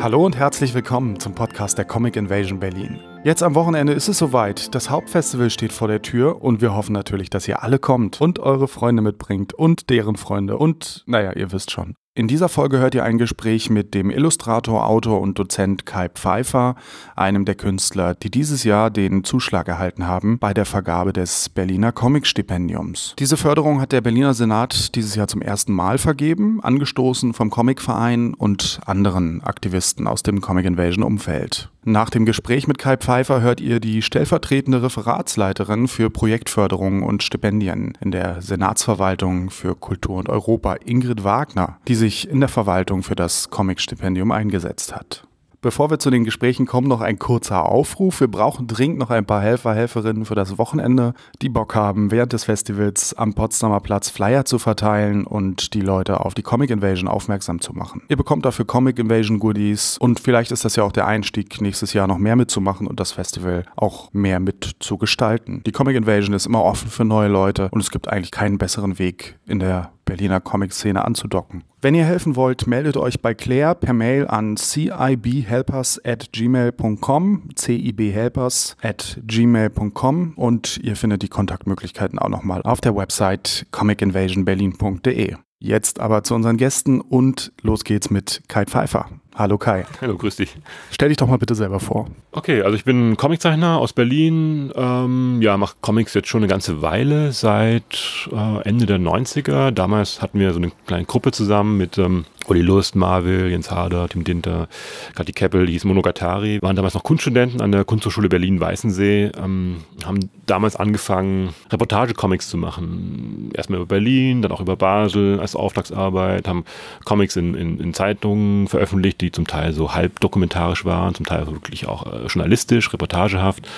Hallo 0.00 0.24
und 0.24 0.36
herzlich 0.36 0.72
willkommen 0.72 1.20
zum 1.20 1.34
Podcast 1.34 1.76
der 1.76 1.84
Comic 1.84 2.16
Invasion 2.16 2.58
Berlin. 2.58 3.00
Jetzt 3.22 3.42
am 3.42 3.54
Wochenende 3.54 3.92
ist 3.92 4.08
es 4.08 4.16
soweit. 4.16 4.74
Das 4.74 4.88
Hauptfestival 4.88 5.50
steht 5.50 5.72
vor 5.72 5.88
der 5.88 6.00
Tür 6.00 6.40
und 6.42 6.62
wir 6.62 6.74
hoffen 6.74 6.94
natürlich, 6.94 7.28
dass 7.28 7.46
ihr 7.48 7.62
alle 7.62 7.78
kommt 7.78 8.20
und 8.20 8.38
eure 8.38 8.66
Freunde 8.66 9.02
mitbringt 9.02 9.52
und 9.52 9.90
deren 9.90 10.16
Freunde 10.16 10.56
und, 10.56 11.04
naja, 11.06 11.32
ihr 11.34 11.52
wisst 11.52 11.70
schon. 11.70 11.96
In 12.14 12.28
dieser 12.28 12.50
Folge 12.50 12.78
hört 12.78 12.94
ihr 12.94 13.04
ein 13.04 13.16
Gespräch 13.16 13.70
mit 13.70 13.94
dem 13.94 14.10
Illustrator, 14.10 14.86
Autor 14.86 15.22
und 15.22 15.38
Dozent 15.38 15.86
Kai 15.86 16.10
Pfeiffer, 16.10 16.74
einem 17.16 17.46
der 17.46 17.54
Künstler, 17.54 18.14
die 18.14 18.30
dieses 18.30 18.64
Jahr 18.64 18.90
den 18.90 19.24
Zuschlag 19.24 19.66
erhalten 19.66 20.06
haben 20.06 20.38
bei 20.38 20.52
der 20.52 20.66
Vergabe 20.66 21.14
des 21.14 21.48
Berliner 21.48 21.90
Comic-Stipendiums. 21.90 23.14
Diese 23.18 23.38
Förderung 23.38 23.80
hat 23.80 23.92
der 23.92 24.02
Berliner 24.02 24.34
Senat 24.34 24.94
dieses 24.94 25.14
Jahr 25.14 25.26
zum 25.26 25.40
ersten 25.40 25.72
Mal 25.72 25.96
vergeben, 25.96 26.62
angestoßen 26.62 27.32
vom 27.32 27.48
Comicverein 27.48 28.34
und 28.34 28.80
anderen 28.84 29.42
Aktivisten 29.42 30.06
aus 30.06 30.22
dem 30.22 30.42
Comic 30.42 30.66
Invasion 30.66 31.04
Umfeld. 31.04 31.71
Nach 31.84 32.10
dem 32.10 32.24
Gespräch 32.24 32.68
mit 32.68 32.78
Kai 32.78 32.96
Pfeiffer 32.96 33.40
hört 33.40 33.60
ihr 33.60 33.80
die 33.80 34.02
stellvertretende 34.02 34.84
Referatsleiterin 34.84 35.88
für 35.88 36.10
Projektförderung 36.10 37.02
und 37.02 37.24
Stipendien 37.24 37.98
in 38.00 38.12
der 38.12 38.40
Senatsverwaltung 38.40 39.50
für 39.50 39.74
Kultur 39.74 40.18
und 40.18 40.28
Europa, 40.28 40.76
Ingrid 40.84 41.24
Wagner, 41.24 41.78
die 41.88 41.96
sich 41.96 42.28
in 42.28 42.38
der 42.38 42.48
Verwaltung 42.48 43.02
für 43.02 43.16
das 43.16 43.50
Comic-Stipendium 43.50 44.30
eingesetzt 44.30 44.94
hat. 44.94 45.26
Bevor 45.62 45.92
wir 45.92 46.00
zu 46.00 46.10
den 46.10 46.24
Gesprächen 46.24 46.66
kommen, 46.66 46.88
noch 46.88 47.00
ein 47.00 47.20
kurzer 47.20 47.66
Aufruf. 47.66 48.18
Wir 48.18 48.26
brauchen 48.26 48.66
dringend 48.66 48.98
noch 48.98 49.10
ein 49.10 49.24
paar 49.24 49.40
Helfer, 49.40 49.72
Helferinnen 49.72 50.24
für 50.24 50.34
das 50.34 50.58
Wochenende, 50.58 51.14
die 51.40 51.48
Bock 51.48 51.76
haben, 51.76 52.10
während 52.10 52.32
des 52.32 52.42
Festivals 52.42 53.14
am 53.14 53.34
Potsdamer 53.34 53.78
Platz 53.78 54.10
Flyer 54.10 54.44
zu 54.44 54.58
verteilen 54.58 55.24
und 55.24 55.74
die 55.74 55.80
Leute 55.80 56.18
auf 56.18 56.34
die 56.34 56.42
Comic 56.42 56.70
Invasion 56.70 57.06
aufmerksam 57.06 57.60
zu 57.60 57.74
machen. 57.74 58.02
Ihr 58.08 58.16
bekommt 58.16 58.44
dafür 58.44 58.64
Comic 58.64 58.98
Invasion 58.98 59.38
Goodies 59.38 59.98
und 59.98 60.18
vielleicht 60.18 60.50
ist 60.50 60.64
das 60.64 60.74
ja 60.74 60.82
auch 60.82 60.90
der 60.90 61.06
Einstieg, 61.06 61.60
nächstes 61.60 61.92
Jahr 61.92 62.08
noch 62.08 62.18
mehr 62.18 62.34
mitzumachen 62.34 62.88
und 62.88 62.98
das 62.98 63.12
Festival 63.12 63.64
auch 63.76 64.12
mehr 64.12 64.40
mitzugestalten. 64.40 65.62
Die 65.62 65.70
Comic 65.70 65.94
Invasion 65.94 66.34
ist 66.34 66.46
immer 66.46 66.64
offen 66.64 66.90
für 66.90 67.04
neue 67.04 67.28
Leute 67.28 67.68
und 67.70 67.80
es 67.80 67.92
gibt 67.92 68.08
eigentlich 68.08 68.32
keinen 68.32 68.58
besseren 68.58 68.98
Weg 68.98 69.38
in 69.46 69.60
der 69.60 69.92
Berliner 70.12 70.42
Comic-Szene 70.42 71.06
anzudocken. 71.06 71.64
Wenn 71.80 71.94
ihr 71.94 72.04
helfen 72.04 72.36
wollt, 72.36 72.66
meldet 72.66 72.98
euch 72.98 73.22
bei 73.22 73.32
Claire 73.32 73.74
per 73.74 73.94
Mail 73.94 74.26
an 74.26 74.58
cibhelpers 74.58 75.98
at 76.04 76.32
gmail.com, 76.32 77.48
cibhelpers 77.58 78.76
at 78.82 79.18
gmail.com 79.26 80.34
und 80.36 80.78
ihr 80.82 80.96
findet 80.96 81.22
die 81.22 81.28
Kontaktmöglichkeiten 81.28 82.18
auch 82.18 82.28
nochmal 82.28 82.60
auf 82.62 82.82
der 82.82 82.94
Website 82.94 83.66
comicinvasionberlin.de. 83.70 85.36
Jetzt 85.64 86.00
aber 86.00 86.24
zu 86.24 86.34
unseren 86.34 86.56
Gästen 86.56 87.00
und 87.00 87.52
los 87.62 87.84
geht's 87.84 88.10
mit 88.10 88.42
Kai 88.48 88.64
Pfeiffer. 88.64 89.08
Hallo 89.32 89.58
Kai. 89.58 89.86
Hallo, 90.00 90.16
grüß 90.18 90.34
dich. 90.34 90.56
Stell 90.90 91.08
dich 91.08 91.18
doch 91.18 91.28
mal 91.28 91.38
bitte 91.38 91.54
selber 91.54 91.78
vor. 91.78 92.08
Okay, 92.32 92.62
also 92.62 92.74
ich 92.74 92.84
bin 92.84 93.16
Comiczeichner 93.16 93.78
aus 93.78 93.92
Berlin. 93.92 94.72
Ähm, 94.74 95.40
ja, 95.40 95.56
mache 95.56 95.76
Comics 95.80 96.14
jetzt 96.14 96.26
schon 96.26 96.40
eine 96.40 96.48
ganze 96.48 96.82
Weile, 96.82 97.30
seit 97.30 98.28
äh, 98.32 98.68
Ende 98.68 98.86
der 98.86 98.98
90er. 98.98 99.70
Damals 99.70 100.20
hatten 100.20 100.40
wir 100.40 100.52
so 100.52 100.58
eine 100.58 100.72
kleine 100.86 101.04
Gruppe 101.04 101.30
zusammen 101.30 101.78
mit 101.78 101.96
ähm, 101.96 102.24
Uli 102.48 102.60
Lust, 102.60 102.96
Marvel, 102.96 103.50
Jens 103.50 103.70
Harder, 103.70 104.08
Tim 104.08 104.24
Dinter, 104.24 104.68
Kathi 105.14 105.32
Keppel, 105.32 105.66
die 105.66 105.72
hieß 105.72 105.84
Monogatari, 105.84 106.60
waren 106.60 106.76
damals 106.76 106.94
noch 106.94 107.04
Kunststudenten 107.04 107.60
an 107.60 107.72
der 107.72 107.84
Kunsthochschule 107.84 108.28
Berlin-Weißensee, 108.28 109.32
ähm, 109.36 109.78
haben 110.04 110.30
damals 110.46 110.76
angefangen, 110.76 111.54
Reportage-Comics 111.70 112.48
zu 112.48 112.56
machen. 112.56 113.50
Erstmal 113.54 113.78
über 113.78 113.86
Berlin, 113.86 114.42
dann 114.42 114.52
auch 114.52 114.60
über 114.60 114.76
Basel 114.76 115.40
als 115.40 115.54
Auftragsarbeit, 115.54 116.48
haben 116.48 116.64
Comics 117.04 117.36
in, 117.36 117.54
in, 117.54 117.78
in 117.78 117.94
Zeitungen 117.94 118.66
veröffentlicht, 118.68 119.20
die 119.20 119.30
zum 119.30 119.46
Teil 119.46 119.72
so 119.72 119.94
halb 119.94 120.20
dokumentarisch 120.20 120.84
waren, 120.84 121.14
zum 121.14 121.26
Teil 121.26 121.46
wirklich 121.46 121.86
auch 121.86 122.06
äh, 122.06 122.26
journalistisch, 122.26 122.92
reportagehaft. 122.92 123.68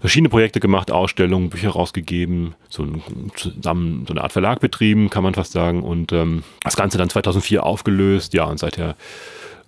Verschiedene 0.00 0.28
Projekte 0.28 0.60
gemacht, 0.60 0.90
Ausstellungen, 0.90 1.50
Bücher 1.50 1.70
rausgegeben, 1.70 2.54
so, 2.68 2.84
ein, 2.84 3.02
zusammen 3.34 4.04
so 4.06 4.12
eine 4.12 4.22
Art 4.22 4.32
Verlag 4.32 4.60
betrieben, 4.60 5.10
kann 5.10 5.24
man 5.24 5.34
fast 5.34 5.52
sagen. 5.52 5.82
Und 5.82 6.12
ähm, 6.12 6.44
das 6.62 6.76
Ganze 6.76 6.98
dann 6.98 7.10
2004 7.10 7.64
aufgelöst. 7.64 7.95
Ja, 8.32 8.44
und 8.44 8.58
seither 8.58 8.96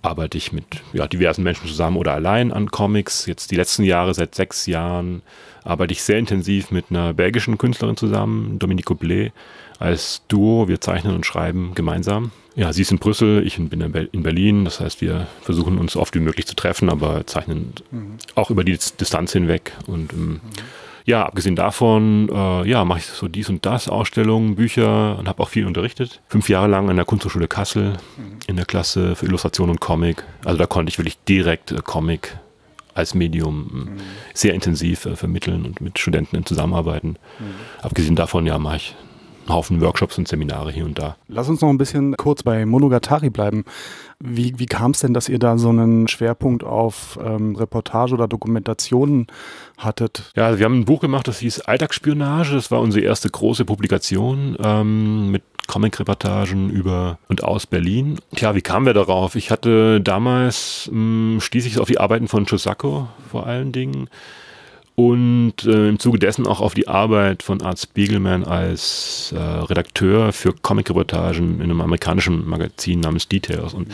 arbeite 0.03 0.39
ich 0.39 0.53
mit 0.53 0.65
ja, 0.93 1.07
diversen 1.07 1.43
Menschen 1.43 1.67
zusammen 1.67 1.97
oder 1.97 2.15
allein 2.15 2.53
an 2.53 2.71
Comics. 2.71 3.27
Jetzt 3.27 3.51
die 3.51 3.57
letzten 3.57 3.83
Jahre, 3.85 4.15
seit 4.15 4.35
sechs 4.35 4.67
Jahren, 4.67 5.23
arbeite 5.65 5.93
ich 5.93 6.03
sehr 6.03 6.19
intensiv 6.19 6.71
mit 6.71 6.87
einer 6.91 7.15
belgischen 7.15 7.59
Künstlerin 7.59 7.97
zusammen, 7.97 8.59
Dominique 8.59 8.91
Blé, 8.93 9.33
als 9.79 10.23
Duo. 10.29 10.69
Wir 10.69 10.81
zeichnen 10.81 11.15
und 11.15 11.27
schreiben 11.27 11.73
gemeinsam. 11.75 12.31
Ja, 12.55 12.73
sie 12.73 12.83
ist 12.83 12.91
in 12.91 12.99
Brüssel, 12.99 13.47
ich 13.47 13.57
bin 13.57 13.81
in 13.81 14.23
Berlin. 14.23 14.65
Das 14.65 14.81
heißt, 14.81 15.01
wir 15.01 15.27
versuchen 15.43 15.79
uns 15.79 15.93
so 15.93 16.01
oft 16.01 16.15
wie 16.15 16.21
möglich 16.21 16.47
zu 16.47 16.57
treffen, 16.57 16.91
aber 16.91 17.27
zeichnen 17.27 17.73
mhm. 17.91 18.15
auch 18.35 18.51
über 18.51 18.65
die 18.65 18.77
Distanz 19.01 19.33
hinweg. 19.33 19.73
Und 19.87 20.13
ähm, 20.13 20.29
mhm. 20.29 20.41
Ja, 21.09 21.25
abgesehen 21.25 21.57
davon, 21.57 22.29
äh, 22.31 22.69
ja, 22.69 22.85
mache 22.85 22.99
ich 22.99 23.07
so 23.07 23.29
dies 23.29 23.49
und 23.49 23.65
das, 23.65 23.89
Ausstellungen, 23.89 24.57
Bücher 24.57 25.19
und 25.19 25.27
habe 25.27 25.43
auch 25.43 25.49
viel 25.49 25.67
unterrichtet. 25.67 26.21
Fünf 26.29 26.51
Jahre 26.51 26.69
lang 26.69 26.91
an 26.91 26.97
der 26.97 27.07
Kunsthochschule 27.07 27.49
Kassel 27.49 27.95
mhm. 28.19 28.39
in 28.47 28.57
der 28.57 28.67
Klasse 28.67 29.17
für 29.17 29.25
Illustration 29.25 29.71
und 29.71 29.81
Comic. 29.81 30.23
Also 30.45 30.59
da 30.59 30.67
konnte 30.67 30.91
ich 30.91 30.99
wirklich 30.99 31.19
direkt 31.25 31.73
äh, 31.73 31.77
Comic 31.83 32.37
als 32.93 33.15
Medium 33.15 33.71
mhm. 33.73 33.97
sehr 34.35 34.53
intensiv 34.53 35.07
äh, 35.07 35.17
vermitteln 35.17 35.65
und 35.65 35.81
mit 35.81 35.99
Studenten 35.99 36.45
zusammenarbeiten. 36.45 37.17
Mhm. 37.39 37.55
Abgesehen 37.81 38.15
davon, 38.15 38.45
ja, 38.45 38.59
mache 38.59 38.77
ich 38.77 38.95
Haufen 39.49 39.81
Workshops 39.81 40.19
und 40.19 40.29
Seminare 40.29 40.71
hier 40.71 40.85
und 40.85 40.99
da. 40.99 41.17
Lass 41.29 41.49
uns 41.49 41.61
noch 41.61 41.69
ein 41.69 41.79
bisschen 41.79 42.17
kurz 42.17 42.43
bei 42.43 42.67
Monogatari 42.67 43.31
bleiben. 43.31 43.65
Wie, 44.21 44.59
wie 44.59 44.67
kam 44.67 44.91
es 44.91 45.01
denn, 45.01 45.15
dass 45.15 45.29
ihr 45.29 45.39
da 45.39 45.59
so 45.59 45.69
einen 45.69 46.09
Schwerpunkt 46.09 46.65
auf 46.65 47.19
ähm, 47.23 47.55
Reportage 47.57 48.15
oder 48.15 48.29
Dokumentationen 48.29 49.27
hattet? 49.77 50.33
Ja, 50.37 50.47
also 50.47 50.59
wir 50.59 50.65
haben 50.65 50.81
ein 50.81 50.85
Buch 50.85 51.01
gemacht, 51.01 51.29
das 51.29 51.39
hieß 51.39 51.61
Alltagsspionage. 51.61 52.55
Das 52.55 52.71
war 52.71 52.81
unsere 52.81 53.05
erste 53.05 53.31
große 53.31 53.65
Publikation 53.65 54.57
ähm, 54.63 55.31
mit 55.31 55.43
Comic-Reportagen 55.69 56.71
über 56.71 57.19
und 57.29 57.45
aus 57.45 57.67
Berlin. 57.67 58.19
Tja, 58.35 58.57
wie 58.57 58.63
kamen 58.63 58.87
wir 58.87 58.95
darauf? 58.95 59.37
Ich 59.37 59.53
hatte 59.53 60.01
damals, 60.01 60.89
mh, 60.91 61.35
hm, 61.35 61.41
stieß 61.41 61.67
ich 61.67 61.79
auf 61.79 61.87
die 61.87 62.01
Arbeiten 62.01 62.27
von 62.27 62.47
Chosako 62.47 63.09
vor 63.31 63.47
allen 63.47 63.71
Dingen 63.71 64.09
und 64.99 65.65
äh, 65.65 65.89
im 65.91 66.01
Zuge 66.01 66.19
dessen 66.19 66.45
auch 66.45 66.61
auf 66.61 66.75
die 66.75 66.89
Arbeit 66.89 67.45
von 67.45 67.63
Art 67.63 67.79
Spiegelman 67.79 68.43
als 68.43 69.33
äh, 69.33 69.39
Redakteur 69.39 70.33
für 70.33 70.53
Comic-Reportagen 70.53 71.59
in 71.59 71.63
einem 71.63 71.81
amerikanischen 71.83 72.49
Magazin 72.49 72.99
namens 72.99 73.29
Details 73.29 73.75
und, 73.75 73.87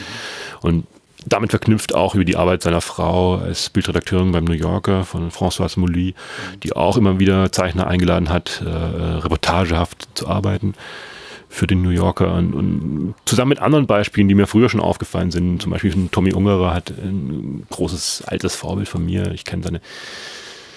und 0.63 0.87
damit 1.27 1.51
verknüpft 1.51 1.95
auch 1.95 2.15
über 2.15 2.25
die 2.25 2.37
Arbeit 2.37 2.63
seiner 2.63 2.81
Frau 2.81 3.35
als 3.35 3.69
Bildredakteurin 3.69 4.33
beim 4.33 4.45
New 4.45 4.55
Yorker 4.55 5.05
von 5.05 5.31
Françoise 5.31 5.79
Mouly, 5.79 6.15
die 6.63 6.73
auch 6.73 6.97
immer 6.97 7.19
wieder 7.19 7.53
Zeichner 7.53 7.87
eingeladen 7.87 8.31
hat, 8.31 8.63
äh, 8.65 8.71
reportagehaft 8.71 10.09
zu 10.15 10.27
arbeiten 10.27 10.73
für 11.51 11.67
den 11.67 11.83
New 11.83 11.91
Yorker 11.91 12.33
und, 12.33 12.55
und, 12.55 13.15
zusammen 13.27 13.51
mit 13.51 13.59
anderen 13.59 13.87
Beispielen, 13.87 14.27
die 14.29 14.35
mir 14.35 14.47
früher 14.47 14.71
schon 14.71 14.81
aufgefallen 14.81 15.31
sind, 15.31 15.61
zum 15.61 15.71
Beispiel 15.71 16.09
Tommy 16.11 16.33
Ungerer 16.33 16.73
hat 16.73 16.89
ein 16.89 17.67
großes 17.69 18.23
altes 18.27 18.57
Vorbild 18.57 18.89
von 18.89 19.05
mir. 19.05 19.33
Ich 19.33 19.45
kenne 19.45 19.63
seine 19.63 19.83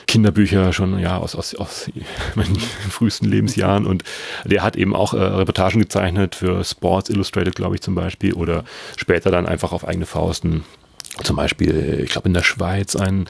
Kinderbücher 0.07 0.73
schon 0.73 0.97
ja 0.99 1.17
aus, 1.17 1.35
aus, 1.35 1.53
aus 1.55 1.89
meinen 2.35 2.57
frühesten 2.89 3.25
Lebensjahren. 3.25 3.85
Und 3.85 4.03
der 4.45 4.63
hat 4.63 4.75
eben 4.75 4.95
auch 4.95 5.13
äh, 5.13 5.17
Reportagen 5.17 5.79
gezeichnet 5.79 6.35
für 6.35 6.63
Sports 6.63 7.09
Illustrated, 7.09 7.55
glaube 7.55 7.75
ich 7.75 7.81
zum 7.81 7.95
Beispiel, 7.95 8.33
oder 8.33 8.63
später 8.95 9.31
dann 9.31 9.45
einfach 9.45 9.71
auf 9.71 9.87
eigene 9.87 10.05
Fausten 10.05 10.63
zum 11.23 11.35
Beispiel, 11.35 12.01
ich 12.03 12.11
glaube 12.11 12.27
in 12.27 12.33
der 12.33 12.43
Schweiz 12.43 12.95
ein 12.95 13.27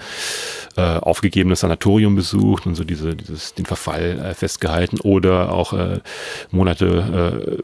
äh, 0.75 0.81
aufgegebenes 0.81 1.62
Sanatorium 1.62 2.15
besucht 2.15 2.65
und 2.65 2.75
so 2.75 2.83
diese, 2.83 3.15
dieses, 3.15 3.53
den 3.53 3.65
Verfall 3.65 4.19
äh, 4.19 4.33
festgehalten. 4.33 5.00
Oder 5.00 5.53
auch 5.53 5.73
äh, 5.73 6.00
Monate 6.51 7.62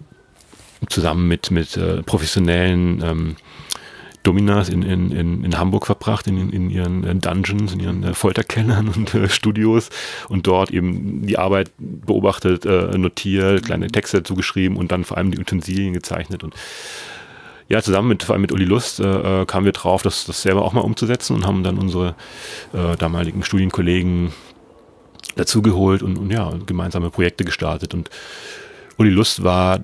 äh, 0.82 0.88
zusammen 0.90 1.28
mit, 1.28 1.52
mit 1.52 1.78
äh, 1.78 2.04
professionellen 2.04 3.02
ähm, 3.04 3.36
Dominas 4.24 4.70
in, 4.70 4.82
in, 4.84 5.12
in, 5.12 5.44
in 5.44 5.58
Hamburg 5.58 5.86
verbracht, 5.86 6.28
in, 6.28 6.50
in 6.50 6.70
ihren 6.70 7.04
äh, 7.04 7.16
Dungeons, 7.16 7.74
in 7.74 7.80
ihren 7.82 8.04
äh, 8.04 8.14
Folterkellern 8.14 8.88
und 8.96 9.14
äh, 9.14 9.30
Studios 9.30 9.90
und 10.30 10.48
dort 10.48 10.72
eben 10.72 11.28
die 11.28 11.38
Arbeit 11.38 11.72
beobachtet, 11.78 12.66
äh, 12.66 12.98
notiert, 12.98 13.66
kleine 13.66 13.88
Texte 13.88 14.24
zugeschrieben 14.24 14.78
und 14.78 14.92
dann 14.92 15.04
vor 15.04 15.18
allem 15.18 15.32
die 15.32 15.40
Utensilien 15.40 15.94
gezeichnet 15.94 16.44
und 16.44 16.56
ja, 17.70 17.82
zusammen 17.82 18.10
mit, 18.10 18.24
vor 18.24 18.34
allem 18.34 18.42
mit 18.42 18.52
Uli 18.52 18.66
Lust 18.66 19.00
äh, 19.00 19.42
äh, 19.42 19.46
kamen 19.46 19.66
wir 19.66 19.72
drauf, 19.72 20.02
das, 20.02 20.26
das 20.26 20.42
selber 20.42 20.64
auch 20.64 20.74
mal 20.74 20.82
umzusetzen 20.82 21.36
und 21.36 21.46
haben 21.46 21.64
dann 21.64 21.78
unsere 21.78 22.16
äh, 22.74 22.96
damaligen 22.98 23.44
Studienkollegen 23.44 24.34
dazugeholt 25.36 26.04
und, 26.04 26.18
und 26.18 26.32
ja, 26.32 26.52
gemeinsame 26.66 27.10
Projekte 27.10 27.46
gestartet. 27.46 27.94
Und 27.94 28.10
Uli 28.98 29.10
Lust 29.10 29.44
war 29.44 29.80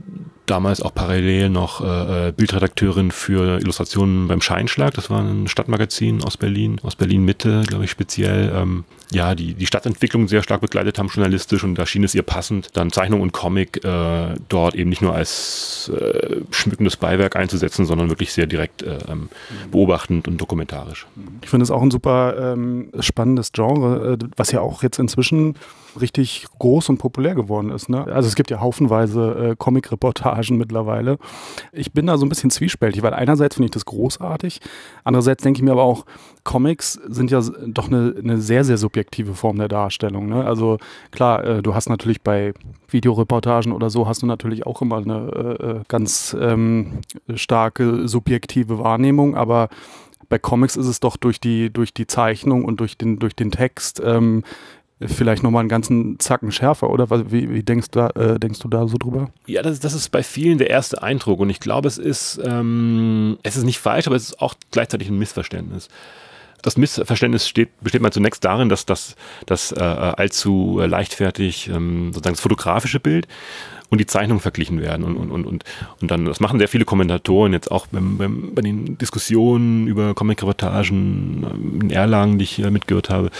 damals 0.49 0.81
auch 0.81 0.93
parallel 0.93 1.49
noch 1.49 1.81
äh, 1.81 2.29
äh, 2.29 2.31
Bildredakteurin 2.31 3.11
für 3.11 3.59
Illustrationen 3.59 4.27
beim 4.27 4.41
Scheinschlag. 4.41 4.93
Das 4.93 5.09
war 5.09 5.21
ein 5.21 5.47
Stadtmagazin 5.47 6.23
aus 6.23 6.37
Berlin, 6.37 6.79
aus 6.83 6.95
Berlin 6.95 7.23
Mitte, 7.25 7.63
glaube 7.67 7.85
ich, 7.85 7.91
speziell. 7.91 8.51
Ähm, 8.55 8.83
ja, 9.11 9.33
die, 9.33 9.55
die 9.55 9.65
Stadtentwicklung 9.65 10.27
sehr 10.27 10.43
stark 10.43 10.61
begleitet 10.61 10.99
haben, 10.99 11.07
journalistisch, 11.07 11.63
und 11.63 11.75
da 11.75 11.85
schien 11.85 12.03
es 12.03 12.13
ihr 12.13 12.21
passend, 12.21 12.69
dann 12.73 12.91
Zeichnung 12.91 13.21
und 13.21 13.31
Comic 13.31 13.83
äh, 13.83 14.35
dort 14.49 14.75
eben 14.75 14.89
nicht 14.89 15.01
nur 15.01 15.15
als 15.15 15.91
äh, 15.95 16.41
schmückendes 16.51 16.95
Beiwerk 16.95 17.35
einzusetzen, 17.35 17.85
sondern 17.85 18.09
wirklich 18.09 18.31
sehr 18.33 18.45
direkt 18.45 18.83
äh, 18.83 18.99
ähm, 19.09 19.29
beobachtend 19.71 20.27
und 20.27 20.37
dokumentarisch. 20.37 21.07
Ich 21.41 21.49
finde 21.49 21.63
es 21.63 21.71
auch 21.71 21.81
ein 21.81 21.89
super 21.91 22.53
ähm, 22.53 22.91
spannendes 22.99 23.51
Genre, 23.51 24.13
äh, 24.13 24.25
was 24.37 24.51
ja 24.51 24.61
auch 24.61 24.83
jetzt 24.83 24.99
inzwischen 24.99 25.55
richtig 26.01 26.47
groß 26.59 26.89
und 26.89 26.97
populär 26.97 27.35
geworden 27.35 27.71
ist. 27.71 27.89
Ne? 27.89 28.05
Also 28.05 28.27
es 28.27 28.35
gibt 28.35 28.51
ja 28.51 28.59
haufenweise 28.59 29.51
äh, 29.51 29.55
Comic-Reportagen 29.57 30.57
mittlerweile. 30.57 31.17
Ich 31.71 31.93
bin 31.93 32.07
da 32.07 32.17
so 32.17 32.25
ein 32.25 32.29
bisschen 32.29 32.51
zwiespältig, 32.51 33.01
weil 33.03 33.13
einerseits 33.13 33.55
finde 33.55 33.65
ich 33.65 33.71
das 33.71 33.85
großartig, 33.85 34.61
andererseits 35.03 35.43
denke 35.43 35.59
ich 35.59 35.63
mir 35.63 35.71
aber 35.71 35.83
auch, 35.83 36.05
Comics 36.43 36.93
sind 36.93 37.31
ja 37.31 37.41
doch 37.67 37.87
eine, 37.87 38.15
eine 38.17 38.39
sehr, 38.39 38.63
sehr 38.63 38.77
subjektive 38.77 39.33
Form 39.35 39.57
der 39.57 39.67
Darstellung. 39.67 40.29
Ne? 40.29 40.45
Also 40.45 40.77
klar, 41.11 41.43
äh, 41.43 41.61
du 41.61 41.75
hast 41.75 41.89
natürlich 41.89 42.21
bei 42.21 42.53
Videoreportagen 42.87 43.71
oder 43.71 43.89
so, 43.89 44.07
hast 44.07 44.21
du 44.21 44.25
natürlich 44.25 44.65
auch 44.65 44.81
immer 44.81 44.97
eine 44.97 45.57
äh, 45.59 45.65
äh 45.65 45.81
ganz 45.87 46.35
ähm, 46.39 47.01
starke 47.35 48.07
subjektive 48.07 48.79
Wahrnehmung, 48.79 49.35
aber 49.35 49.69
bei 50.29 50.37
Comics 50.37 50.75
ist 50.75 50.87
es 50.87 50.99
doch 50.99 51.17
durch 51.17 51.39
die, 51.39 51.71
durch 51.73 51.93
die 51.93 52.07
Zeichnung 52.07 52.63
und 52.63 52.79
durch 52.79 52.97
den, 52.97 53.19
durch 53.19 53.35
den 53.35 53.51
Text 53.51 54.01
ähm, 54.03 54.43
vielleicht 55.01 55.43
nochmal 55.43 55.61
einen 55.61 55.69
ganzen 55.69 56.19
Zacken 56.19 56.51
schärfer, 56.51 56.89
oder? 56.89 57.09
Wie, 57.31 57.49
wie 57.49 57.63
denkst, 57.63 57.87
du 57.91 57.99
da, 57.99 58.09
äh, 58.09 58.39
denkst 58.39 58.59
du 58.59 58.67
da 58.67 58.87
so 58.87 58.97
drüber? 58.97 59.29
Ja, 59.45 59.61
das, 59.61 59.79
das 59.79 59.93
ist 59.93 60.09
bei 60.09 60.23
vielen 60.23 60.57
der 60.57 60.69
erste 60.69 61.01
Eindruck 61.01 61.39
und 61.39 61.49
ich 61.49 61.59
glaube, 61.59 61.87
es 61.87 61.97
ist, 61.97 62.39
ähm, 62.43 63.37
es 63.43 63.55
ist 63.55 63.63
nicht 63.63 63.79
falsch, 63.79 64.07
aber 64.07 64.15
es 64.15 64.23
ist 64.23 64.41
auch 64.41 64.55
gleichzeitig 64.71 65.09
ein 65.09 65.17
Missverständnis. 65.17 65.87
Das 66.61 66.75
Missverständnis 66.75 67.47
steht, 67.47 67.69
besteht 67.79 68.01
mal 68.01 68.11
zunächst 68.11 68.43
darin, 68.43 68.67
dass 68.67 68.85
das, 68.85 69.15
das 69.45 69.71
äh, 69.71 69.79
allzu 69.79 70.81
leichtfertig 70.85 71.69
ähm, 71.69 72.11
sozusagen 72.11 72.35
das 72.35 72.41
fotografische 72.41 72.99
Bild 72.99 73.27
und 73.89 73.99
die 73.99 74.05
Zeichnungen 74.05 74.41
verglichen 74.41 74.81
werden. 74.81 75.03
Und, 75.03 75.17
und, 75.17 75.31
und, 75.31 75.63
und 76.01 76.11
dann, 76.11 76.25
das 76.25 76.39
machen 76.39 76.59
sehr 76.59 76.67
viele 76.67 76.85
Kommentatoren 76.85 77.53
jetzt 77.53 77.71
auch 77.71 77.87
beim, 77.87 78.17
beim, 78.17 78.53
bei 78.53 78.61
den 78.61 78.97
Diskussionen 78.97 79.87
über 79.87 80.13
Comic-Reportagen 80.13 81.45
ähm, 81.49 81.81
in 81.81 81.89
Erlangen, 81.89 82.37
die 82.37 82.43
ich 82.43 82.59
äh, 82.59 82.71
mitgehört 82.71 83.09
habe 83.09 83.31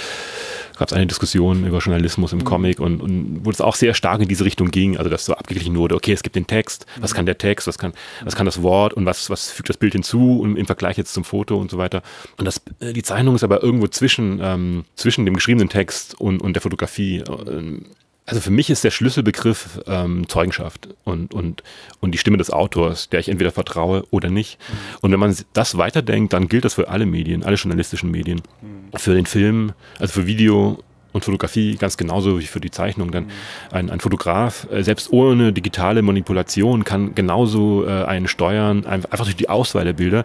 gab 0.80 0.88
es 0.88 0.94
eine 0.94 1.08
Diskussion 1.08 1.66
über 1.66 1.80
Journalismus 1.80 2.32
im 2.32 2.40
mhm. 2.40 2.46
Comic 2.46 2.80
und, 2.80 3.02
und 3.02 3.42
wo 3.44 3.52
es 3.52 3.60
auch 3.60 3.76
sehr 3.76 3.94
stark 3.94 4.22
in 4.22 4.30
diese 4.30 4.46
Richtung 4.46 4.72
ging, 4.72 4.98
also 4.98 5.10
dass 5.10 5.26
so 5.26 5.34
abgeglichen 5.34 5.76
wurde, 5.76 5.94
okay, 5.94 6.14
es 6.14 6.24
gibt 6.24 6.38
den 6.38 6.48
Text, 6.48 6.86
was 7.00 7.12
mhm. 7.12 7.16
kann 7.18 7.26
der 7.26 7.38
Text, 7.38 7.68
was 7.68 7.78
kann, 7.78 7.94
was 8.24 8.36
kann 8.36 8.46
das 8.46 8.64
Wort 8.64 8.94
und 8.94 9.06
was, 9.06 9.30
was 9.30 9.52
fügt 9.52 9.68
das 9.68 9.78
Bild 9.78 9.92
hinzu 9.92 10.40
und 10.40 10.56
im 10.56 10.66
Vergleich 10.66 10.98
jetzt 10.98 11.14
zum 11.14 11.26
Foto 11.26 11.58
und 11.58 11.70
so 11.70 11.78
weiter. 11.78 12.02
Und 12.38 12.46
das, 12.46 12.62
äh, 12.80 12.94
die 12.94 13.04
Zeichnung 13.04 13.36
ist 13.36 13.44
aber 13.44 13.62
irgendwo 13.62 13.88
zwischen, 13.88 14.40
ähm, 14.42 14.86
zwischen 14.96 15.26
dem 15.26 15.36
geschriebenen 15.36 15.68
Text 15.68 16.20
und, 16.20 16.42
und 16.42 16.54
der 16.54 16.62
Fotografie. 16.62 17.24
Ähm, 17.48 17.86
also 18.30 18.42
für 18.42 18.52
mich 18.52 18.70
ist 18.70 18.84
der 18.84 18.92
Schlüsselbegriff 18.92 19.82
ähm, 19.88 20.30
Zeugenschaft 20.30 20.90
und, 21.04 21.34
und, 21.34 21.64
und 22.00 22.12
die 22.12 22.18
Stimme 22.18 22.38
des 22.38 22.52
Autors, 22.52 23.10
der 23.10 23.20
ich 23.20 23.30
entweder 23.30 23.52
vertraue 23.52 24.06
oder 24.12 24.30
nicht. 24.30 24.60
Mhm. 24.60 24.98
Und 25.02 25.12
wenn 25.12 25.20
man 25.20 25.36
das 25.54 25.78
weiterdenkt, 25.78 26.34
dann 26.34 26.48
gilt 26.48 26.64
das 26.66 26.76
für 26.76 26.90
alle 26.90 27.06
Medien, 27.06 27.44
alle 27.44 27.56
journalistischen 27.56 28.12
Medien. 28.12 28.42
Mhm. 28.62 28.98
Für 28.98 29.16
den 29.16 29.26
Film, 29.26 29.74
also 29.98 30.22
für 30.22 30.28
Video 30.28 30.84
und 31.12 31.26
Fotografie 31.26 31.76
ganz 31.76 31.98
genauso 31.98 32.40
wie 32.40 32.46
für 32.46 32.60
die 32.60 32.70
Zeichnung. 32.70 33.12
Dann 33.12 33.26
mhm. 33.26 33.30
ein, 33.72 33.90
ein 33.90 34.00
Fotograf, 34.00 34.68
äh, 34.72 34.84
selbst 34.84 35.12
ohne 35.12 35.52
digitale 35.52 36.02
Manipulation, 36.04 36.84
kann 36.84 37.16
genauso 37.16 37.86
äh, 37.88 38.04
einen 38.04 38.28
steuern, 38.28 38.86
einfach 38.86 39.26
durch 39.26 39.36
die 39.36 39.50
Auswahl 39.50 39.86
der 39.86 39.94
Bilder, 39.94 40.24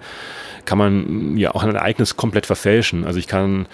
kann 0.67 0.79
man 0.79 1.37
ja 1.39 1.55
auch 1.55 1.63
ein 1.63 1.75
Ereignis 1.75 2.17
komplett 2.17 2.45
verfälschen. 2.45 3.05
Also 3.05 3.19
ich 3.19 3.27
kann 3.27 3.67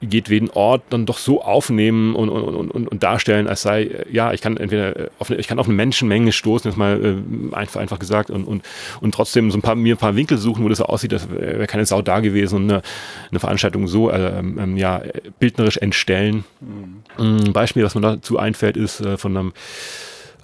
jedweden 0.00 0.50
Ort 0.50 0.82
dann 0.90 1.06
doch 1.06 1.18
so 1.18 1.42
aufnehmen 1.42 2.14
und, 2.14 2.28
und, 2.30 2.70
und, 2.70 2.88
und 2.88 3.02
darstellen, 3.02 3.46
als 3.46 3.62
sei, 3.62 3.90
ja, 4.10 4.32
ich 4.32 4.40
kann 4.40 4.56
entweder 4.56 5.10
auf 5.18 5.30
eine, 5.30 5.38
ich 5.38 5.46
kann 5.46 5.58
auf 5.58 5.66
eine 5.66 5.74
Menschenmenge 5.74 6.32
stoßen, 6.32 6.70
jetzt 6.70 6.78
mal 6.78 7.04
äh, 7.04 7.54
einfach, 7.54 7.80
einfach 7.80 7.98
gesagt, 7.98 8.30
und, 8.30 8.44
und, 8.44 8.64
und 9.00 9.14
trotzdem 9.14 9.50
so 9.50 9.58
ein 9.58 9.62
paar, 9.62 9.74
mir 9.74 9.94
ein 9.94 9.98
paar 9.98 10.16
Winkel 10.16 10.38
suchen, 10.38 10.64
wo 10.64 10.68
das 10.68 10.78
so 10.78 10.84
aussieht, 10.84 11.12
als 11.12 11.30
wäre 11.30 11.66
keine 11.66 11.84
Sau 11.84 12.02
da 12.02 12.20
gewesen 12.20 12.56
und 12.56 12.70
eine, 12.70 12.82
eine 13.30 13.40
Veranstaltung 13.40 13.86
so 13.88 14.10
äh, 14.10 14.38
ähm, 14.38 14.76
ja, 14.76 15.02
bildnerisch 15.38 15.76
entstellen. 15.76 16.44
Mhm. 16.60 17.02
Ein 17.46 17.52
Beispiel, 17.52 17.84
was 17.84 17.94
mir 17.94 18.00
dazu 18.00 18.38
einfällt, 18.38 18.76
ist 18.76 19.00
äh, 19.00 19.18
von 19.18 19.36
einem 19.36 19.52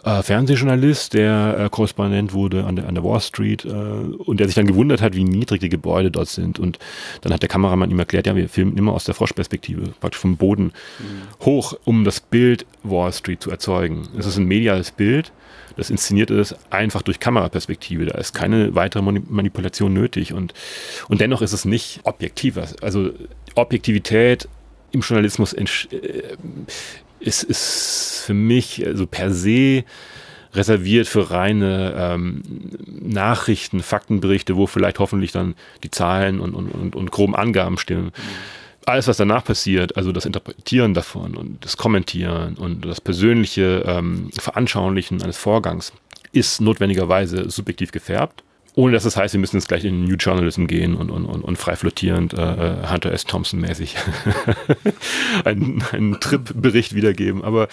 äh, 0.07 0.23
Fernsehjournalist, 0.23 1.15
der 1.15 1.57
äh, 1.59 1.69
Korrespondent 1.69 2.33
wurde 2.33 2.65
an 2.65 2.77
der, 2.77 2.89
an 2.89 2.95
der 2.95 3.05
Wall 3.05 3.21
Street 3.21 3.65
äh, 3.65 3.69
und 3.69 4.39
der 4.39 4.47
sich 4.47 4.55
dann 4.55 4.67
gewundert 4.67 5.03
hat, 5.03 5.15
wie 5.15 5.25
niedrig 5.25 5.61
die 5.61 5.69
Gebäude 5.69 6.11
dort 6.11 6.29
sind. 6.29 6.59
Und 6.59 6.79
dann 7.23 7.33
hat 7.33 7.43
der 7.43 7.49
Kameramann 7.49 7.91
ihm 7.91 7.99
erklärt, 7.99 8.27
ja, 8.27 8.37
wir 8.37 8.49
filmen 8.49 8.77
immer 8.77 8.93
aus 8.93 9.05
der 9.05 9.15
Froschperspektive, 9.15 9.93
praktisch 10.01 10.21
vom 10.21 10.37
Boden 10.37 10.73
mhm. 11.01 11.45
hoch, 11.45 11.75
um 11.85 12.05
das 12.05 12.21
Bild 12.21 12.67
Wall 12.85 13.13
Street 13.13 13.43
zu 13.43 13.51
erzeugen. 13.51 14.09
Es 14.17 14.27
ist 14.27 14.37
ein 14.37 14.45
mediales 14.45 14.93
Bild, 14.93 15.33
das 15.77 15.91
inszeniert 15.91 16.31
ist 16.31 16.57
einfach 16.71 17.03
durch 17.03 17.21
Kameraperspektive. 17.21 18.07
Da 18.07 18.17
ist 18.17 18.33
keine 18.33 18.75
weitere 18.75 19.03
Manipulation 19.03 19.93
nötig. 19.93 20.33
Und, 20.33 20.55
und 21.09 21.21
dennoch 21.21 21.43
ist 21.43 21.53
es 21.53 21.65
nicht 21.65 22.01
objektiv. 22.05 22.59
Also 22.81 23.11
Objektivität 23.55 24.49
im 24.93 25.01
Journalismus 25.01 25.53
äh, 25.53 25.67
ist, 27.21 27.43
ist 27.43 28.23
für 28.25 28.35
mich 28.35 28.85
also 28.87 29.07
per 29.07 29.33
se 29.33 29.85
reserviert 30.55 31.07
für 31.07 31.31
reine 31.31 31.95
ähm, 31.97 32.43
Nachrichten, 32.87 33.83
Faktenberichte, 33.83 34.57
wo 34.57 34.67
vielleicht 34.67 34.99
hoffentlich 34.99 35.33
dann 35.33 35.55
die 35.83 35.91
Zahlen 35.91 36.41
und, 36.41 36.55
und, 36.55 36.71
und, 36.71 36.97
und 36.97 37.11
groben 37.11 37.37
Angaben 37.37 37.79
stimmen. 37.79 38.07
Mhm. 38.07 38.13
Alles, 38.87 39.09
was 39.09 39.17
danach 39.17 39.45
passiert, 39.45 39.97
also 39.97 40.13
das 40.13 40.25
Interpretieren 40.25 40.95
davon 40.95 41.37
und 41.37 41.65
das 41.65 41.77
Kommentieren 41.77 42.55
und 42.55 42.85
das 42.85 43.01
persönliche 43.01 43.85
ähm, 43.87 44.31
Veranschaulichen 44.39 45.23
eines 45.23 45.37
Vorgangs, 45.37 45.93
ist 46.33 46.61
notwendigerweise 46.61 47.51
subjektiv 47.51 47.93
gefärbt 47.93 48.45
ohne 48.77 48.93
dass 48.93 49.05
das 49.05 49.17
heißt, 49.17 49.33
wir 49.33 49.41
müssen 49.41 49.57
jetzt 49.57 49.69
gleich 49.69 49.85
in 49.85 50.05
New 50.05 50.17
Journalism 50.17 50.67
gehen 50.67 50.95
und, 50.95 51.11
und, 51.11 51.25
und, 51.25 51.43
und 51.43 51.57
frei 51.57 51.77
flottierend 51.77 52.35
äh, 52.35 52.43
äh 52.43 52.89
Hunter 52.93 53.11
S. 53.11 53.25
Thompson 53.25 53.59
mäßig 53.59 53.97
einen, 55.45 55.83
einen 55.93 56.21
Trip-Bericht 56.21 56.95
wiedergeben. 56.95 57.43
Aber 57.43 57.69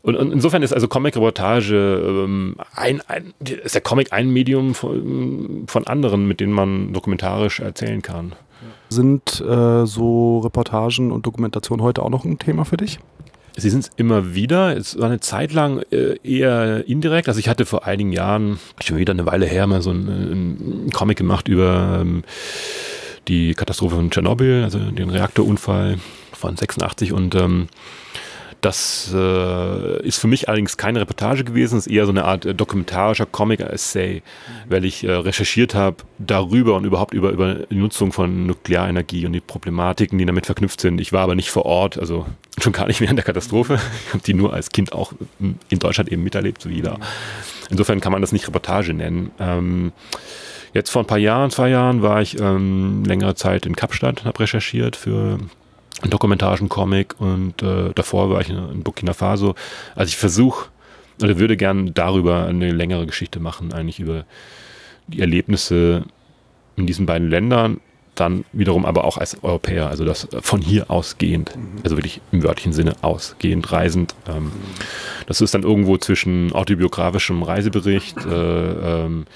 und, 0.00 0.16
und, 0.16 0.32
insofern 0.32 0.62
ist 0.62 0.72
also 0.72 0.88
Comic-Reportage 0.88 2.24
ähm, 2.24 2.56
ein, 2.74 3.02
ein, 3.08 3.34
ist 3.40 3.74
der 3.74 3.82
Comic 3.82 4.12
ein 4.12 4.30
Medium 4.30 4.74
von, 4.74 5.64
von 5.66 5.86
anderen, 5.86 6.26
mit 6.26 6.40
denen 6.40 6.52
man 6.52 6.94
dokumentarisch 6.94 7.60
erzählen 7.60 8.00
kann. 8.00 8.32
Sind 8.88 9.40
äh, 9.40 9.84
so 9.84 10.38
Reportagen 10.38 11.12
und 11.12 11.26
Dokumentation 11.26 11.82
heute 11.82 12.02
auch 12.02 12.10
noch 12.10 12.24
ein 12.24 12.38
Thema 12.38 12.64
für 12.64 12.78
dich? 12.78 13.00
Sie 13.56 13.70
sind 13.70 13.84
es 13.84 13.90
immer 13.96 14.34
wieder. 14.34 14.76
Es 14.76 14.98
war 14.98 15.06
eine 15.06 15.20
Zeit 15.20 15.52
lang 15.52 15.82
äh, 15.90 16.16
eher 16.22 16.86
indirekt. 16.86 17.28
Also 17.28 17.40
ich 17.40 17.48
hatte 17.48 17.64
vor 17.64 17.86
einigen 17.86 18.12
Jahren, 18.12 18.58
schon 18.84 18.98
wieder 18.98 19.12
eine 19.12 19.24
Weile 19.24 19.46
her, 19.46 19.66
mal 19.66 19.80
so 19.80 19.90
einen, 19.90 20.08
einen 20.08 20.90
Comic 20.92 21.16
gemacht 21.16 21.48
über 21.48 21.98
ähm, 22.02 22.22
die 23.28 23.54
Katastrophe 23.54 23.96
von 23.96 24.10
Tschernobyl, 24.10 24.62
also 24.62 24.78
den 24.78 25.10
Reaktorunfall 25.10 25.98
von 26.32 26.56
86 26.56 27.12
und 27.12 27.34
ähm, 27.34 27.68
das 28.66 29.12
äh, 29.14 30.02
ist 30.02 30.18
für 30.18 30.26
mich 30.26 30.48
allerdings 30.48 30.76
keine 30.76 31.00
Reportage 31.00 31.44
gewesen, 31.44 31.78
es 31.78 31.86
ist 31.86 31.92
eher 31.92 32.04
so 32.04 32.10
eine 32.10 32.24
Art 32.24 32.44
äh, 32.44 32.52
dokumentarischer 32.52 33.24
Comic-Essay, 33.24 34.22
mhm. 34.24 34.70
weil 34.70 34.84
ich 34.84 35.04
äh, 35.04 35.12
recherchiert 35.12 35.76
habe 35.76 35.98
darüber 36.18 36.74
und 36.74 36.84
überhaupt 36.84 37.14
über, 37.14 37.30
über 37.30 37.54
die 37.54 37.76
Nutzung 37.76 38.10
von 38.12 38.48
Nuklearenergie 38.48 39.24
und 39.24 39.34
die 39.34 39.40
Problematiken, 39.40 40.18
die 40.18 40.26
damit 40.26 40.46
verknüpft 40.46 40.80
sind. 40.80 41.00
Ich 41.00 41.12
war 41.12 41.22
aber 41.22 41.36
nicht 41.36 41.50
vor 41.50 41.64
Ort, 41.64 41.96
also 41.96 42.26
schon 42.58 42.72
gar 42.72 42.88
nicht 42.88 43.00
mehr 43.00 43.08
in 43.08 43.14
der 43.14 43.24
Katastrophe. 43.24 43.78
Ich 44.08 44.14
habe 44.14 44.24
die 44.24 44.34
nur 44.34 44.52
als 44.52 44.70
Kind 44.70 44.92
auch 44.92 45.12
in 45.38 45.78
Deutschland 45.78 46.10
eben 46.10 46.24
miterlebt, 46.24 46.60
so 46.60 46.68
wie 46.68 46.82
da. 46.82 46.98
Insofern 47.70 48.00
kann 48.00 48.10
man 48.10 48.20
das 48.20 48.32
nicht 48.32 48.48
Reportage 48.48 48.94
nennen. 48.94 49.30
Ähm, 49.38 49.92
jetzt 50.74 50.90
vor 50.90 51.04
ein 51.04 51.06
paar 51.06 51.18
Jahren, 51.18 51.52
zwei 51.52 51.68
Jahren, 51.68 52.02
war 52.02 52.20
ich 52.20 52.40
ähm, 52.40 53.04
längere 53.04 53.36
Zeit 53.36 53.64
in 53.64 53.76
Kapstadt, 53.76 54.24
habe 54.24 54.40
recherchiert 54.40 54.96
für 54.96 55.38
dokumentarischen 56.02 56.68
Comic 56.68 57.20
und 57.20 57.62
äh, 57.62 57.92
davor 57.94 58.30
war 58.30 58.40
ich 58.40 58.50
in, 58.50 58.82
Burkina 58.82 59.12
Faso. 59.12 59.54
Also 59.94 60.10
ich 60.10 60.16
versuche 60.16 60.68
oder 61.22 61.38
würde 61.38 61.56
gern 61.56 61.94
darüber 61.94 62.46
eine 62.46 62.72
längere 62.72 63.06
Geschichte 63.06 63.40
machen, 63.40 63.72
eigentlich 63.72 64.00
über 64.00 64.24
die 65.06 65.20
Erlebnisse 65.20 66.04
in 66.76 66.86
diesen 66.86 67.06
beiden 67.06 67.30
Ländern, 67.30 67.80
dann 68.14 68.44
wiederum 68.52 68.84
aber 68.84 69.04
auch 69.04 69.18
als 69.18 69.42
Europäer, 69.42 69.88
also 69.88 70.04
das 70.04 70.28
von 70.40 70.60
hier 70.60 70.90
ausgehend, 70.90 71.52
also 71.84 71.96
wirklich 71.96 72.20
im 72.32 72.42
wörtlichen 72.42 72.72
Sinne 72.72 72.94
ausgehend, 73.02 73.70
reisend. 73.72 74.14
Ähm, 74.28 74.52
das 75.26 75.40
ist 75.40 75.54
dann 75.54 75.62
irgendwo 75.62 75.96
zwischen 75.98 76.52
autobiografischem 76.52 77.42
Reisebericht, 77.42 78.16
äh, 78.26 79.04
ähm, 79.04 79.26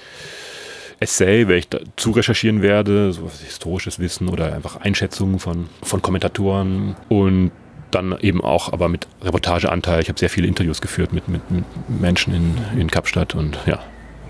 Essay, 1.01 1.47
welches 1.47 1.65
ich 1.65 1.69
dazu 1.69 2.11
recherchieren 2.11 2.61
werde, 2.61 3.11
so 3.11 3.29
historisches 3.43 3.99
Wissen 3.99 4.29
oder 4.29 4.53
einfach 4.53 4.77
Einschätzungen 4.77 5.39
von, 5.39 5.67
von 5.81 6.01
Kommentatoren 6.01 6.95
und 7.09 7.51
dann 7.89 8.15
eben 8.19 8.41
auch 8.41 8.71
aber 8.71 8.87
mit 8.87 9.07
Reportageanteil. 9.23 10.01
Ich 10.01 10.09
habe 10.09 10.19
sehr 10.19 10.29
viele 10.29 10.47
Interviews 10.47 10.79
geführt 10.79 11.11
mit, 11.11 11.27
mit, 11.27 11.49
mit 11.49 11.65
Menschen 11.89 12.33
in, 12.33 12.79
in 12.79 12.89
Kapstadt 12.89 13.33
und 13.33 13.57
ja, 13.65 13.79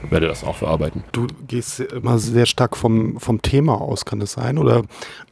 werde 0.10 0.28
das 0.28 0.46
auch 0.46 0.56
verarbeiten. 0.56 1.04
Du 1.12 1.28
gehst 1.46 1.82
immer 1.82 2.18
sehr 2.18 2.46
stark 2.46 2.78
vom, 2.78 3.20
vom 3.20 3.42
Thema 3.42 3.80
aus, 3.80 4.06
kann 4.06 4.22
das 4.22 4.32
sein? 4.32 4.58
Oder 4.58 4.84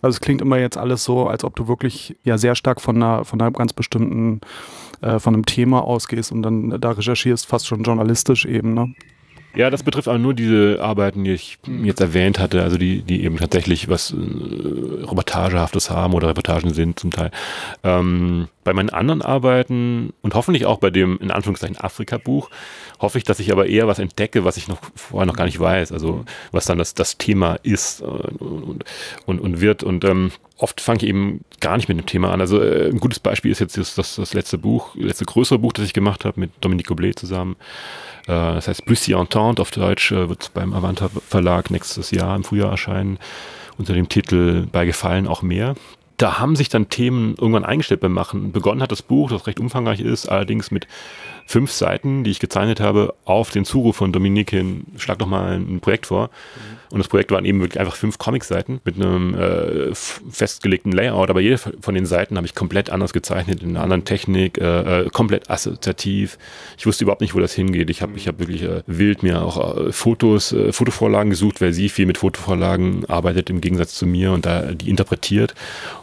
also 0.02 0.16
es 0.16 0.20
klingt 0.20 0.42
immer 0.42 0.60
jetzt 0.60 0.78
alles 0.78 1.06
so, 1.06 1.28
als 1.28 1.46
ob 1.46 1.56
du 1.56 1.70
wirklich 1.70 2.18
ja 2.24 2.38
sehr 2.38 2.56
stark 2.56 2.82
von 2.82 2.98
einer, 2.98 3.24
von 3.24 3.42
einer 3.42 3.52
ganz 3.52 3.72
bestimmten, 3.72 4.42
äh, 5.02 5.20
von 5.20 5.34
einem 5.34 5.46
Thema 5.46 5.84
ausgehst 5.86 6.34
und 6.34 6.44
dann 6.44 6.82
da 6.82 6.92
recherchierst, 6.92 7.46
fast 7.48 7.66
schon 7.66 7.84
journalistisch 7.84 8.46
eben, 8.46 8.74
ne? 8.74 8.94
Ja, 9.56 9.72
das 9.72 9.82
betrifft 9.82 10.08
aber 10.08 10.20
nur 10.20 10.36
diese 10.36 10.80
Arbeiten, 10.80 11.24
die 11.24 11.32
ich 11.32 11.58
jetzt 11.84 12.00
erwähnt 12.02 12.38
hatte, 12.38 12.62
also 12.62 12.78
die, 12.78 13.02
die 13.02 13.24
eben 13.24 13.38
tatsächlich 13.38 13.90
was 13.90 14.12
äh, 14.12 14.16
Reportagehaftes 14.16 15.90
haben 15.90 16.14
oder 16.14 16.28
Reportagen 16.28 16.74
sind 16.74 17.00
zum 17.00 17.10
Teil. 17.10 17.32
Ähm, 17.84 18.48
bei 18.64 18.74
meinen 18.74 18.92
anderen 18.92 19.24
Arbeiten 19.24 20.14
und 20.22 20.36
hoffentlich 20.36 20.68
auch 20.68 20.78
bei 20.78 20.92
dem 20.92 21.18
in 21.18 21.32
Anführungszeichen 21.32 21.78
Afrika-Buch 21.78 22.52
hoffe 23.00 23.18
ich, 23.18 23.24
dass 23.24 23.40
ich 23.40 23.52
aber 23.52 23.66
eher 23.66 23.88
was 23.88 23.98
entdecke, 23.98 24.46
was 24.46 24.58
ich 24.58 24.68
noch 24.68 24.80
vorher 24.96 25.26
noch 25.26 25.36
gar 25.36 25.46
nicht 25.46 25.60
weiß, 25.60 25.92
also 25.92 26.26
was 26.52 26.66
dann 26.66 26.78
das, 26.78 26.94
das 26.94 27.18
Thema 27.18 27.56
ist 27.64 28.02
äh, 28.02 28.06
und, 28.06 28.86
und, 29.26 29.40
und 29.40 29.62
wird. 29.62 29.82
Und 29.82 30.06
ähm, 30.06 30.32
oft 30.60 30.82
fange 30.82 31.00
ich 31.00 31.08
eben 31.08 31.44
gar 31.60 31.78
nicht 31.78 31.90
mit 31.90 31.98
dem 31.98 32.06
Thema 32.06 32.32
an. 32.32 32.42
Also 32.42 32.62
äh, 32.62 32.90
ein 32.90 33.00
gutes 33.00 33.20
Beispiel 33.20 33.52
ist 33.52 33.60
jetzt 33.60 33.78
das, 33.78 33.96
das, 33.96 34.16
das 34.16 34.34
letzte 34.34 34.58
Buch, 34.58 34.96
letzte 34.96 35.26
größere 35.26 35.58
Buch, 35.58 35.74
das 35.74 35.86
ich 35.86 35.94
gemacht 35.94 36.26
habe 36.26 36.40
mit 36.40 36.52
Dominique 36.62 36.88
Goblet 36.88 37.18
zusammen. 37.18 37.56
Äh, 38.28 38.34
das 38.34 38.68
heißt 38.68 38.86
Plus 38.86 39.08
Entente 39.08 39.62
auf 39.62 39.72
Deutsch, 39.72 40.12
äh, 40.12 40.30
wird 40.30 40.52
beim 40.54 40.74
Avanta 40.74 41.10
Verlag 41.28 41.72
nächstes 41.72 42.12
Jahr 42.12 42.36
im 42.36 42.44
Frühjahr 42.44 42.72
erscheinen 42.72 43.18
unter 43.78 43.94
dem 43.94 44.10
Titel 44.10 44.68
Bei 44.72 44.86
Gefallen 44.86 45.28
auch 45.28 45.42
mehr 45.42 45.76
da 46.20 46.38
haben 46.38 46.58
sich 46.58 46.68
dann 46.68 46.90
Themen 46.90 47.36
irgendwann 47.40 47.64
eingestellt 47.64 48.02
beim 48.02 48.12
Machen. 48.12 48.52
Begonnen 48.52 48.82
hat 48.82 48.92
das 48.92 49.02
Buch, 49.02 49.32
das 49.32 49.48
recht 49.48 49.60
umfangreich 49.60 50.02
ist, 50.02 50.28
allerdings 50.28 50.70
mit 50.70 50.86
fünf 51.46 51.72
Seiten, 51.72 52.26
die 52.26 52.32
ich 52.32 52.40
gezeichnet 52.40 52.82
habe, 52.82 53.16
auf 53.24 53.52
den 53.52 53.64
Zuruf 53.64 53.96
von 53.96 54.12
Dominique 54.12 54.50
hin, 54.50 54.86
schlag 54.98 55.20
doch 55.20 55.28
mal 55.28 55.54
ein 55.54 55.80
Projekt 55.80 56.08
vor. 56.08 56.28
Mhm. 56.28 56.79
Und 56.92 56.98
das 57.00 57.08
Projekt 57.08 57.32
waren 57.32 57.46
eben 57.46 57.60
wirklich 57.62 57.80
einfach 57.80 57.96
fünf 57.96 58.18
Comic-Seiten 58.18 58.82
mit 58.84 58.96
einem 58.96 59.36
äh, 59.36 59.94
festgelegten 59.94 60.92
Layout, 60.92 61.30
aber 61.30 61.40
jede 61.40 61.58
von 61.58 61.94
den 61.94 62.06
Seiten 62.06 62.36
habe 62.36 62.48
ich 62.48 62.56
komplett 62.56 62.90
anders 62.90 63.14
gezeichnet, 63.14 63.62
in 63.62 63.70
einer 63.70 63.84
anderen 63.84 64.06
Technik, 64.06 64.58
äh, 64.58 65.02
äh, 65.02 65.10
komplett 65.10 65.50
assoziativ. 65.50 66.40
Ich 66.78 66.88
wusste 66.88 67.04
überhaupt 67.04 67.22
nicht, 67.22 67.36
wo 67.36 67.40
das 67.40 67.54
hingeht. 67.54 67.90
Ich 67.90 68.02
habe 68.02 68.14
ich 68.16 68.28
hab 68.28 68.40
wirklich 68.40 68.64
äh, 68.64 68.82
wild 68.88 69.22
mir 69.22 69.44
auch 69.44 69.78
äh, 69.78 69.92
Fotos, 69.92 70.52
äh, 70.52 70.74
Fotovorlagen 70.74 71.30
gesucht, 71.30 71.62
weil 71.62 71.74
sie 71.74 71.90
viel 71.90 72.08
mit 72.08 72.18
Fotovorlagen 72.18 73.06
arbeitet 73.06 73.50
im 73.52 73.62
Gegensatz 73.62 73.94
zu 73.94 74.08
mir 74.08 74.32
und 74.32 74.46
da 74.46 74.72
die 74.72 74.90
interpretiert 74.90 75.54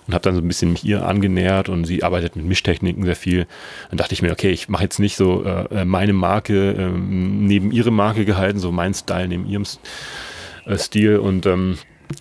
und 0.06 0.14
habe 0.14 0.22
dann 0.22 0.34
so 0.34 0.40
ein 0.40 0.48
bisschen 0.48 0.72
mich 0.72 0.84
ihr 0.84 1.04
angenähert 1.04 1.68
und 1.68 1.84
sie 1.84 2.04
arbeitet 2.04 2.36
mit 2.36 2.46
Mischtechniken 2.46 3.04
sehr 3.04 3.16
viel. 3.16 3.46
Dann 3.90 3.98
dachte 3.98 4.14
ich 4.14 4.22
mir, 4.22 4.30
okay, 4.30 4.50
ich 4.50 4.68
mache 4.68 4.84
jetzt 4.84 5.00
nicht 5.00 5.16
so 5.16 5.44
äh, 5.44 5.84
meine 5.84 6.12
Marke 6.12 6.70
äh, 6.72 6.88
neben 6.96 7.72
ihre 7.72 7.90
Marke 7.90 8.24
gehalten, 8.24 8.60
so 8.60 8.70
mein 8.70 8.94
Style 8.94 9.28
neben 9.28 9.46
ihrem 9.46 9.64
äh, 10.66 10.78
Stil 10.78 11.18
und 11.18 11.46
ähm, 11.46 11.78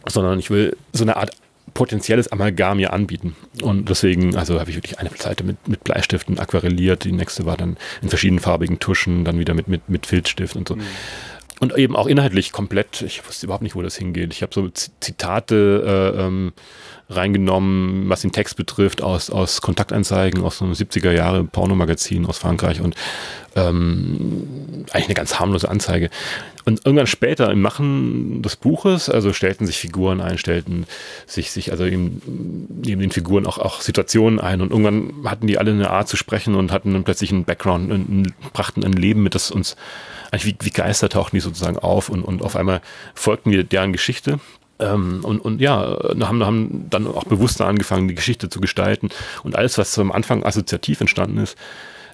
sondern 0.08 0.40
ich 0.40 0.50
will 0.50 0.76
so 0.94 1.04
eine 1.04 1.18
Art 1.18 1.32
potenzielles 1.74 2.32
Amalgam 2.32 2.80
hier 2.80 2.94
anbieten. 2.94 3.36
Und 3.62 3.90
deswegen, 3.90 4.36
also 4.36 4.60
habe 4.60 4.70
ich 4.70 4.78
wirklich 4.78 4.98
eine 4.98 5.10
Seite 5.16 5.44
mit, 5.44 5.68
mit 5.68 5.84
Bleistiften 5.84 6.40
aquarelliert, 6.40 7.04
die 7.04 7.12
nächste 7.12 7.46
war 7.46 7.58
dann 7.58 7.78
in 8.02 8.10
verschiedenfarbigen 8.10 8.80
Tuschen, 8.80 9.26
dann 9.26 9.38
wieder 9.38 9.54
mit, 9.54 9.68
mit, 9.68 9.90
mit 9.90 10.06
Filzstift 10.06 10.56
und 10.56 10.68
so. 10.68 10.78
Mhm. 10.78 10.84
Und 11.60 11.78
eben 11.78 11.96
auch 11.96 12.08
inhaltlich 12.08 12.52
komplett, 12.52 13.02
ich 13.02 13.26
wusste 13.26 13.46
überhaupt 13.46 13.64
nicht, 13.64 13.76
wo 13.76 13.82
das 13.82 13.96
hingeht. 13.96 14.34
Ich 14.34 14.42
habe 14.42 14.54
so 14.54 14.68
Zitate 14.70 16.14
äh, 16.16 16.22
ähm, 16.22 16.52
reingenommen, 17.10 18.10
was 18.10 18.22
den 18.22 18.34
Text 18.34 18.58
betrifft, 18.58 19.02
aus, 19.02 19.30
aus 19.30 19.62
Kontaktanzeigen, 19.62 20.44
aus 20.44 20.58
so 20.58 20.66
einem 20.66 20.74
70er 20.74 21.12
Jahre 21.12 21.46
Pornomagazin 21.46 22.26
aus 22.26 22.40
Frankreich 22.40 22.82
und 22.82 22.96
ähm, 23.56 24.86
eigentlich 24.92 25.06
eine 25.06 25.14
ganz 25.14 25.40
harmlose 25.40 25.70
Anzeige. 25.70 26.10
Und 26.66 26.84
irgendwann 26.84 27.06
später 27.06 27.52
im 27.52 27.62
Machen 27.62 28.42
des 28.42 28.56
Buches, 28.56 29.08
also 29.08 29.34
stellten 29.34 29.68
sich 29.68 29.78
Figuren 29.78 30.20
ein, 30.20 30.40
stellten 30.40 30.88
sich, 31.28 31.52
sich 31.52 31.72
also 31.72 31.86
eben, 31.86 32.70
neben 32.84 33.02
den 33.02 33.12
Figuren 33.12 33.46
auch, 33.46 33.60
auch 33.60 33.82
Situationen 33.82 34.40
ein. 34.40 34.62
Und 34.62 34.72
irgendwann 34.72 35.30
hatten 35.30 35.46
die 35.46 35.60
alle 35.60 35.72
eine 35.72 35.92
Art 35.92 36.08
zu 36.08 36.18
sprechen 36.18 36.56
und 36.56 36.72
hatten 36.72 36.92
dann 36.94 37.04
plötzlich 37.04 37.32
einen 37.32 37.46
Background, 37.46 37.92
und 37.92 38.34
brachten 38.52 38.84
ein 38.84 38.94
Leben 38.94 39.22
mit, 39.22 39.36
das 39.36 39.52
uns 39.52 39.76
eigentlich 40.32 40.46
wie, 40.46 40.66
wie 40.66 40.72
Geister 40.72 41.08
tauchten 41.08 41.36
die 41.36 41.42
sozusagen 41.42 41.78
auf. 41.78 42.10
Und, 42.10 42.24
und 42.24 42.42
auf 42.42 42.56
einmal 42.56 42.82
folgten 43.14 43.52
wir 43.52 43.64
deren 43.64 43.92
Geschichte. 43.94 44.40
Ähm, 44.80 45.20
und, 45.24 45.40
und 45.40 45.62
ja, 45.62 46.00
haben, 46.22 46.44
haben 46.44 46.88
dann 46.90 47.06
auch 47.06 47.26
bewusster 47.26 47.68
angefangen, 47.68 48.08
die 48.08 48.16
Geschichte 48.16 48.50
zu 48.50 48.60
gestalten. 48.60 49.10
Und 49.44 49.56
alles, 49.56 49.78
was 49.78 49.98
am 50.00 50.12
Anfang 50.12 50.44
assoziativ 50.44 51.00
entstanden 51.00 51.38
ist, 51.38 51.58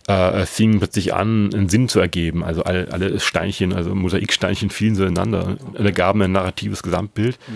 äh, 0.08 0.46
fing 0.46 0.80
plötzlich 0.80 1.14
an, 1.14 1.54
einen 1.54 1.70
Sinn 1.70 1.88
zu 1.88 2.00
ergeben. 2.00 2.44
Also 2.44 2.64
alle, 2.64 2.92
alle 2.92 3.20
Steinchen, 3.20 3.74
also 3.74 3.94
Mosaiksteinchen 3.94 4.70
fielen 4.70 4.96
so 4.96 5.04
ineinander 5.04 5.58
und 5.74 5.86
ergaben 5.86 6.22
ein 6.22 6.32
narratives 6.32 6.84
Gesamtbild. 6.84 7.38
Mhm. 7.48 7.54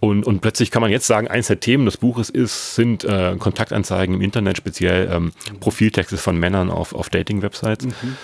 Und, 0.00 0.26
und 0.26 0.40
plötzlich 0.40 0.70
kann 0.70 0.82
man 0.82 0.90
jetzt 0.90 1.06
sagen, 1.06 1.28
eins 1.28 1.46
der 1.46 1.60
Themen 1.60 1.86
des 1.86 1.96
Buches 1.96 2.28
ist, 2.28 2.74
sind 2.74 3.04
äh, 3.04 3.36
Kontaktanzeigen 3.38 4.16
im 4.16 4.20
Internet, 4.20 4.58
speziell 4.58 5.10
ähm, 5.10 5.24
mhm. 5.24 5.60
Profiltexte 5.60 6.18
von 6.18 6.36
Männern 6.36 6.70
auf, 6.70 6.94
auf 6.94 7.08
Dating-Websites. 7.08 7.86
Mhm 7.86 8.16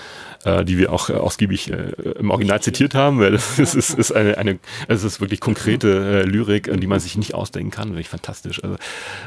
äh, 0.44 0.64
die 0.64 0.78
wir 0.78 0.92
auch 0.92 1.10
äh, 1.10 1.14
ausgiebig 1.14 1.70
äh, 1.70 1.92
im 2.18 2.30
Original 2.30 2.60
zitiert 2.62 2.94
haben, 2.94 3.20
weil 3.20 3.32
das 3.32 3.58
ist, 3.58 3.74
ist, 3.74 3.90
ist 3.90 4.12
eine, 4.12 4.38
eine, 4.38 4.58
es 4.88 5.04
ist 5.04 5.20
wirklich 5.20 5.40
konkrete 5.40 6.22
äh, 6.22 6.22
Lyrik, 6.22 6.70
die 6.80 6.86
man 6.86 7.00
sich 7.00 7.16
nicht 7.16 7.34
ausdenken 7.34 7.70
kann, 7.70 7.90
wirklich 7.90 8.08
fantastisch, 8.08 8.62
also 8.62 8.76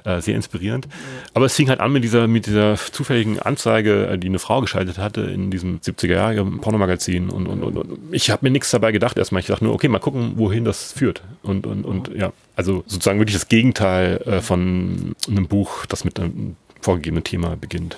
äh, 0.06 0.22
sehr 0.22 0.36
inspirierend. 0.36 0.88
Aber 1.34 1.46
es 1.46 1.56
fing 1.56 1.70
halt 1.70 1.80
an 1.80 1.92
mit 1.92 2.04
dieser, 2.04 2.28
mit 2.28 2.46
dieser 2.46 2.76
zufälligen 2.76 3.40
Anzeige, 3.40 4.08
äh, 4.08 4.18
die 4.18 4.28
eine 4.28 4.40
Frau 4.40 4.62
geschaltet 4.62 4.98
hatte 4.98 5.22
in 5.22 5.52
diesem 5.52 5.80
70er 5.80 6.14
Jahre 6.14 6.46
Pornomagazin 6.46 7.30
und, 7.30 7.48
und, 7.48 7.64
und, 7.64 7.78
und 7.78 8.00
ich 8.12 8.30
habe 8.32 8.46
mir 8.46 8.52
nichts 8.52 8.72
dabei 8.72 8.92
gedacht 8.92 9.18
erstmal. 9.18 9.42
Ich 9.42 9.48
dachte 9.48 9.64
nur, 9.66 9.74
okay, 9.74 9.88
mal 9.88 10.00
gucken, 10.00 10.34
wohin 10.36 10.66
das 10.66 10.94
führt. 10.94 11.24
Und, 11.44 11.68
und, 11.68 11.86
und 11.86 12.12
ja, 12.16 12.34
also 12.56 12.84
sozusagen 12.88 13.20
wirklich 13.20 13.36
das 13.36 13.48
Gegenteil 13.48 14.18
äh, 14.26 14.42
von 14.42 15.16
einem 15.28 15.48
Buch, 15.48 15.86
das 15.86 16.06
mit 16.06 16.20
einem 16.20 16.56
vorgegebenen 16.82 17.24
Thema 17.24 17.56
beginnt. 17.56 17.98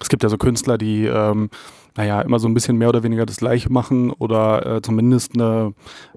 Es 0.00 0.08
gibt 0.08 0.22
ja 0.22 0.28
so 0.28 0.38
Künstler, 0.38 0.78
die 0.78 1.06
ähm, 1.06 1.50
naja, 1.98 2.20
immer 2.20 2.38
so 2.38 2.46
ein 2.46 2.54
bisschen 2.54 2.76
mehr 2.76 2.90
oder 2.90 3.02
weniger 3.02 3.26
das 3.26 3.38
Gleiche 3.38 3.72
machen 3.72 4.12
oder 4.12 4.76
äh, 4.76 4.82
zumindest 4.82 5.34
eine, 5.34 5.74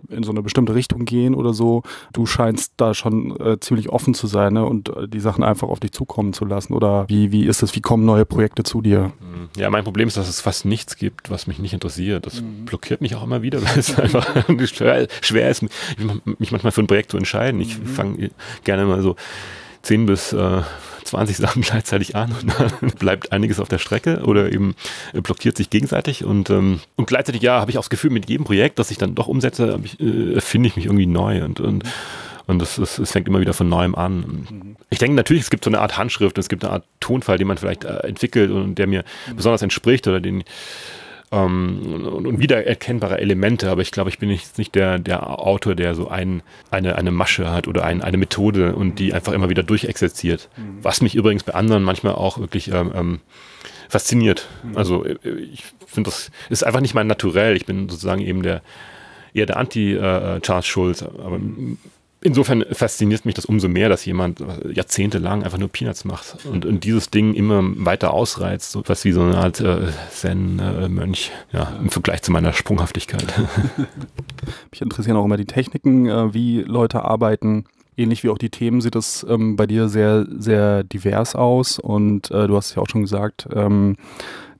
in 0.10 0.22
so 0.22 0.30
eine 0.30 0.44
bestimmte 0.44 0.76
Richtung 0.76 1.06
gehen 1.06 1.34
oder 1.34 1.56
so. 1.56 1.82
Du 2.14 2.28
scheinst 2.28 2.74
da 2.78 2.94
schon 2.94 3.36
äh, 3.42 3.60
ziemlich 3.60 3.90
offen 3.90 4.14
zu 4.14 4.28
sein 4.28 4.54
ne? 4.54 4.64
und 4.64 4.90
äh, 4.90 5.08
die 5.08 5.20
Sachen 5.20 5.44
einfach 5.44 5.68
auf 5.70 5.80
dich 5.80 5.92
zukommen 5.92 6.34
zu 6.34 6.46
lassen. 6.46 6.74
Oder 6.74 7.10
wie, 7.10 7.32
wie 7.32 7.48
ist 7.48 7.64
es, 7.64 7.76
wie 7.76 7.82
kommen 7.82 8.06
neue 8.06 8.26
Projekte 8.26 8.62
zu 8.62 8.84
dir? 8.84 9.12
Mhm. 9.20 9.50
Ja, 9.58 9.72
mein 9.72 9.84
Problem 9.84 10.08
ist, 10.08 10.18
dass 10.18 10.30
es 10.30 10.40
fast 10.40 10.66
nichts 10.66 10.98
gibt, 10.98 11.32
was 11.32 11.48
mich 11.48 11.58
nicht 11.58 11.74
interessiert. 11.74 12.28
Das 12.28 12.44
mhm. 12.44 12.66
blockiert 12.66 13.02
mich 13.02 13.16
auch 13.16 13.24
immer 13.24 13.42
wieder, 13.42 13.64
weil 13.66 13.80
es 13.80 14.00
einfach 14.00 14.28
schwer, 14.68 15.08
schwer 15.22 15.50
ist, 15.50 15.64
mich 15.64 16.52
manchmal 16.52 16.72
für 16.72 16.84
ein 16.84 16.88
Projekt 16.88 17.10
zu 17.10 17.18
entscheiden. 17.18 17.60
Ich 17.60 17.80
mhm. 17.80 17.86
fange 17.88 18.30
gerne 18.64 18.86
mal 18.86 19.02
so 19.02 19.16
zehn 19.82 20.06
bis 20.06 20.34
äh, 20.34 20.62
20 21.04 21.38
Sachen 21.38 21.62
gleichzeitig 21.62 22.16
an 22.16 22.34
und 22.42 22.54
dann 22.58 22.92
bleibt 23.00 23.32
einiges 23.32 23.60
auf 23.60 23.68
der 23.68 23.78
Strecke 23.78 24.22
oder 24.24 24.52
eben 24.52 24.76
blockiert 25.14 25.58
sich 25.58 25.70
gegenseitig 25.70 26.24
und, 26.24 26.50
ähm, 26.50 26.80
und 26.96 27.08
gleichzeitig, 27.08 27.42
ja, 27.42 27.60
habe 27.60 27.72
ich 27.72 27.78
auch 27.78 27.84
das 27.84 27.90
Gefühl, 27.90 28.12
mit 28.12 28.30
jedem 28.30 28.46
Projekt, 28.46 28.80
das 28.80 28.92
ich 28.92 28.98
dann 28.98 29.16
doch 29.16 29.28
umsetze, 29.28 29.80
ich, 29.84 30.00
äh, 30.00 30.40
finde 30.42 30.68
ich 30.68 30.76
mich 30.76 30.86
irgendwie 30.86 31.06
neu 31.08 31.44
und, 31.44 31.60
und 31.60 31.84
und 32.48 32.62
es, 32.62 32.78
es, 32.80 32.98
es, 32.98 33.12
fängt 33.12 33.28
immer 33.28 33.40
wieder 33.40 33.54
von 33.54 33.70
neuem 33.70 33.96
an. 33.96 34.76
Ich 34.90 34.98
denke 34.98 35.16
natürlich, 35.16 35.44
es 35.44 35.50
gibt 35.52 35.64
so 35.64 35.70
eine 35.70 35.80
Art 35.80 35.98
Handschrift, 35.98 36.38
es 36.38 36.50
gibt 36.50 36.66
eine 36.66 36.74
Art 36.74 36.86
Tonfall, 37.00 37.38
den 37.38 37.48
man 37.48 37.58
vielleicht 37.58 37.86
äh, 37.86 38.00
entwickelt 38.00 38.52
und 38.52 38.76
der 38.76 38.88
mir 38.88 39.06
mhm. 39.28 39.36
besonders 39.38 39.62
entspricht 39.62 40.08
oder 40.08 40.20
den, 40.20 40.44
ähm, 41.32 42.04
und, 42.06 42.26
und 42.28 42.40
wiedererkennbare 42.40 43.20
Elemente, 43.20 43.70
aber 43.70 43.82
ich 43.82 43.92
glaube, 43.92 44.10
ich 44.10 44.20
bin 44.20 44.30
nicht, 44.30 44.58
nicht 44.58 44.76
der, 44.76 45.00
der 45.00 45.40
Autor, 45.40 45.76
der 45.76 45.96
so 45.96 46.10
ein, 46.10 46.44
eine, 46.70 46.96
eine 46.98 47.12
Masche 47.12 47.52
hat 47.52 47.68
oder 47.68 47.86
ein, 47.86 48.02
eine 48.02 48.18
Methode 48.18 48.76
und 48.76 49.00
die 49.00 49.14
einfach 49.14 49.34
immer 49.34 49.50
wieder 49.50 49.64
durchexerziert. 49.64 50.50
Mhm. 50.58 50.80
Was 50.82 51.02
mich 51.02 51.16
übrigens 51.16 51.44
bei 51.44 51.54
anderen 51.54 51.84
manchmal 51.84 52.16
auch 52.16 52.38
wirklich 52.38 52.70
ähm, 52.70 52.92
ähm 52.94 53.20
fasziniert. 53.90 54.48
Mhm. 54.64 54.78
Also 54.78 55.04
äh, 55.06 55.18
ich 55.52 55.64
finde, 55.86 56.10
das 56.10 56.32
ist 56.50 56.64
einfach 56.64 56.80
nicht 56.80 56.94
mein 56.94 57.08
Naturell. 57.08 57.58
Ich 57.58 57.66
bin 57.66 57.90
sozusagen 57.90 58.22
eben 58.22 58.42
der 58.42 58.62
eher 59.34 59.46
der 59.46 59.58
Anti-Charles 59.58 60.66
äh, 60.66 60.70
Schulz, 60.70 61.04
aber 61.04 61.40
insofern 62.22 62.63
fasziniert 62.72 63.25
mich 63.25 63.36
das 63.36 63.46
umso 63.46 63.68
mehr, 63.68 63.90
dass 63.90 64.06
jemand 64.06 64.44
jahrzehntelang 64.72 65.44
einfach 65.44 65.58
nur 65.58 65.70
Peanuts 65.70 66.06
macht 66.06 66.46
und, 66.46 66.66
und 66.66 66.84
dieses 66.84 67.10
Ding 67.10 67.34
immer 67.34 67.62
weiter 67.63 68.13
ausreizt, 68.13 68.72
so 68.72 68.84
was 68.86 69.04
wie 69.06 69.12
so 69.12 69.22
eine 69.22 69.38
Art 69.38 69.60
äh, 69.60 69.88
Zen-Mönch, 70.12 71.32
äh, 71.51 71.58
ja, 71.58 71.74
im 71.80 71.90
Vergleich 71.90 72.22
zu 72.22 72.32
meiner 72.32 72.54
Sprunghaftigkeit. 72.54 73.25
Mich 74.72 74.82
interessieren 74.82 75.18
auch 75.18 75.25
immer 75.25 75.38
die 75.38 75.46
Techniken, 75.46 76.08
äh, 76.08 76.34
wie 76.34 76.62
Leute 76.62 77.04
arbeiten. 77.04 77.66
Ähnlich 77.98 78.24
wie 78.24 78.30
auch 78.30 78.38
die 78.38 78.50
Themen 78.50 78.82
sieht 78.82 78.96
es 78.96 79.25
ähm, 79.28 79.56
bei 79.56 79.68
dir 79.68 79.90
sehr, 79.90 80.25
sehr 80.30 80.84
divers 80.84 81.36
aus 81.36 81.78
und 81.78 82.32
äh, 82.32 82.48
du 82.48 82.56
hast 82.56 82.75
ja 82.75 82.82
auch 82.82 82.90
schon 82.90 83.01
gesagt, 83.01 83.48
ähm, 83.54 83.98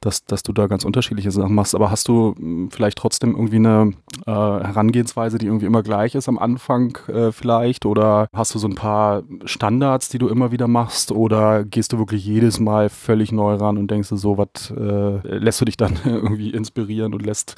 dass, 0.02 0.26
dass 0.26 0.44
du 0.44 0.52
da 0.52 0.68
ganz 0.68 0.84
unterschiedliche 0.84 1.32
Sachen 1.32 1.56
machst. 1.56 1.76
Aber 1.76 1.92
hast 1.92 2.08
du 2.08 2.36
hm, 2.38 2.70
vielleicht 2.72 2.98
trotzdem 2.98 3.36
irgendwie 3.36 3.58
eine 3.58 3.94
äh, 4.26 4.32
Herangehensweise, 4.32 5.38
die 5.38 5.46
irgendwie 5.46 5.68
immer 5.68 5.84
gleich 5.84 6.16
ist 6.16 6.28
am 6.28 6.38
Anfang 6.38 6.98
äh, 7.08 7.32
vielleicht? 7.32 7.86
Oder 7.86 8.28
hast 8.34 8.54
du 8.54 8.60
so 8.60 8.68
ein 8.68 8.76
paar 8.76 9.24
Standards, 9.46 10.10
die 10.10 10.18
du 10.18 10.28
immer 10.28 10.52
wieder 10.52 10.68
machst? 10.68 11.12
Oder 11.12 11.64
gehst 11.64 11.94
du 11.94 12.00
wirklich 12.00 12.26
jedes 12.26 12.60
Mal 12.60 12.90
völlig 12.90 13.32
neu 13.32 13.56
ran 13.56 13.78
und 13.78 13.90
denkst 13.90 14.10
du 14.10 14.18
so, 14.18 14.38
was 14.38 14.72
äh, 14.72 15.38
lässt 15.38 15.62
du 15.62 15.66
dich 15.66 15.78
dann 15.78 15.98
irgendwie 16.06 16.50
inspirieren 16.50 17.14
und 17.14 17.26
lässt 17.26 17.56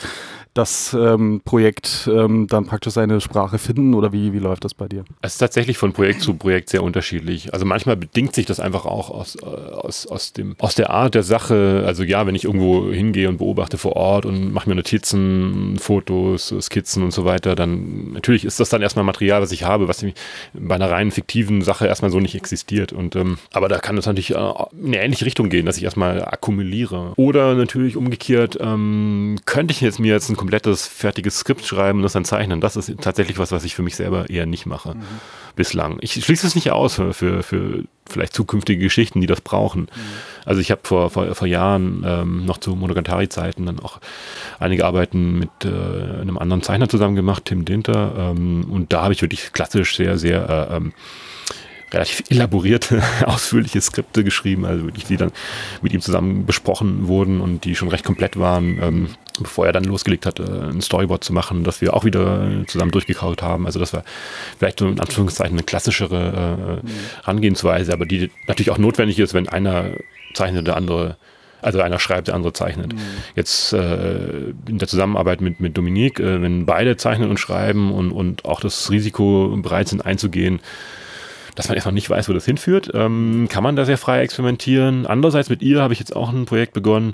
das 0.53 0.93
ähm, 0.93 1.41
Projekt 1.43 2.09
ähm, 2.11 2.47
dann 2.47 2.65
praktisch 2.65 2.93
seine 2.93 3.21
Sprache 3.21 3.57
finden? 3.57 3.93
Oder 3.93 4.11
wie, 4.11 4.33
wie 4.33 4.39
läuft 4.39 4.65
das 4.65 4.73
bei 4.73 4.87
dir? 4.87 5.05
Es 5.21 5.33
ist 5.33 5.39
tatsächlich 5.39 5.77
von 5.77 5.93
Projekt 5.93 6.21
zu 6.21 6.33
Projekt 6.35 6.69
sehr 6.69 6.83
unterschiedlich. 6.83 7.53
Also 7.53 7.65
manchmal 7.65 7.95
bedingt 7.97 8.35
sich 8.35 8.45
das 8.45 8.59
einfach 8.59 8.85
auch 8.85 9.09
aus, 9.09 9.35
äh, 9.35 9.45
aus, 9.45 10.05
aus, 10.07 10.33
dem, 10.33 10.55
aus 10.59 10.75
der 10.75 10.89
Art 10.89 11.15
der 11.15 11.23
Sache. 11.23 11.83
Also 11.85 12.03
ja, 12.03 12.27
wenn 12.27 12.32
ich 12.35 12.45
irgendwo 12.45 12.91
hingehe 12.91 13.29
und 13.29 13.37
beobachte 13.37 13.77
vor 13.77 13.95
Ort 13.95 14.25
und 14.25 14.51
mache 14.53 14.69
mir 14.69 14.75
Notizen, 14.75 15.77
Fotos, 15.79 16.53
Skizzen 16.61 17.03
und 17.03 17.11
so 17.11 17.25
weiter, 17.25 17.55
dann 17.55 18.13
natürlich 18.13 18.45
ist 18.45 18.59
das 18.59 18.69
dann 18.69 18.81
erstmal 18.81 19.05
Material, 19.05 19.41
was 19.41 19.51
ich 19.51 19.63
habe, 19.63 19.87
was 19.87 20.05
bei 20.53 20.75
einer 20.75 20.89
rein 20.89 21.11
fiktiven 21.11 21.61
Sache 21.61 21.87
erstmal 21.87 22.11
so 22.11 22.19
nicht 22.19 22.35
existiert. 22.35 22.93
Und 22.93 23.15
ähm, 23.15 23.37
aber 23.51 23.69
da 23.69 23.79
kann 23.79 23.97
es 23.97 24.05
natürlich 24.05 24.31
äh, 24.31 24.53
in 24.79 24.87
eine 24.87 25.01
ähnliche 25.01 25.25
Richtung 25.25 25.49
gehen, 25.49 25.65
dass 25.65 25.77
ich 25.77 25.83
erstmal 25.83 26.23
akkumuliere. 26.23 27.13
Oder 27.15 27.55
natürlich 27.55 27.97
umgekehrt, 27.97 28.57
ähm, 28.59 29.37
könnte 29.45 29.73
ich 29.73 29.81
jetzt 29.81 29.99
mir 29.99 30.13
jetzt 30.13 30.29
ein 30.29 30.37
komplettes 30.37 30.87
fertiges 30.87 31.39
Skript 31.39 31.65
schreiben 31.65 31.99
und 31.99 32.03
das 32.03 32.13
dann 32.13 32.25
zeichnen. 32.25 32.61
Das 32.61 32.75
ist 32.75 32.91
tatsächlich 33.01 33.37
was, 33.37 33.51
was 33.51 33.63
ich 33.63 33.75
für 33.75 33.83
mich 33.83 33.95
selber 33.95 34.29
eher 34.29 34.45
nicht 34.45 34.65
mache. 34.65 34.95
Mhm 34.95 35.03
bislang. 35.55 35.97
Ich 36.01 36.13
schließe 36.13 36.47
es 36.47 36.55
nicht 36.55 36.71
aus 36.71 36.95
für, 36.95 37.13
für, 37.13 37.43
für 37.43 37.83
vielleicht 38.07 38.33
zukünftige 38.33 38.83
Geschichten, 38.83 39.21
die 39.21 39.27
das 39.27 39.41
brauchen. 39.41 39.81
Mhm. 39.81 40.42
Also 40.45 40.61
ich 40.61 40.71
habe 40.71 40.81
vor, 40.83 41.09
vor, 41.09 41.33
vor 41.35 41.47
Jahren 41.47 42.03
ähm, 42.05 42.45
noch 42.45 42.57
zu 42.57 42.75
Monogatari-Zeiten 42.75 43.65
dann 43.65 43.79
auch 43.79 43.99
einige 44.59 44.85
Arbeiten 44.85 45.39
mit 45.39 45.49
äh, 45.63 46.21
einem 46.21 46.37
anderen 46.37 46.61
Zeichner 46.61 46.89
zusammen 46.89 47.15
gemacht, 47.15 47.45
Tim 47.45 47.65
Dinter. 47.65 48.13
Ähm, 48.17 48.65
und 48.69 48.93
da 48.93 49.03
habe 49.03 49.13
ich 49.13 49.21
wirklich 49.21 49.53
klassisch 49.53 49.95
sehr, 49.95 50.17
sehr 50.17 50.49
äh, 50.49 50.75
ähm, 50.77 50.93
relativ 51.93 52.23
elaborierte, 52.29 53.01
ausführliche 53.25 53.79
Skripte 53.79 54.23
geschrieben, 54.23 54.65
also 54.65 54.85
wirklich, 54.85 55.05
die 55.05 55.17
dann 55.17 55.31
mit 55.81 55.93
ihm 55.93 56.01
zusammen 56.01 56.45
besprochen 56.45 57.07
wurden 57.07 57.39
und 57.39 57.65
die 57.65 57.75
schon 57.75 57.89
recht 57.89 58.03
komplett 58.03 58.37
waren, 58.37 58.79
ähm, 58.81 59.07
bevor 59.39 59.65
er 59.65 59.71
dann 59.71 59.83
losgelegt 59.83 60.25
hat, 60.25 60.39
äh, 60.39 60.43
ein 60.43 60.81
Storyboard 60.81 61.23
zu 61.23 61.33
machen, 61.33 61.63
das 61.63 61.81
wir 61.81 61.93
auch 61.93 62.03
wieder 62.03 62.49
zusammen 62.67 62.91
durchgekaut 62.91 63.41
haben. 63.41 63.65
Also 63.65 63.79
das 63.79 63.93
war 63.93 64.03
vielleicht 64.57 64.79
so 64.79 64.87
in 64.87 64.99
Anführungszeichen 64.99 65.55
eine 65.55 65.63
klassischere 65.63 66.81
äh, 66.81 66.85
mhm. 66.85 66.89
Herangehensweise, 67.21 67.93
aber 67.93 68.05
die 68.05 68.31
natürlich 68.47 68.71
auch 68.71 68.77
notwendig 68.77 69.19
ist, 69.19 69.33
wenn 69.33 69.47
einer 69.47 69.91
zeichnet, 70.33 70.67
der 70.67 70.75
andere 70.75 71.17
also 71.63 71.81
einer 71.81 71.99
schreibt, 71.99 72.27
der 72.27 72.35
andere 72.35 72.53
zeichnet. 72.53 72.93
Mhm. 72.93 72.99
Jetzt 73.35 73.73
äh, 73.73 74.49
in 74.67 74.79
der 74.79 74.87
Zusammenarbeit 74.87 75.41
mit, 75.41 75.59
mit 75.59 75.77
Dominique, 75.77 76.19
äh, 76.19 76.41
wenn 76.41 76.65
beide 76.65 76.97
zeichnen 76.97 77.29
und 77.29 77.39
schreiben 77.39 77.93
und, 77.93 78.11
und 78.11 78.45
auch 78.45 78.59
das 78.59 78.91
Risiko 78.91 79.57
bereit 79.61 79.87
sind 79.87 80.05
einzugehen, 80.05 80.59
dass 81.55 81.67
man 81.67 81.75
erstmal 81.75 81.93
nicht 81.93 82.09
weiß, 82.09 82.27
wo 82.29 82.33
das 82.33 82.45
hinführt, 82.45 82.91
ähm, 82.93 83.47
kann 83.49 83.63
man 83.63 83.75
da 83.75 83.85
sehr 83.85 83.97
frei 83.97 84.21
experimentieren. 84.21 85.05
Andererseits 85.05 85.49
mit 85.49 85.61
ihr 85.61 85.81
habe 85.81 85.93
ich 85.93 85.99
jetzt 85.99 86.15
auch 86.15 86.33
ein 86.33 86.45
Projekt 86.45 86.73
begonnen. 86.73 87.13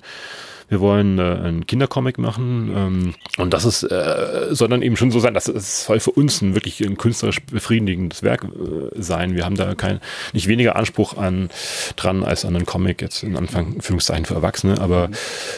Wir 0.69 0.79
wollen 0.79 1.17
äh, 1.17 1.21
einen 1.21 1.65
Kindercomic 1.65 2.17
machen 2.17 2.71
ähm, 2.75 3.13
und 3.37 3.53
das 3.53 3.65
ist, 3.65 3.83
äh, 3.83 4.47
soll 4.51 4.69
dann 4.69 4.81
eben 4.81 4.95
schon 4.95 5.11
so 5.11 5.19
sein, 5.19 5.33
dass 5.33 5.47
es 5.47 5.85
soll 5.85 5.99
für 5.99 6.11
uns 6.11 6.41
ein 6.41 6.53
wirklich 6.53 6.79
ein 6.81 6.97
künstlerisch 6.97 7.41
befriedigendes 7.41 8.23
Werk 8.23 8.43
äh, 8.43 9.01
sein. 9.01 9.35
Wir 9.35 9.45
haben 9.45 9.55
da 9.55 9.75
kein, 9.75 9.99
nicht 10.33 10.47
weniger 10.47 10.75
Anspruch 10.75 11.17
an 11.17 11.49
dran 11.95 12.23
als 12.23 12.45
an 12.45 12.55
einen 12.55 12.65
Comic 12.65 13.01
jetzt 13.01 13.23
in 13.23 13.35
Anführungszeichen 13.35 14.25
für 14.25 14.35
Erwachsene, 14.35 14.79
aber 14.79 15.09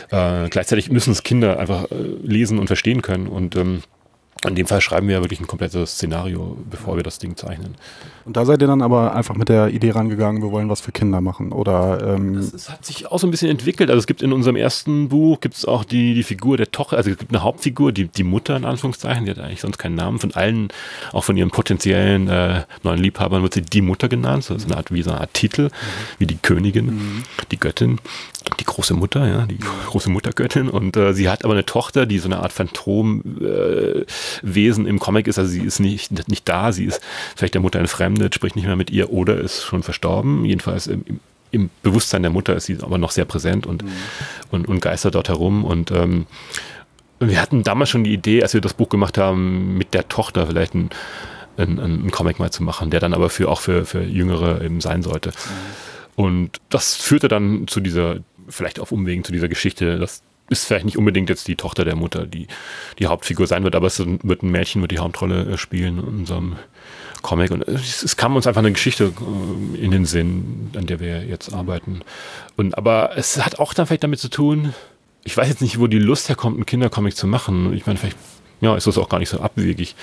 äh, 0.09 0.49
gleichzeitig 0.49 0.89
müssen 0.89 1.11
es 1.11 1.23
Kinder 1.23 1.59
einfach 1.59 1.91
äh, 1.91 1.95
lesen 2.23 2.57
und 2.57 2.67
verstehen 2.67 3.01
können 3.01 3.27
und 3.27 3.55
ähm, 3.55 3.83
in 4.47 4.55
dem 4.55 4.65
Fall 4.65 4.81
schreiben 4.81 5.07
wir 5.07 5.15
ja 5.15 5.21
wirklich 5.21 5.39
ein 5.39 5.47
komplettes 5.47 5.91
Szenario, 5.91 6.57
bevor 6.69 6.95
wir 6.95 7.03
das 7.03 7.19
Ding 7.19 7.35
zeichnen. 7.37 7.75
Und 8.25 8.37
da 8.37 8.45
seid 8.45 8.61
ihr 8.61 8.67
dann 8.67 8.81
aber 8.81 9.15
einfach 9.15 9.35
mit 9.35 9.49
der 9.49 9.69
Idee 9.69 9.91
rangegangen, 9.91 10.41
wir 10.41 10.51
wollen 10.51 10.69
was 10.69 10.81
für 10.81 10.91
Kinder 10.91 11.21
machen, 11.21 11.51
oder? 11.51 12.15
Ähm 12.15 12.35
das, 12.35 12.51
das, 12.51 12.69
hat 12.69 12.85
sich 12.85 13.07
auch 13.11 13.19
so 13.19 13.27
ein 13.27 13.31
bisschen 13.31 13.49
entwickelt. 13.49 13.89
Also 13.89 13.99
es 13.99 14.07
gibt 14.07 14.21
in 14.23 14.33
unserem 14.33 14.55
ersten 14.55 15.09
Buch 15.09 15.39
gibt 15.41 15.55
es 15.55 15.65
auch 15.65 15.83
die, 15.83 16.15
die 16.15 16.23
Figur 16.23 16.57
der 16.57 16.71
Tochter, 16.71 16.97
also 16.97 17.11
es 17.11 17.17
gibt 17.17 17.31
eine 17.31 17.43
Hauptfigur, 17.43 17.91
die, 17.91 18.07
die 18.07 18.23
Mutter 18.23 18.55
in 18.55 18.65
Anführungszeichen, 18.65 19.25
die 19.25 19.31
hat 19.31 19.39
eigentlich 19.39 19.61
sonst 19.61 19.77
keinen 19.77 19.95
Namen. 19.95 20.19
Von 20.19 20.33
allen, 20.33 20.69
auch 21.11 21.23
von 21.23 21.37
ihren 21.37 21.51
potenziellen 21.51 22.27
äh, 22.27 22.63
neuen 22.83 22.99
Liebhabern 22.99 23.43
wird 23.43 23.53
sie 23.53 23.61
die 23.61 23.81
Mutter 23.81 24.09
genannt. 24.09 24.43
So 24.43 24.55
eine 24.55 24.75
Art 24.75 24.91
wie 24.91 25.03
so 25.03 25.11
eine 25.11 25.21
Art 25.21 25.33
Titel, 25.33 25.65
mhm. 25.65 25.69
wie 26.17 26.25
die 26.25 26.37
Königin, 26.37 26.85
mhm. 26.85 27.23
die 27.51 27.59
Göttin, 27.59 27.99
die 28.59 28.65
große 28.65 28.93
Mutter, 28.93 29.27
ja, 29.27 29.45
die 29.45 29.59
große 29.59 30.09
Muttergöttin. 30.09 30.69
Und 30.69 30.97
äh, 30.97 31.13
sie 31.13 31.29
hat 31.29 31.43
aber 31.43 31.53
eine 31.53 31.65
Tochter, 31.65 32.05
die 32.05 32.19
so 32.19 32.27
eine 32.27 32.39
Art 32.39 32.51
Phantomwesen 32.51 34.85
äh, 34.85 34.89
im 34.89 34.99
Comic 34.99 35.27
ist. 35.27 35.39
Also 35.39 35.51
sie 35.51 35.61
ist 35.61 35.79
nicht, 35.79 36.27
nicht 36.27 36.49
da, 36.49 36.71
sie 36.71 36.85
ist 36.85 37.01
vielleicht 37.35 37.53
der 37.53 37.61
Mutter 37.61 37.79
entfremdet 37.79 38.35
spricht 38.35 38.55
nicht 38.55 38.65
mehr 38.65 38.75
mit 38.75 38.89
ihr 38.89 39.11
oder 39.11 39.37
ist 39.37 39.63
schon 39.63 39.83
verstorben. 39.83 40.45
Jedenfalls 40.45 40.87
im, 40.87 41.19
im 41.51 41.69
Bewusstsein 41.83 42.23
der 42.23 42.31
Mutter 42.31 42.55
ist 42.55 42.65
sie 42.65 42.77
aber 42.81 42.97
noch 42.97 43.11
sehr 43.11 43.25
präsent 43.25 43.65
und, 43.65 43.83
mhm. 43.83 43.91
und, 44.51 44.67
und 44.67 44.81
geistert 44.81 45.15
dort 45.15 45.29
herum. 45.29 45.63
Und 45.63 45.91
ähm, 45.91 46.25
wir 47.19 47.41
hatten 47.41 47.63
damals 47.63 47.89
schon 47.89 48.03
die 48.03 48.13
Idee, 48.13 48.41
als 48.41 48.53
wir 48.53 48.61
das 48.61 48.73
Buch 48.73 48.89
gemacht 48.89 49.17
haben, 49.17 49.77
mit 49.77 49.93
der 49.93 50.07
Tochter 50.07 50.47
vielleicht 50.47 50.73
ein, 50.73 50.89
ein, 51.57 51.79
ein 51.79 52.11
Comic 52.11 52.39
mal 52.39 52.51
zu 52.51 52.63
machen, 52.63 52.89
der 52.89 52.99
dann 52.99 53.13
aber 53.13 53.29
für, 53.29 53.49
auch 53.49 53.61
für, 53.61 53.85
für 53.85 54.01
Jüngere 54.01 54.63
eben 54.63 54.81
sein 54.81 55.03
sollte. 55.03 55.29
Mhm. 55.29 55.91
Und 56.15 56.57
das 56.69 56.95
führte 56.95 57.27
dann 57.27 57.67
zu 57.67 57.79
dieser, 57.79 58.17
vielleicht 58.51 58.79
auf 58.79 58.91
Umwegen 58.91 59.23
zu 59.23 59.31
dieser 59.31 59.47
Geschichte, 59.47 59.97
dass 59.97 60.21
ist 60.51 60.65
vielleicht 60.65 60.85
nicht 60.85 60.97
unbedingt 60.97 61.29
jetzt 61.29 61.47
die 61.47 61.55
Tochter 61.55 61.85
der 61.85 61.95
Mutter, 61.95 62.27
die 62.27 62.47
die 62.99 63.07
Hauptfigur 63.07 63.47
sein 63.47 63.63
wird, 63.63 63.73
aber 63.73 63.87
es 63.87 63.99
wird 63.99 64.43
ein 64.43 64.51
Mädchen, 64.51 64.81
wird 64.81 64.91
die 64.91 64.99
Hauptrolle 64.99 65.53
äh, 65.53 65.57
spielen 65.57 65.97
in 65.97 66.03
unserem 66.03 66.57
Comic. 67.21 67.51
Und 67.51 67.65
es, 67.67 68.03
es, 68.03 68.17
kam 68.17 68.35
uns 68.35 68.47
einfach 68.47 68.59
eine 68.59 68.73
Geschichte 68.73 69.13
äh, 69.75 69.77
in 69.77 69.91
den 69.91 70.05
Sinn, 70.05 70.71
an 70.75 70.87
der 70.87 70.99
wir 70.99 71.23
jetzt 71.23 71.53
arbeiten. 71.53 72.01
Und 72.57 72.77
aber 72.77 73.11
es 73.15 73.43
hat 73.43 73.59
auch 73.59 73.73
dann 73.73 73.87
vielleicht 73.87 74.03
damit 74.03 74.19
zu 74.19 74.29
tun, 74.29 74.73
ich 75.23 75.37
weiß 75.37 75.47
jetzt 75.47 75.61
nicht, 75.61 75.79
wo 75.79 75.87
die 75.87 75.99
Lust 75.99 76.27
herkommt, 76.27 76.57
einen 76.57 76.65
Kindercomic 76.65 77.15
zu 77.15 77.27
machen. 77.27 77.73
Ich 77.73 77.85
meine, 77.85 77.97
vielleicht 77.97 78.17
ja, 78.59 78.75
ist 78.75 78.87
das 78.87 78.97
auch 78.97 79.07
gar 79.07 79.19
nicht 79.19 79.29
so 79.29 79.39
abwegig, 79.39 79.95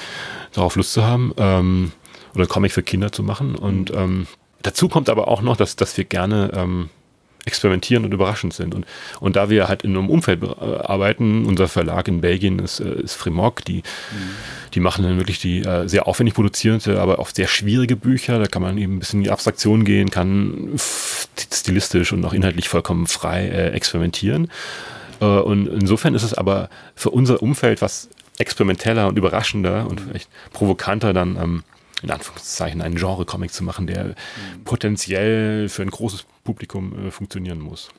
darauf 0.52 0.76
Lust 0.76 0.94
zu 0.94 1.04
haben 1.04 1.34
ähm, 1.36 1.92
oder 2.34 2.46
Comic 2.46 2.72
für 2.72 2.82
Kinder 2.82 3.12
zu 3.12 3.22
machen. 3.22 3.54
Und 3.54 3.92
ähm, 3.92 4.26
dazu 4.62 4.88
kommt 4.88 5.10
aber 5.10 5.28
auch 5.28 5.42
noch, 5.42 5.56
dass, 5.56 5.76
dass 5.76 5.96
wir 5.98 6.04
gerne 6.04 6.50
ähm, 6.54 6.88
experimentieren 7.44 8.04
und 8.04 8.12
überraschend 8.12 8.52
sind. 8.52 8.74
Und, 8.74 8.86
und 9.20 9.36
da 9.36 9.50
wir 9.50 9.68
halt 9.68 9.82
in 9.82 9.96
einem 9.96 10.10
Umfeld 10.10 10.42
arbeiten, 10.42 11.46
unser 11.46 11.68
Verlag 11.68 12.08
in 12.08 12.20
Belgien 12.20 12.58
ist, 12.58 12.80
äh, 12.80 13.00
ist 13.00 13.14
Fremog, 13.14 13.64
die, 13.64 13.78
mhm. 13.78 14.30
die 14.74 14.80
machen 14.80 15.04
dann 15.04 15.16
wirklich 15.16 15.38
die 15.38 15.60
äh, 15.60 15.88
sehr 15.88 16.06
aufwendig 16.06 16.34
produzierende, 16.34 17.00
aber 17.00 17.18
auch 17.18 17.30
sehr 17.30 17.48
schwierige 17.48 17.96
Bücher. 17.96 18.38
Da 18.38 18.46
kann 18.46 18.62
man 18.62 18.76
eben 18.78 18.96
ein 18.96 18.98
bisschen 18.98 19.20
in 19.20 19.24
die 19.24 19.30
Abstraktion 19.30 19.84
gehen, 19.84 20.10
kann 20.10 20.78
stilistisch 21.36 22.12
und 22.12 22.24
auch 22.24 22.32
inhaltlich 22.32 22.68
vollkommen 22.68 23.06
frei 23.06 23.48
äh, 23.48 23.70
experimentieren. 23.70 24.50
Äh, 25.20 25.24
und 25.24 25.66
insofern 25.66 26.14
ist 26.14 26.22
es 26.22 26.34
aber 26.34 26.68
für 26.94 27.10
unser 27.10 27.42
Umfeld 27.42 27.82
was 27.82 28.08
experimenteller 28.38 29.08
und 29.08 29.18
überraschender 29.18 29.86
und 29.88 30.00
vielleicht 30.00 30.28
provokanter 30.52 31.12
dann 31.12 31.36
ähm, 31.36 31.64
in 32.02 32.10
Anführungszeichen 32.10 32.80
einen 32.80 32.96
Genre-Comic 32.96 33.52
zu 33.52 33.64
machen, 33.64 33.86
der 33.86 34.04
mhm. 34.04 34.14
potenziell 34.64 35.68
für 35.68 35.82
ein 35.82 35.90
großes 35.90 36.26
Publikum 36.48 37.08
äh, 37.08 37.10
funktionieren 37.10 37.60
muss. 37.60 37.90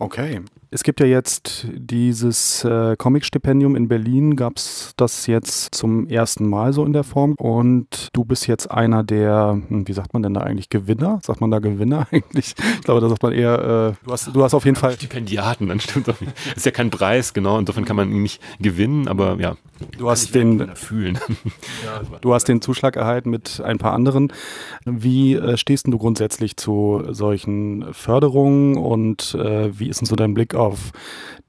Okay. 0.00 0.40
Es 0.72 0.84
gibt 0.84 1.00
ja 1.00 1.06
jetzt 1.06 1.66
dieses 1.74 2.64
äh, 2.64 2.94
Comic-Stipendium 2.96 3.74
in 3.74 3.88
Berlin, 3.88 4.36
gab 4.36 4.56
es 4.56 4.92
das 4.96 5.26
jetzt 5.26 5.74
zum 5.74 6.06
ersten 6.06 6.48
Mal 6.48 6.72
so 6.72 6.84
in 6.84 6.92
der 6.92 7.02
Form. 7.02 7.34
Und 7.34 8.08
du 8.12 8.24
bist 8.24 8.46
jetzt 8.46 8.70
einer 8.70 9.02
der, 9.02 9.60
hm, 9.66 9.88
wie 9.88 9.92
sagt 9.92 10.12
man 10.14 10.22
denn 10.22 10.32
da 10.32 10.40
eigentlich, 10.42 10.68
Gewinner? 10.70 11.18
Sagt 11.22 11.40
man 11.40 11.50
da 11.50 11.58
Gewinner 11.58 12.06
eigentlich? 12.12 12.54
Ich 12.56 12.84
glaube, 12.84 13.00
da 13.00 13.08
sagt 13.08 13.22
man 13.22 13.32
eher, 13.32 13.96
äh, 13.98 14.04
du, 14.06 14.12
hast, 14.12 14.30
du 14.32 14.42
hast 14.42 14.54
auf 14.54 14.64
jeden 14.64 14.76
Fall. 14.76 14.92
Stipendiaten, 14.92 15.68
dann 15.68 15.80
stimmt 15.80 16.08
doch 16.08 16.20
nicht. 16.20 16.32
Das 16.46 16.58
ist 16.58 16.66
ja 16.66 16.72
kein 16.72 16.90
Preis, 16.90 17.34
genau. 17.34 17.58
Insofern 17.58 17.84
kann 17.84 17.96
man 17.96 18.10
ihn 18.10 18.22
nicht 18.22 18.40
gewinnen, 18.60 19.08
aber 19.08 19.38
ja. 19.40 19.56
Du 19.98 20.08
hast 20.08 20.34
den, 20.34 20.76
fühlen. 20.76 21.18
du 22.20 22.32
hast 22.32 22.44
den 22.44 22.62
Zuschlag 22.62 22.96
erhalten 22.96 23.30
mit 23.30 23.60
ein 23.60 23.78
paar 23.78 23.92
anderen. 23.92 24.32
Wie 24.84 25.34
äh, 25.34 25.56
stehst 25.56 25.88
du 25.88 25.98
grundsätzlich 25.98 26.56
zu 26.56 27.02
solchen 27.08 27.92
Förderung 27.92 28.76
und 28.76 29.34
äh, 29.34 29.78
wie 29.78 29.89
ist 29.90 30.00
denn 30.00 30.06
so 30.06 30.16
dein 30.16 30.34
Blick 30.34 30.54
auf 30.54 30.92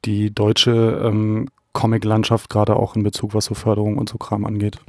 die 0.05 0.33
deutsche 0.33 1.01
ähm, 1.03 1.47
Comic-Landschaft, 1.73 2.49
gerade 2.49 2.75
auch 2.75 2.95
in 2.95 3.03
Bezug, 3.03 3.33
was 3.33 3.45
so 3.45 3.53
Förderung 3.53 3.97
und 3.97 4.09
so 4.09 4.17
Kram 4.17 4.45
angeht? 4.45 4.79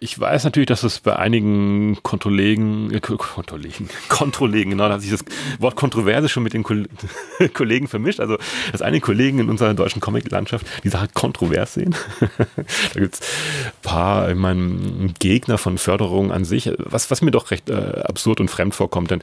Ich 0.00 0.18
weiß 0.18 0.44
natürlich, 0.44 0.66
dass 0.66 0.82
es 0.82 1.00
bei 1.00 1.16
einigen 1.16 1.98
Kontrollegen, 2.02 2.92
äh, 2.92 3.00
Kontrollegen, 3.00 3.88
Kontrollegen, 4.08 4.70
genau, 4.72 4.88
da 4.88 4.94
hat 4.94 5.00
sich 5.00 5.10
das 5.10 5.24
Wort 5.60 5.76
Kontroverse 5.76 6.28
schon 6.28 6.42
mit 6.42 6.52
den 6.52 6.64
Kollegen 7.54 7.88
vermischt. 7.88 8.20
Also, 8.20 8.36
dass 8.72 8.82
einige 8.82 9.06
Kollegen 9.06 9.38
in 9.38 9.48
unserer 9.48 9.72
deutschen 9.72 10.00
Comic-Landschaft 10.00 10.66
die 10.82 10.88
Sache 10.88 11.08
kontrovers 11.14 11.74
sehen. 11.74 11.94
da 12.20 13.00
gibt 13.00 13.14
es 13.14 13.20
ein 13.20 13.72
paar, 13.82 14.30
ich 14.30 14.36
meine, 14.36 15.14
Gegner 15.20 15.58
von 15.58 15.78
Förderung 15.78 16.32
an 16.32 16.44
sich, 16.44 16.70
was, 16.78 17.10
was 17.10 17.22
mir 17.22 17.30
doch 17.30 17.50
recht 17.50 17.70
äh, 17.70 18.02
absurd 18.04 18.40
und 18.40 18.50
fremd 18.50 18.74
vorkommt, 18.74 19.10
denn 19.10 19.22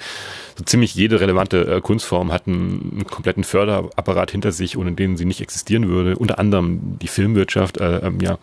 so 0.58 0.64
ziemlich 0.64 0.96
jede 0.96 1.20
relevante 1.20 1.76
äh, 1.76 1.82
Kunstform 1.82 2.32
hat 2.32 2.48
einen, 2.48 2.92
einen, 2.94 3.08
kompletten 3.08 3.44
Förderapparat 3.44 4.32
hinter 4.32 4.52
sich, 4.52 4.78
ohne 4.78 4.94
den 4.94 5.18
sie 5.18 5.26
nicht 5.26 5.42
existieren 5.42 5.88
würde. 5.90 6.18
Unter 6.18 6.40
anderem 6.40 6.98
die 7.00 7.08
Filmwirtschaft, 7.08 7.78
äh, 7.78 7.98
ähm, 8.00 8.20
ja, 8.22 8.38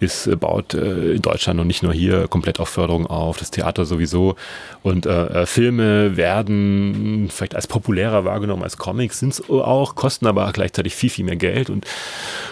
ist, 0.00 0.26
äh, 0.26 0.36
baut 0.36 0.74
äh, 0.74 1.12
in 1.12 1.22
Deutschland 1.22 1.60
und 1.60 1.66
nicht 1.66 1.75
nur 1.82 1.92
hier 1.92 2.28
komplett 2.28 2.60
auf 2.60 2.68
Förderung 2.68 3.06
auf, 3.06 3.38
das 3.38 3.50
Theater 3.50 3.84
sowieso. 3.84 4.36
Und 4.82 5.06
äh, 5.06 5.42
äh, 5.42 5.46
Filme 5.46 6.16
werden 6.16 7.28
vielleicht 7.30 7.54
als 7.54 7.66
populärer 7.66 8.24
wahrgenommen 8.24 8.62
als 8.62 8.76
Comics, 8.76 9.20
sind 9.20 9.32
es 9.32 9.48
auch, 9.50 9.94
kosten 9.94 10.26
aber 10.26 10.50
gleichzeitig 10.52 10.94
viel, 10.94 11.10
viel 11.10 11.24
mehr 11.24 11.36
Geld. 11.36 11.70
Und 11.70 11.86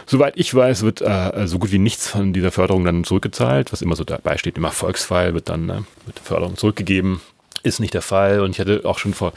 soweit 0.06 0.34
ich 0.37 0.54
weiß, 0.54 0.82
wird 0.82 1.02
so 1.44 1.58
gut 1.58 1.72
wie 1.72 1.78
nichts 1.78 2.08
von 2.08 2.32
dieser 2.32 2.50
Förderung 2.50 2.84
dann 2.84 3.04
zurückgezahlt, 3.04 3.72
was 3.72 3.82
immer 3.82 3.96
so 3.96 4.04
dabei 4.04 4.38
steht. 4.38 4.56
Im 4.56 4.64
Erfolgsfall 4.64 5.34
wird 5.34 5.48
dann 5.48 5.66
ne, 5.66 5.84
mit 6.06 6.18
Förderung 6.18 6.56
zurückgegeben 6.56 7.20
ist 7.64 7.80
nicht 7.80 7.94
der 7.94 8.02
Fall. 8.02 8.40
Und 8.40 8.50
ich 8.50 8.60
hatte 8.60 8.82
auch 8.84 8.98
schon 8.98 9.14
vor 9.14 9.32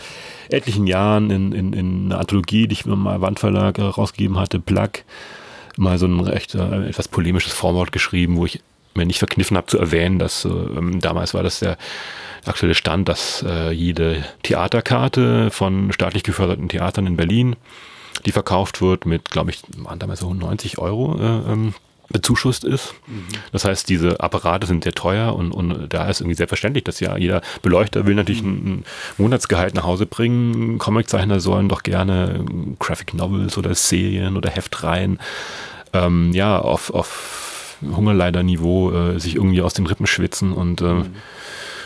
etlichen 0.50 0.86
Jahren 0.86 1.32
in, 1.32 1.52
in, 1.52 1.74
in 1.74 2.06
einer 2.06 2.20
Anthologie, 2.20 2.68
die 2.68 2.74
ich 2.74 2.86
mit 2.86 2.98
meinem 2.98 3.22
Wandverlag 3.22 3.80
rausgegeben 3.80 4.38
hatte, 4.38 4.60
Plug, 4.60 4.90
mal 5.78 5.98
so 5.98 6.06
ein 6.06 6.20
recht 6.20 6.54
äh, 6.56 6.90
etwas 6.90 7.08
polemisches 7.08 7.54
Vorwort 7.54 7.92
geschrieben, 7.92 8.38
wo 8.38 8.46
ich 8.46 8.62
mir 8.98 9.06
nicht 9.06 9.20
verkniffen 9.20 9.56
habe 9.56 9.68
zu 9.68 9.78
erwähnen, 9.78 10.20
dass 10.20 10.44
äh, 10.46 10.50
damals 11.00 11.34
war 11.34 11.44
das 11.44 11.60
der 11.60 11.78
aktuelle 12.46 12.76
Stand, 12.76 13.08
dass 13.10 13.44
äh, 13.48 13.72
jede 13.72 14.24
Theaterkarte 14.44 15.52
von 15.52 15.92
staatlich 15.92 16.24
geförderten 16.24 16.70
Theatern 16.70 17.08
in 17.08 17.18
Berlin, 17.18 17.56
die 18.26 18.32
verkauft 18.32 18.82
wird 18.82 19.06
mit, 19.06 19.30
glaube 19.30 19.52
ich, 19.52 19.62
waren 19.78 20.00
damals 20.00 20.20
so 20.20 20.34
90 20.34 20.78
Euro, 20.80 21.18
äh, 21.20 21.52
ähm, 21.52 21.74
bezuschusst 22.10 22.64
ist. 22.64 22.94
Mhm. 23.08 23.28
Das 23.52 23.66
heißt, 23.66 23.90
diese 23.90 24.20
Apparate 24.22 24.66
sind 24.66 24.84
sehr 24.84 24.94
teuer 24.94 25.36
und, 25.36 25.52
und 25.52 25.90
da 25.90 26.08
ist 26.08 26.22
irgendwie 26.22 26.36
selbstverständlich, 26.36 26.84
dass 26.86 27.00
ja 27.00 27.18
jeder 27.18 27.42
Beleuchter 27.62 28.06
will 28.06 28.16
natürlich 28.16 28.44
mhm. 28.44 28.50
ein, 28.50 28.68
ein 28.68 28.86
Monatsgehalt 29.18 29.76
nach 29.76 29.84
Hause 29.84 30.06
bringen. 30.06 30.78
Comiczeichner 30.78 31.40
sollen 31.40 31.70
doch 31.70 31.84
gerne 31.84 32.46
Graphic 32.80 33.14
Novels 33.14 33.58
oder 33.58 33.76
Serien 33.76 34.38
oder 34.38 34.50
Heftreihen 34.50 35.20
ähm, 35.94 36.32
ja 36.34 36.60
auf, 36.60 36.94
auf 36.94 37.47
Hungerleider-Niveau 37.82 38.92
äh, 38.92 39.20
sich 39.20 39.36
irgendwie 39.36 39.62
aus 39.62 39.74
den 39.74 39.86
Rippen 39.86 40.08
schwitzen 40.08 40.54
und 40.54 40.82
äh, 40.82 40.86
mhm 40.86 41.06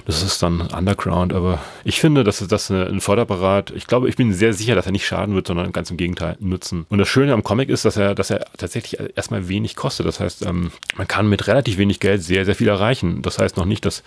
das 0.05 0.23
ist 0.23 0.41
dann 0.41 0.61
Underground, 0.61 1.33
aber 1.33 1.59
ich 1.83 1.99
finde, 1.99 2.23
dass 2.23 2.45
das 2.45 2.69
ein 2.69 3.01
Förderapparat, 3.01 3.71
ich 3.71 3.87
glaube, 3.87 4.09
ich 4.09 4.15
bin 4.15 4.33
sehr 4.33 4.53
sicher, 4.53 4.75
dass 4.75 4.85
er 4.85 4.91
nicht 4.91 5.05
schaden 5.05 5.35
wird, 5.35 5.47
sondern 5.47 5.71
ganz 5.71 5.91
im 5.91 5.97
Gegenteil 5.97 6.37
nutzen. 6.39 6.85
Und 6.89 6.97
das 6.97 7.07
Schöne 7.07 7.33
am 7.33 7.43
Comic 7.43 7.69
ist, 7.69 7.85
dass 7.85 7.97
er, 7.97 8.15
dass 8.15 8.29
er 8.29 8.45
tatsächlich 8.57 8.99
erstmal 9.15 9.47
wenig 9.47 9.75
kostet. 9.75 10.05
Das 10.05 10.19
heißt, 10.19 10.45
ähm, 10.45 10.71
man 10.95 11.07
kann 11.07 11.29
mit 11.29 11.47
relativ 11.47 11.77
wenig 11.77 11.99
Geld 11.99 12.23
sehr, 12.23 12.45
sehr 12.45 12.55
viel 12.55 12.67
erreichen. 12.67 13.21
Das 13.21 13.37
heißt 13.37 13.57
noch 13.57 13.65
nicht, 13.65 13.85
dass 13.85 14.03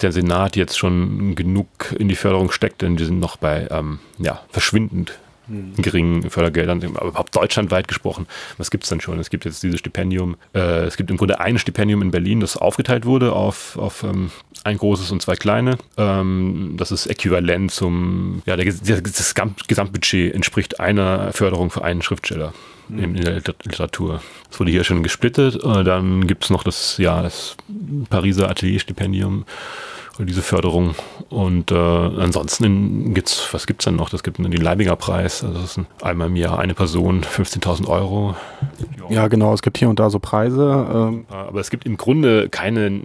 der 0.00 0.12
Senat 0.12 0.56
jetzt 0.56 0.78
schon 0.78 1.34
genug 1.34 1.94
in 1.98 2.08
die 2.08 2.16
Förderung 2.16 2.50
steckt, 2.50 2.82
denn 2.82 2.98
wir 2.98 3.06
sind 3.06 3.18
noch 3.18 3.36
bei 3.36 3.68
ähm, 3.70 3.98
ja, 4.18 4.42
verschwindend 4.50 5.18
hm. 5.46 5.74
geringen 5.76 6.30
Fördergeldern, 6.30 6.82
aber 6.96 7.08
überhaupt 7.08 7.36
deutschlandweit 7.36 7.88
gesprochen. 7.88 8.26
Was 8.58 8.70
gibt 8.70 8.84
es 8.84 8.90
denn 8.90 9.00
schon? 9.00 9.18
Es 9.18 9.30
gibt 9.30 9.44
jetzt 9.44 9.62
dieses 9.62 9.78
Stipendium. 9.78 10.36
Äh, 10.54 10.84
es 10.84 10.96
gibt 10.96 11.10
im 11.10 11.16
Grunde 11.16 11.40
ein 11.40 11.58
Stipendium 11.58 12.02
in 12.02 12.10
Berlin, 12.10 12.40
das 12.40 12.56
aufgeteilt 12.56 13.06
wurde 13.06 13.32
auf, 13.32 13.76
auf 13.76 14.02
ähm, 14.02 14.30
ein 14.64 14.78
großes 14.78 15.10
und 15.10 15.22
zwei 15.22 15.36
kleine. 15.36 15.78
Ähm, 15.96 16.74
das 16.76 16.92
ist 16.92 17.06
äquivalent 17.06 17.70
zum, 17.70 18.42
ja, 18.46 18.56
der, 18.56 18.72
das 18.72 19.34
Gesamtbudget 19.68 20.34
entspricht 20.34 20.80
einer 20.80 21.32
Förderung 21.32 21.70
für 21.70 21.84
einen 21.84 22.02
Schriftsteller 22.02 22.54
hm. 22.88 22.98
in, 22.98 23.14
der 23.22 23.34
Literatur. 23.34 24.22
Das 24.48 24.60
wurde 24.60 24.70
hier 24.70 24.84
schon 24.84 25.02
gesplittet. 25.02 25.56
Äh, 25.56 25.84
dann 25.84 26.26
gibt 26.26 26.44
es 26.44 26.50
noch 26.50 26.64
das, 26.64 26.98
ja, 26.98 27.22
das 27.22 27.56
Pariser 28.08 28.48
Atelierstipendium 28.48 29.44
diese 30.18 30.42
Förderung. 30.42 30.94
Und 31.28 31.72
äh, 31.72 31.74
ansonsten 31.74 33.14
gibt's, 33.14 33.48
was 33.52 33.66
gibt's 33.66 33.84
denn 33.84 33.96
noch? 33.96 34.10
Das 34.10 34.22
gibt 34.22 34.38
den 34.38 34.52
Leibinger 34.52 34.96
Preis. 34.96 35.42
Also 35.42 35.60
das 35.60 35.70
ist 35.70 35.78
ein, 35.78 35.86
einmal 36.02 36.28
im 36.28 36.36
Jahr 36.36 36.58
eine 36.58 36.74
Person, 36.74 37.22
15.000 37.22 37.88
Euro. 37.88 38.36
Ja, 39.08 39.28
genau. 39.28 39.52
Es 39.52 39.62
gibt 39.62 39.78
hier 39.78 39.88
und 39.88 39.98
da 39.98 40.10
so 40.10 40.18
Preise. 40.18 40.86
Ähm. 40.92 41.26
Aber 41.28 41.60
es 41.60 41.70
gibt 41.70 41.84
im 41.86 41.96
Grunde 41.96 42.48
keine, 42.48 43.00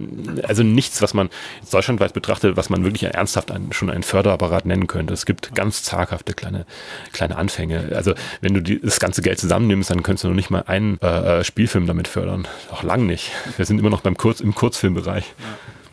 also 0.48 0.64
nichts, 0.64 1.02
was 1.02 1.14
man 1.14 1.30
deutschlandweit 1.72 2.14
betrachtet, 2.14 2.58
was 2.58 2.70
man 2.70 2.84
wirklich 2.84 3.04
ernsthaft 3.04 3.52
einen, 3.52 3.74
schon 3.74 3.90
einen 3.90 4.04
Förderapparat 4.04 4.66
nennen 4.66 4.88
könnte. 4.88 5.14
Es 5.14 5.26
gibt 5.26 5.56
ganz 5.56 5.84
zaghafte 5.84 6.34
kleine, 6.34 6.66
kleine 7.12 7.38
Anfänge. 7.38 7.92
Also 7.96 8.14
wenn 8.42 8.54
du 8.54 8.62
die, 8.62 8.80
das 8.80 9.00
ganze 9.00 9.22
Geld 9.22 9.40
zusammennimmst, 9.40 9.90
dann 9.90 10.04
könntest 10.04 10.26
du 10.26 10.28
noch 10.28 10.36
nicht 10.36 10.52
mal 10.52 10.64
einen 10.68 11.00
äh, 11.02 11.40
äh 11.40 11.44
Spielfilm 11.44 11.88
damit 11.88 12.08
fördern. 12.08 12.48
Auch 12.72 12.84
lang 12.84 13.06
nicht. 13.06 13.32
Wir 13.58 13.66
sind 13.66 13.80
immer 13.80 13.90
noch 13.90 14.02
beim 14.02 14.18
Kurz, 14.18 14.42
im 14.42 14.54
Kurzfilmbereich. 14.54 15.24
Ja. 15.40 15.46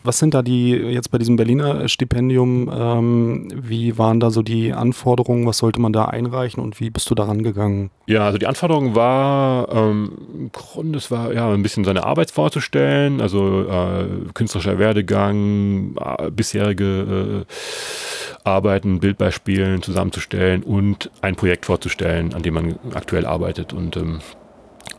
Was 0.07 0.19
sind 0.19 0.33
da 0.33 0.41
die, 0.41 0.71
jetzt 0.71 1.11
bei 1.11 1.17
diesem 1.17 1.35
Berliner 1.35 1.89
Stipendium, 1.89 2.71
ähm, 2.73 3.49
wie 3.53 3.97
waren 3.97 4.21
da 4.21 4.31
so 4.31 4.41
die 4.41 4.71
Anforderungen, 4.71 5.45
was 5.45 5.57
sollte 5.57 5.81
man 5.81 5.91
da 5.91 6.05
einreichen 6.05 6.63
und 6.63 6.79
wie 6.79 6.89
bist 6.89 7.09
du 7.09 7.13
daran 7.13 7.43
gegangen? 7.43 7.89
Ja, 8.05 8.25
also 8.25 8.37
die 8.37 8.47
Anforderung 8.47 8.95
war, 8.95 9.67
ähm, 9.69 10.13
im 10.33 10.51
Grunde, 10.53 10.97
es 10.97 11.11
war 11.11 11.33
ja 11.33 11.51
ein 11.51 11.61
bisschen 11.61 11.83
seine 11.83 12.05
Arbeit 12.05 12.31
vorzustellen, 12.31 13.19
also 13.19 13.67
äh, 13.67 14.05
künstlerischer 14.33 14.79
Werdegang, 14.79 15.97
äh, 15.97 16.31
bisherige 16.31 17.45
äh, 17.45 18.47
Arbeiten, 18.47 19.01
Bildbeispielen 19.01 19.81
zusammenzustellen 19.81 20.63
und 20.63 21.11
ein 21.19 21.35
Projekt 21.35 21.65
vorzustellen, 21.65 22.33
an 22.33 22.43
dem 22.43 22.53
man 22.53 22.79
aktuell 22.93 23.25
arbeitet 23.25 23.73
und 23.73 23.97
ähm, 23.97 24.19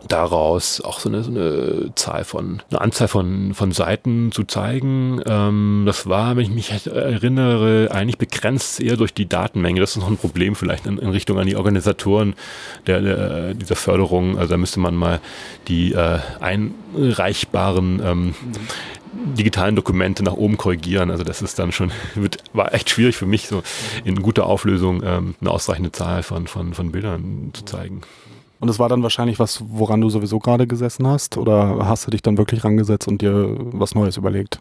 daraus 0.07 0.81
auch 0.81 1.01
so 1.01 1.09
eine, 1.09 1.23
so 1.23 1.31
eine 1.31 1.91
Zahl 1.95 2.25
von, 2.25 2.63
eine 2.71 2.81
Anzahl 2.81 3.09
von, 3.09 3.55
von 3.55 3.73
Seiten 3.73 4.33
zu 4.33 4.45
zeigen. 4.45 5.21
Ähm, 5.27 5.85
das 5.87 6.07
war, 6.07 6.37
wenn 6.37 6.45
ich 6.45 6.51
mich 6.51 6.87
erinnere, 6.87 7.89
eigentlich 7.91 8.19
begrenzt 8.19 8.81
eher 8.81 8.97
durch 8.97 9.15
die 9.15 9.29
Datenmenge. 9.29 9.81
Das 9.81 9.91
ist 9.91 9.97
noch 9.99 10.09
ein 10.09 10.17
Problem 10.17 10.55
vielleicht 10.55 10.87
in, 10.87 10.99
in 10.99 11.11
Richtung 11.11 11.39
an 11.39 11.47
die 11.47 11.57
Organisatoren 11.57 12.35
der, 12.87 13.01
der, 13.01 13.55
dieser 13.55 13.77
Förderung. 13.77 14.39
Also 14.39 14.51
da 14.51 14.57
müsste 14.57 14.81
man 14.81 14.95
mal 14.95 15.21
die 15.67 15.93
äh, 15.93 16.19
einreichbaren 16.41 18.01
ähm, 18.05 18.35
digitalen 19.37 19.77
Dokumente 19.77 20.23
nach 20.23 20.35
oben 20.35 20.57
korrigieren. 20.57 21.11
Also 21.11 21.25
das 21.25 21.43
ist 21.43 21.59
dann 21.59 21.73
schon, 21.73 21.91
wird, 22.15 22.43
war 22.53 22.75
echt 22.75 22.91
schwierig 22.91 23.17
für 23.17 23.27
mich, 23.27 23.49
so 23.49 23.63
in 24.05 24.23
guter 24.23 24.47
Auflösung 24.47 25.03
ähm, 25.05 25.35
eine 25.41 25.51
ausreichende 25.51 25.93
Zahl 25.93 26.23
von, 26.23 26.47
von, 26.47 26.75
von 26.75 26.93
Bildern 26.93 27.51
zu 27.53 27.65
zeigen. 27.65 28.03
Und 28.61 28.69
es 28.69 28.79
war 28.79 28.89
dann 28.89 29.03
wahrscheinlich 29.03 29.39
was, 29.39 29.63
woran 29.69 30.01
du 30.01 30.11
sowieso 30.11 30.39
gerade 30.39 30.67
gesessen 30.67 31.07
hast? 31.07 31.37
Oder 31.37 31.87
hast 31.87 32.07
du 32.07 32.11
dich 32.11 32.23
dann 32.23 32.39
wirklich 32.39 32.65
rangesetzt 32.65 33.07
und 33.07 33.23
dir 33.23 33.57
was 33.59 33.95
Neues 33.95 34.17
überlegt? 34.17 34.61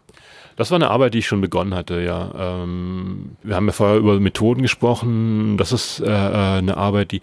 Das 0.58 0.72
war 0.72 0.76
eine 0.76 0.90
Arbeit, 0.90 1.14
die 1.14 1.18
ich 1.18 1.28
schon 1.28 1.40
begonnen 1.40 1.72
hatte, 1.72 2.00
ja. 2.00 2.32
Ähm, 2.36 3.36
wir 3.44 3.54
haben 3.54 3.66
ja 3.66 3.72
vorher 3.72 3.96
über 3.96 4.18
Methoden 4.18 4.60
gesprochen. 4.60 5.56
Das 5.56 5.70
ist 5.70 6.00
äh, 6.00 6.06
äh 6.06 6.58
eine 6.58 6.76
Arbeit, 6.76 7.12
die, 7.12 7.20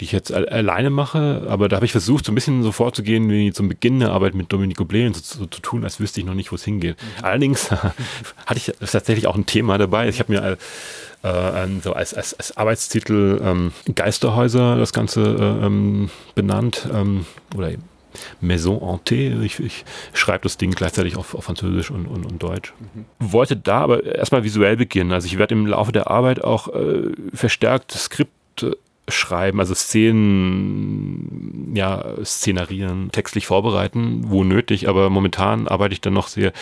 die 0.00 0.04
ich 0.04 0.10
jetzt 0.10 0.32
alleine 0.32 0.90
mache, 0.90 1.46
aber 1.48 1.68
da 1.68 1.76
habe 1.76 1.86
ich 1.86 1.92
versucht, 1.92 2.26
so 2.26 2.32
ein 2.32 2.34
bisschen 2.34 2.64
so 2.64 2.72
vorzugehen, 2.72 3.30
wie 3.30 3.52
zum 3.52 3.68
Beginn 3.68 4.00
der 4.00 4.10
Arbeit 4.10 4.34
mit 4.34 4.52
Dominique 4.52 4.78
Goblet, 4.78 5.14
so, 5.14 5.38
so, 5.38 5.46
zu 5.46 5.60
tun, 5.60 5.84
als 5.84 6.00
wüsste 6.00 6.18
ich 6.18 6.26
noch 6.26 6.34
nicht, 6.34 6.50
wo 6.50 6.56
es 6.56 6.64
hingeht. 6.64 6.96
Mhm. 7.00 7.24
Allerdings 7.24 7.70
hatte 7.70 8.56
ich 8.56 8.72
tatsächlich 8.80 9.28
auch 9.28 9.36
ein 9.36 9.46
Thema 9.46 9.78
dabei. 9.78 10.08
Ich 10.08 10.18
habe 10.18 10.32
mir 10.32 10.58
äh, 11.22 11.66
so 11.84 11.92
als, 11.92 12.14
als, 12.14 12.34
als 12.34 12.56
Arbeitstitel 12.56 13.40
ähm, 13.44 13.72
Geisterhäuser 13.94 14.74
das 14.74 14.92
Ganze 14.92 15.20
äh, 15.22 15.66
ähm, 15.66 16.10
benannt 16.34 16.88
ähm, 16.92 17.26
oder 17.56 17.70
Maison 18.40 18.80
Hantée. 18.80 19.40
Ich, 19.42 19.60
ich 19.60 19.84
schreibe 20.12 20.44
das 20.44 20.56
Ding 20.56 20.72
gleichzeitig 20.72 21.16
auf, 21.16 21.34
auf 21.34 21.44
Französisch 21.44 21.90
und, 21.90 22.06
und, 22.06 22.24
und 22.24 22.42
Deutsch. 22.42 22.74
Mhm. 22.94 23.04
Wollte 23.18 23.56
da 23.56 23.80
aber 23.80 24.04
erstmal 24.04 24.44
visuell 24.44 24.76
beginnen. 24.76 25.12
Also 25.12 25.26
ich 25.26 25.38
werde 25.38 25.54
im 25.54 25.66
Laufe 25.66 25.92
der 25.92 26.10
Arbeit 26.10 26.42
auch 26.42 26.68
äh, 26.68 27.12
verstärkt 27.34 27.92
Skripte 27.92 28.76
schreiben, 29.12 29.60
also 29.60 29.74
Szenen, 29.74 31.72
ja, 31.74 32.04
szenarieren, 32.24 33.10
textlich 33.12 33.46
vorbereiten, 33.46 34.22
wo 34.26 34.44
nötig, 34.44 34.88
aber 34.88 35.10
momentan 35.10 35.68
arbeite 35.68 35.92
ich 35.94 36.00
dann 36.00 36.14
noch 36.14 36.28
sehr 36.28 36.52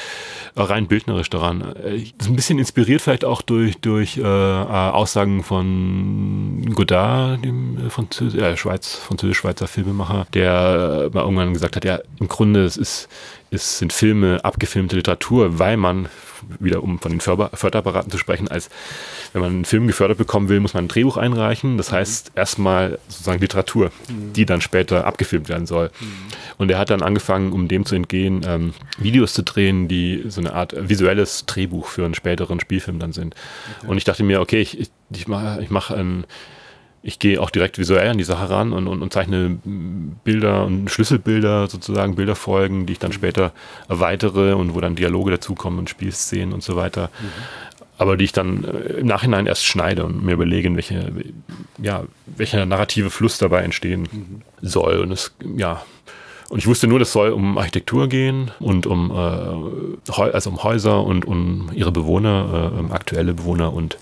rein 0.56 0.86
bildnerisch 0.86 1.30
daran. 1.30 1.74
Äh, 1.76 2.04
ein 2.26 2.36
bisschen 2.36 2.58
inspiriert 2.58 3.00
vielleicht 3.02 3.24
auch 3.24 3.42
durch, 3.42 3.78
durch 3.78 4.18
äh, 4.18 4.22
Aussagen 4.24 5.42
von 5.42 6.72
Godard, 6.74 7.44
dem 7.44 7.86
äh, 7.86 7.90
Französ 7.90 8.34
äh, 8.34 8.56
Schweiz, 8.56 8.94
französisch-schweizer 8.96 9.68
Filmemacher, 9.68 10.26
der 10.34 11.10
mal 11.12 11.22
irgendwann 11.22 11.52
gesagt 11.52 11.76
hat, 11.76 11.84
ja, 11.84 12.00
im 12.18 12.28
Grunde 12.28 12.64
es 12.64 12.76
ist, 12.76 13.08
es 13.50 13.78
sind 13.78 13.92
Filme 13.92 14.44
abgefilmte 14.44 14.96
Literatur, 14.96 15.58
weil 15.58 15.76
man 15.76 16.08
wieder 16.58 16.82
um 16.82 16.98
von 16.98 17.10
den 17.10 17.20
Förder 17.20 17.50
Förderapparaten 17.54 18.10
zu 18.10 18.18
sprechen, 18.18 18.48
als 18.48 18.70
wenn 19.32 19.42
man 19.42 19.52
einen 19.52 19.64
Film 19.64 19.86
gefördert 19.86 20.18
bekommen 20.18 20.48
will, 20.48 20.60
muss 20.60 20.74
man 20.74 20.84
ein 20.84 20.88
Drehbuch 20.88 21.16
einreichen. 21.16 21.76
Das 21.76 21.92
heißt, 21.92 22.32
erstmal 22.34 22.98
sozusagen 23.08 23.40
Literatur, 23.40 23.90
mhm. 24.08 24.32
die 24.32 24.46
dann 24.46 24.60
später 24.60 25.06
abgefilmt 25.06 25.48
werden 25.48 25.66
soll. 25.66 25.90
Mhm. 26.00 26.06
Und 26.58 26.70
er 26.70 26.78
hat 26.78 26.90
dann 26.90 27.02
angefangen, 27.02 27.52
um 27.52 27.68
dem 27.68 27.84
zu 27.84 27.94
entgehen, 27.94 28.42
ähm, 28.46 28.74
Videos 28.98 29.32
zu 29.32 29.42
drehen, 29.42 29.88
die 29.88 30.24
so 30.28 30.40
eine 30.40 30.54
Art 30.54 30.74
visuelles 30.76 31.46
Drehbuch 31.46 31.86
für 31.88 32.04
einen 32.04 32.14
späteren 32.14 32.60
Spielfilm 32.60 32.98
dann 32.98 33.12
sind. 33.12 33.34
Okay. 33.78 33.90
Und 33.90 33.96
ich 33.96 34.04
dachte 34.04 34.22
mir, 34.22 34.40
okay, 34.40 34.60
ich, 34.60 34.78
ich, 34.78 34.90
ich 35.10 35.28
mache 35.28 35.62
ich 35.62 35.70
mach 35.70 35.90
ein 35.90 36.24
ich 37.02 37.18
gehe 37.18 37.40
auch 37.40 37.50
direkt 37.50 37.78
visuell 37.78 38.08
an 38.08 38.18
die 38.18 38.24
Sache 38.24 38.50
ran 38.50 38.72
und, 38.72 38.86
und, 38.86 39.00
und, 39.02 39.12
zeichne 39.12 39.58
Bilder 40.24 40.66
und 40.66 40.90
Schlüsselbilder, 40.90 41.66
sozusagen 41.66 42.14
Bilderfolgen, 42.14 42.86
die 42.86 42.92
ich 42.92 42.98
dann 42.98 43.12
später 43.12 43.52
erweitere 43.88 44.54
und 44.54 44.74
wo 44.74 44.80
dann 44.80 44.96
Dialoge 44.96 45.30
dazukommen 45.30 45.78
und 45.78 45.90
Spielszenen 45.90 46.52
und 46.52 46.62
so 46.62 46.76
weiter. 46.76 47.10
Mhm 47.20 47.70
aber 48.00 48.16
die 48.16 48.24
ich 48.24 48.32
dann 48.32 48.64
äh, 48.64 49.00
im 49.00 49.06
Nachhinein 49.06 49.44
erst 49.44 49.66
schneide 49.66 50.06
und 50.06 50.24
mir 50.24 50.32
überlege, 50.32 50.74
welche, 50.74 51.12
ja, 51.76 52.04
welcher 52.24 52.64
narrative 52.64 53.10
Fluss 53.10 53.36
dabei 53.36 53.60
entstehen 53.60 54.08
mhm. 54.10 54.42
soll. 54.62 55.00
Und 55.00 55.12
es, 55.12 55.34
ja, 55.58 55.82
und 56.48 56.60
ich 56.60 56.66
wusste 56.66 56.86
nur, 56.86 56.98
das 56.98 57.12
soll 57.12 57.30
um 57.30 57.58
Architektur 57.58 58.08
gehen 58.08 58.52
und 58.58 58.86
um, 58.86 59.10
äh, 59.10 60.12
also 60.18 60.48
um 60.48 60.62
Häuser 60.62 61.04
und 61.04 61.26
um 61.26 61.70
ihre 61.74 61.92
Bewohner, 61.92 62.72
äh, 62.74 62.92
aktuelle 62.94 63.34
Bewohner 63.34 63.74
und 63.74 63.98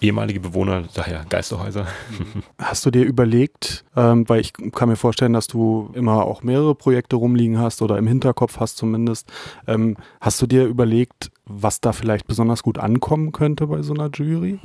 ehemalige 0.00 0.40
Bewohner, 0.40 0.84
daher 0.94 1.24
Geisterhäuser. 1.28 1.86
Hast 2.58 2.86
du 2.86 2.90
dir 2.90 3.04
überlegt, 3.04 3.84
ähm, 3.96 4.28
weil 4.28 4.40
ich 4.40 4.52
kann 4.52 4.88
mir 4.88 4.96
vorstellen, 4.96 5.32
dass 5.32 5.46
du 5.46 5.90
immer 5.94 6.24
auch 6.24 6.42
mehrere 6.42 6.74
Projekte 6.74 7.16
rumliegen 7.16 7.58
hast 7.58 7.82
oder 7.82 7.98
im 7.98 8.06
Hinterkopf 8.06 8.60
hast 8.60 8.76
zumindest, 8.76 9.30
ähm, 9.66 9.96
hast 10.20 10.40
du 10.40 10.46
dir 10.46 10.64
überlegt, 10.66 11.30
was 11.44 11.80
da 11.80 11.92
vielleicht 11.92 12.26
besonders 12.26 12.62
gut 12.62 12.78
ankommen 12.78 13.32
könnte 13.32 13.66
bei 13.66 13.82
so 13.82 13.94
einer 13.94 14.10
Jury? 14.12 14.58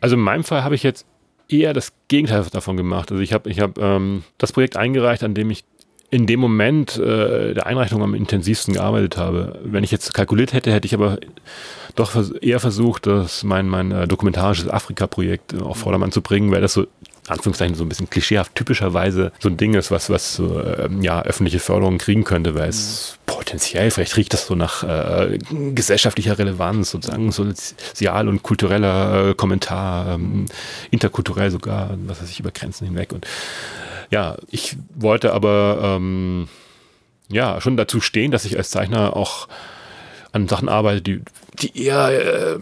Also 0.00 0.16
in 0.16 0.22
meinem 0.22 0.44
Fall 0.44 0.64
habe 0.64 0.74
ich 0.74 0.82
jetzt 0.82 1.06
eher 1.48 1.72
das 1.72 1.92
Gegenteil 2.08 2.44
davon 2.50 2.76
gemacht. 2.76 3.10
Also 3.10 3.22
ich 3.22 3.32
habe 3.32 3.48
ich 3.50 3.60
hab, 3.60 3.78
ähm, 3.78 4.24
das 4.38 4.52
Projekt 4.52 4.76
eingereicht, 4.76 5.22
an 5.22 5.34
dem 5.34 5.50
ich 5.50 5.64
in 6.10 6.26
dem 6.26 6.40
Moment 6.40 6.98
äh, 6.98 7.54
der 7.54 7.66
Einreichung 7.66 8.02
am 8.02 8.14
intensivsten 8.14 8.74
gearbeitet 8.74 9.16
habe. 9.16 9.58
Wenn 9.64 9.84
ich 9.84 9.90
jetzt 9.90 10.14
kalkuliert 10.14 10.52
hätte, 10.52 10.72
hätte 10.72 10.86
ich 10.86 10.94
aber 10.94 11.18
doch 11.94 12.14
eher 12.40 12.60
versucht, 12.60 13.06
das 13.06 13.42
mein, 13.42 13.68
mein 13.68 13.90
äh, 13.90 14.06
dokumentarisches 14.06 14.68
Afrika-Projekt 14.68 15.60
auf 15.60 15.78
Vordermann 15.78 16.12
zu 16.12 16.22
bringen, 16.22 16.52
weil 16.52 16.60
das 16.60 16.74
so 16.74 16.86
Anführungszeichen 17.28 17.74
so 17.74 17.84
ein 17.84 17.88
bisschen 17.88 18.08
klischeehaft 18.08 18.54
typischerweise 18.54 19.32
so 19.40 19.48
ein 19.48 19.56
Ding 19.56 19.74
ist, 19.74 19.90
was, 19.90 20.10
was 20.10 20.36
so, 20.36 20.60
äh, 20.60 20.88
ja, 21.00 21.22
öffentliche 21.22 21.58
Förderung 21.58 21.98
kriegen 21.98 22.24
könnte, 22.24 22.54
weil 22.54 22.68
es 22.68 23.18
mhm. 23.18 23.32
potenziell, 23.32 23.90
vielleicht 23.90 24.16
riecht 24.16 24.32
das 24.32 24.46
so 24.46 24.54
nach 24.54 24.84
äh, 24.84 25.38
gesellschaftlicher 25.74 26.38
Relevanz, 26.38 26.90
sozusagen 26.90 27.32
sozial 27.32 28.28
und 28.28 28.42
kultureller 28.42 29.30
äh, 29.30 29.34
Kommentar, 29.34 30.14
ähm, 30.14 30.46
interkulturell 30.90 31.50
sogar, 31.50 31.96
was 32.06 32.22
weiß 32.22 32.30
ich, 32.30 32.40
über 32.40 32.52
Grenzen 32.52 32.86
hinweg. 32.86 33.12
Und 33.12 33.26
ja, 34.10 34.36
ich 34.50 34.76
wollte 34.94 35.32
aber 35.32 35.80
ähm, 35.82 36.48
ja 37.28 37.60
schon 37.60 37.76
dazu 37.76 38.00
stehen, 38.00 38.30
dass 38.30 38.44
ich 38.44 38.56
als 38.56 38.70
Zeichner 38.70 39.16
auch 39.16 39.48
an 40.32 40.48
Sachen 40.48 40.68
arbeite, 40.68 41.02
die, 41.02 41.22
die 41.60 41.84
eher 41.84 42.54
äh, 42.54 42.58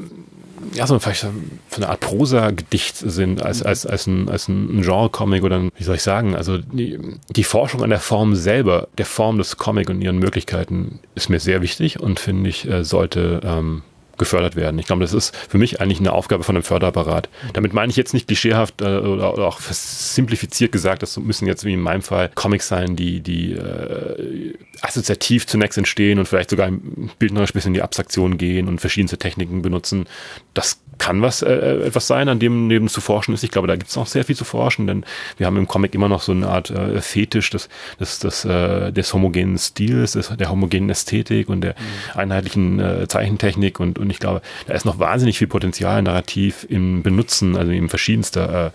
ja, 0.73 0.87
so 0.87 0.99
vielleicht 0.99 1.21
so 1.21 1.29
eine 1.77 1.89
Art 1.89 2.01
Prosa-Gedicht 2.01 2.97
sind, 2.97 3.43
als, 3.43 3.61
mhm. 3.61 3.67
als, 3.67 3.87
als 3.87 4.07
ein, 4.07 4.29
als 4.29 4.49
ein 4.49 4.83
Genre-Comic 4.83 5.43
oder 5.43 5.57
ein, 5.57 5.71
wie 5.77 5.85
soll 5.85 5.97
ich 5.97 6.03
sagen, 6.03 6.35
also 6.35 6.59
die, 6.59 6.99
die 7.35 7.45
Forschung 7.45 7.83
an 7.83 7.91
der 7.91 8.01
Form 8.01 8.35
selber, 8.35 8.89
der 8.97 9.07
Form 9.07 9.39
des 9.39 9.57
Comic 9.57 9.91
und 9.91 10.01
ihren 10.01 10.19
Möglichkeiten 10.19 11.01
ist 11.15 11.29
mir 11.29 11.41
sehr 11.41 11.63
wichtig 11.63 12.01
und 12.01 12.21
finde 12.21 12.51
ich, 12.51 12.69
äh, 12.69 12.85
sollte 12.85 13.41
ähm, 13.45 13.83
gefördert 14.19 14.57
werden. 14.57 14.79
Ich 14.79 14.87
glaube, 14.87 15.03
das 15.03 15.13
ist 15.13 15.37
für 15.37 15.59
mich 15.59 15.81
eigentlich 15.81 16.01
eine 16.01 16.13
Aufgabe 16.13 16.45
von 16.45 16.57
einem 16.57 16.63
Förderapparat. 16.63 17.29
Damit 17.53 17.73
meine 17.73 17.91
ich 17.91 17.97
jetzt 17.97 18.15
nicht 18.15 18.27
klischeehaft 18.27 18.81
äh, 18.81 18.85
oder, 18.85 19.35
oder, 19.35 19.47
auch 19.47 19.61
simplifiziert 19.61 20.73
gesagt, 20.73 21.03
das 21.03 21.17
müssen 21.17 21.47
jetzt 21.47 21.65
wie 21.65 21.73
in 21.73 21.81
meinem 21.81 22.03
Fall 22.03 22.31
Comics 22.35 22.69
sein, 22.69 22.97
die, 22.97 23.21
die 23.21 23.53
äh, 23.53 24.55
assoziativ 24.83 25.47
zunächst 25.47 25.79
entstehen 25.79 26.19
und 26.19 26.27
vielleicht 26.27 26.51
sogar 26.51 26.71
bildnerisch 27.19 27.53
bis 27.53 27.67
in 27.67 27.75
die 27.75 27.83
Abstraktion 27.83 28.39
gehen 28.39 28.69
und 28.69 28.81
verschiedenste 28.81 29.19
Techniken 29.19 29.63
benutzen. 29.63 30.07
Das 30.55 30.81
kann 30.99 31.23
was 31.23 31.43
äh, 31.43 31.53
etwas 31.87 32.07
sein, 32.07 32.29
an 32.29 32.39
dem 32.39 32.67
neben 32.67 32.89
zu 32.89 33.01
forschen 33.01 33.35
ist. 33.35 33.43
Ich 33.43 33.51
glaube, 33.51 33.69
da 33.69 33.77
gibt 33.77 33.91
es 33.91 33.97
noch 33.97 34.07
sehr 34.07 34.25
viel 34.25 34.37
zu 34.37 34.45
forschen, 34.45 34.87
denn 34.87 35.05
wir 35.37 35.47
haben 35.47 35.57
im 35.57 35.69
Comic 35.69 35.95
immer 35.95 36.09
noch 36.09 36.23
so 36.23 36.33
eine 36.33 36.49
Art 36.49 36.71
äh, 36.71 37.01
Fetisch 37.01 37.51
des, 37.51 37.69
des, 38.01 38.19
des, 38.21 38.45
äh, 38.45 38.93
des 38.93 39.13
homogenen 39.13 39.59
Stils, 39.59 40.13
des, 40.13 40.29
der 40.29 40.51
homogenen 40.51 40.91
Ästhetik 40.91 41.49
und 41.49 41.63
der 41.63 41.73
mhm. 41.73 42.19
einheitlichen 42.19 42.81
äh, 42.81 43.09
Zeichentechnik 43.09 43.81
und, 43.81 43.99
und 44.05 44.11
ich 44.11 44.21
glaube, 44.21 44.43
da 44.67 44.75
ist 44.75 44.85
noch 44.85 44.99
wahnsinnig 44.99 45.39
viel 45.39 45.49
Potenzial 45.49 46.03
narrativ 46.03 46.67
im 46.69 47.03
Benutzen, 47.03 47.57
also 47.57 47.73
in 47.73 47.89
verschiedenster 47.89 48.67
äh, 48.67 48.71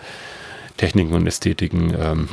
Techniken 0.77 1.13
und 1.13 1.27
Ästhetiken. 1.27 1.95
Ähm, 1.99 2.27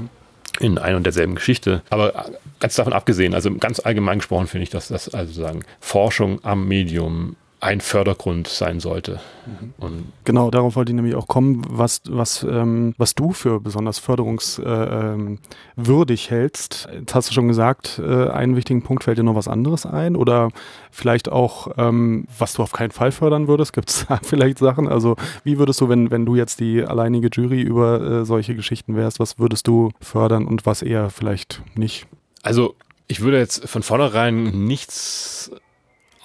in 0.58 0.78
ein 0.78 0.94
und 0.94 1.04
derselben 1.04 1.34
Geschichte. 1.34 1.82
Aber 1.90 2.30
ganz 2.60 2.76
davon 2.76 2.94
abgesehen, 2.94 3.34
also 3.34 3.54
ganz 3.56 3.80
allgemein 3.80 4.18
gesprochen 4.18 4.46
finde 4.46 4.64
ich, 4.64 4.70
dass 4.70 4.88
das 4.88 5.12
also 5.12 5.32
sagen 5.32 5.64
Forschung 5.80 6.42
am 6.44 6.66
Medium 6.66 7.36
ein 7.60 7.80
Fördergrund 7.80 8.48
sein 8.48 8.80
sollte. 8.80 9.20
Mhm. 9.46 10.12
genau, 10.24 10.50
darauf 10.50 10.76
wollte 10.76 10.90
ich 10.90 10.96
nämlich 10.96 11.14
auch 11.14 11.28
kommen, 11.28 11.64
was, 11.68 12.02
was, 12.08 12.42
ähm, 12.42 12.94
was 12.98 13.14
du 13.14 13.32
für 13.32 13.60
besonders 13.60 13.98
förderungswürdig 13.98 16.30
äh, 16.30 16.34
ähm, 16.34 16.38
hältst. 16.38 16.88
Jetzt 16.92 17.14
hast 17.14 17.30
du 17.30 17.34
schon 17.34 17.48
gesagt, 17.48 18.00
äh, 18.04 18.28
einen 18.28 18.56
wichtigen 18.56 18.82
Punkt 18.82 19.04
fällt 19.04 19.18
dir 19.18 19.22
noch 19.22 19.36
was 19.36 19.48
anderes 19.48 19.86
ein 19.86 20.16
oder 20.16 20.50
vielleicht 20.90 21.30
auch, 21.30 21.68
ähm, 21.78 22.26
was 22.38 22.54
du 22.54 22.62
auf 22.62 22.72
keinen 22.72 22.90
Fall 22.90 23.12
fördern 23.12 23.48
würdest. 23.48 23.72
Gibt 23.72 23.90
es 23.90 24.06
da 24.08 24.20
vielleicht 24.22 24.58
Sachen? 24.58 24.88
Also 24.88 25.16
wie 25.44 25.58
würdest 25.58 25.80
du, 25.80 25.88
wenn, 25.88 26.10
wenn 26.10 26.26
du 26.26 26.36
jetzt 26.36 26.60
die 26.60 26.84
alleinige 26.84 27.28
Jury 27.32 27.62
über 27.62 28.00
äh, 28.00 28.24
solche 28.24 28.54
Geschichten 28.54 28.96
wärst, 28.96 29.20
was 29.20 29.38
würdest 29.38 29.66
du 29.66 29.90
fördern 30.00 30.46
und 30.46 30.66
was 30.66 30.82
eher 30.82 31.10
vielleicht 31.10 31.62
nicht? 31.74 32.06
Also 32.42 32.74
ich 33.08 33.20
würde 33.20 33.38
jetzt 33.38 33.68
von 33.68 33.82
vornherein 33.82 34.66
nichts 34.66 35.50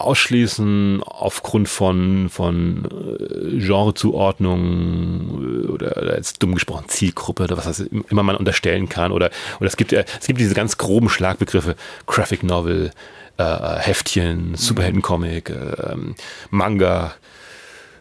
ausschließen 0.01 1.01
aufgrund 1.03 1.69
von, 1.69 2.29
von 2.29 2.85
äh, 2.85 3.59
Genrezuordnung 3.59 5.65
äh, 5.65 5.67
oder, 5.67 5.97
oder 5.97 6.17
jetzt 6.17 6.43
dumm 6.43 6.53
gesprochen 6.53 6.85
Zielgruppe 6.87 7.43
oder 7.43 7.57
was 7.57 7.65
das 7.65 7.79
immer 7.79 8.23
man 8.23 8.35
unterstellen 8.35 8.89
kann. 8.89 9.11
Oder, 9.11 9.29
oder 9.59 9.67
es 9.67 9.77
gibt 9.77 9.91
ja, 9.91 10.03
es 10.19 10.27
gibt 10.27 10.39
diese 10.39 10.55
ganz 10.55 10.77
groben 10.77 11.09
Schlagbegriffe, 11.09 11.75
Graphic 12.07 12.43
Novel, 12.43 12.91
äh, 13.37 13.79
Heftchen, 13.79 14.55
Superheldencomic, 14.55 15.49
äh, 15.49 15.95
Manga. 16.49 17.13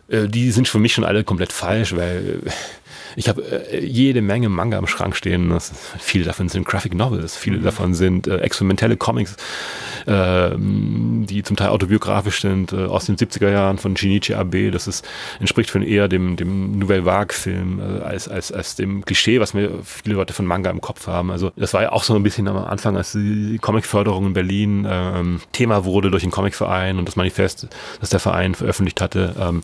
Äh, 0.09 0.29
die 0.29 0.51
sind 0.51 0.69
für 0.69 0.79
mich 0.79 0.95
schon 0.95 1.05
alle 1.05 1.25
komplett 1.25 1.53
falsch, 1.53 1.95
weil 1.95 2.41
ich 3.17 3.29
habe 3.29 3.43
äh, 3.43 3.85
jede 3.85 4.23
Menge 4.23 4.49
Manga 4.49 4.79
im 4.79 4.87
Schrank 4.87 5.17
stehen. 5.17 5.51
Das, 5.51 5.73
viele 5.99 6.25
davon 6.25 6.49
sind 6.49 6.67
Graphic 6.67 6.95
Novels, 6.95 7.37
viele 7.37 7.59
mhm. 7.59 7.65
davon 7.65 7.95
sind 7.95 8.27
äh, 8.27 8.39
experimentelle 8.39 8.97
Comics, 8.97 9.37
äh, 10.07 10.51
die 10.57 11.43
zum 11.43 11.57
Teil 11.57 11.69
autobiografisch 11.69 12.41
sind, 12.41 12.73
äh, 12.73 12.87
aus 12.87 13.07
den 13.07 13.17
70er 13.17 13.51
Jahren 13.51 13.79
von 13.79 13.97
Shinichi 13.97 14.35
Abe. 14.35 14.71
Das 14.71 14.87
ist, 14.87 15.07
entspricht 15.39 15.71
von 15.71 15.83
eher 15.83 16.09
dem, 16.09 16.37
dem 16.37 16.79
Nouvelle 16.79 17.05
Vague-Film 17.05 17.81
äh, 17.81 18.03
als, 18.03 18.29
als, 18.29 18.53
als 18.53 18.77
dem 18.77 19.05
Klischee, 19.05 19.41
was 19.41 19.55
mir 19.55 19.71
viele 19.85 20.17
Leute 20.17 20.33
von 20.33 20.47
Manga 20.47 20.71
im 20.71 20.81
Kopf 20.81 21.07
haben. 21.07 21.31
Also 21.31 21.53
das 21.57 21.75
war 21.75 21.83
ja 21.83 21.93
auch 21.93 22.03
so 22.03 22.15
ein 22.15 22.23
bisschen 22.23 22.49
am 22.49 22.57
Anfang, 22.57 22.97
als 22.97 23.13
die 23.13 23.59
Comicförderung 23.61 24.27
in 24.27 24.33
Berlin 24.33 24.87
ähm, 24.89 25.41
Thema 25.53 25.85
wurde 25.85 26.11
durch 26.11 26.23
den 26.23 26.31
Comicverein 26.31 26.99
und 26.99 27.07
das 27.07 27.17
Manifest, 27.17 27.69
das 28.01 28.11
der 28.11 28.21
Verein 28.21 28.55
veröffentlicht 28.55 29.01
hatte. 29.01 29.35
Ähm, 29.39 29.63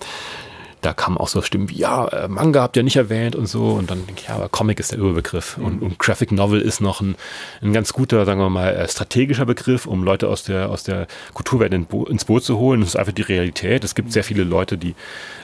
da 0.87 0.95
kamen 0.95 1.19
auch 1.19 1.27
so 1.27 1.43
Stimmen 1.43 1.69
wie, 1.69 1.79
ja, 1.79 2.07
äh, 2.07 2.29
Manga 2.29 2.63
habt 2.63 2.77
ihr 2.77 2.85
nicht 2.85 2.95
erwähnt 2.95 3.35
und 3.35 3.47
so. 3.47 3.71
Und 3.71 3.91
dann 3.91 4.07
denke 4.07 4.23
ich, 4.23 4.29
ja, 4.29 4.37
aber 4.37 4.49
Comic 4.49 4.79
ist 4.79 4.93
der 4.93 5.01
Überbegriff. 5.01 5.57
Mhm. 5.57 5.65
Und, 5.65 5.83
und, 5.83 5.99
Graphic 5.99 6.31
Novel 6.31 6.61
ist 6.61 6.81
noch 6.81 7.01
ein, 7.01 7.17
ein 7.61 7.73
ganz 7.73 7.93
guter, 7.93 8.25
sagen 8.25 8.41
wir 8.41 8.51
mal, 8.51 8.73
äh, 8.73 8.89
strategischer 8.89 9.47
Begriff, 9.47 9.87
um 9.87 10.05
Leute 10.05 10.29
aus 10.29 10.45
der, 10.45 10.71
aus 10.71 10.85
der 10.85 11.09
Kulturwelt 11.35 11.75
in 11.75 11.87
Bo 11.87 12.05
ins 12.05 12.25
Boot 12.25 12.45
zu 12.45 12.57
holen. 12.59 12.81
Das 12.81 12.91
ist 12.91 12.97
einfach 12.97 13.13
die 13.13 13.23
Realität. 13.23 13.83
Es 13.83 13.97
gibt 13.97 14.13
sehr 14.13 14.23
viele 14.23 14.45
Leute, 14.45 14.79
die, 14.79 14.95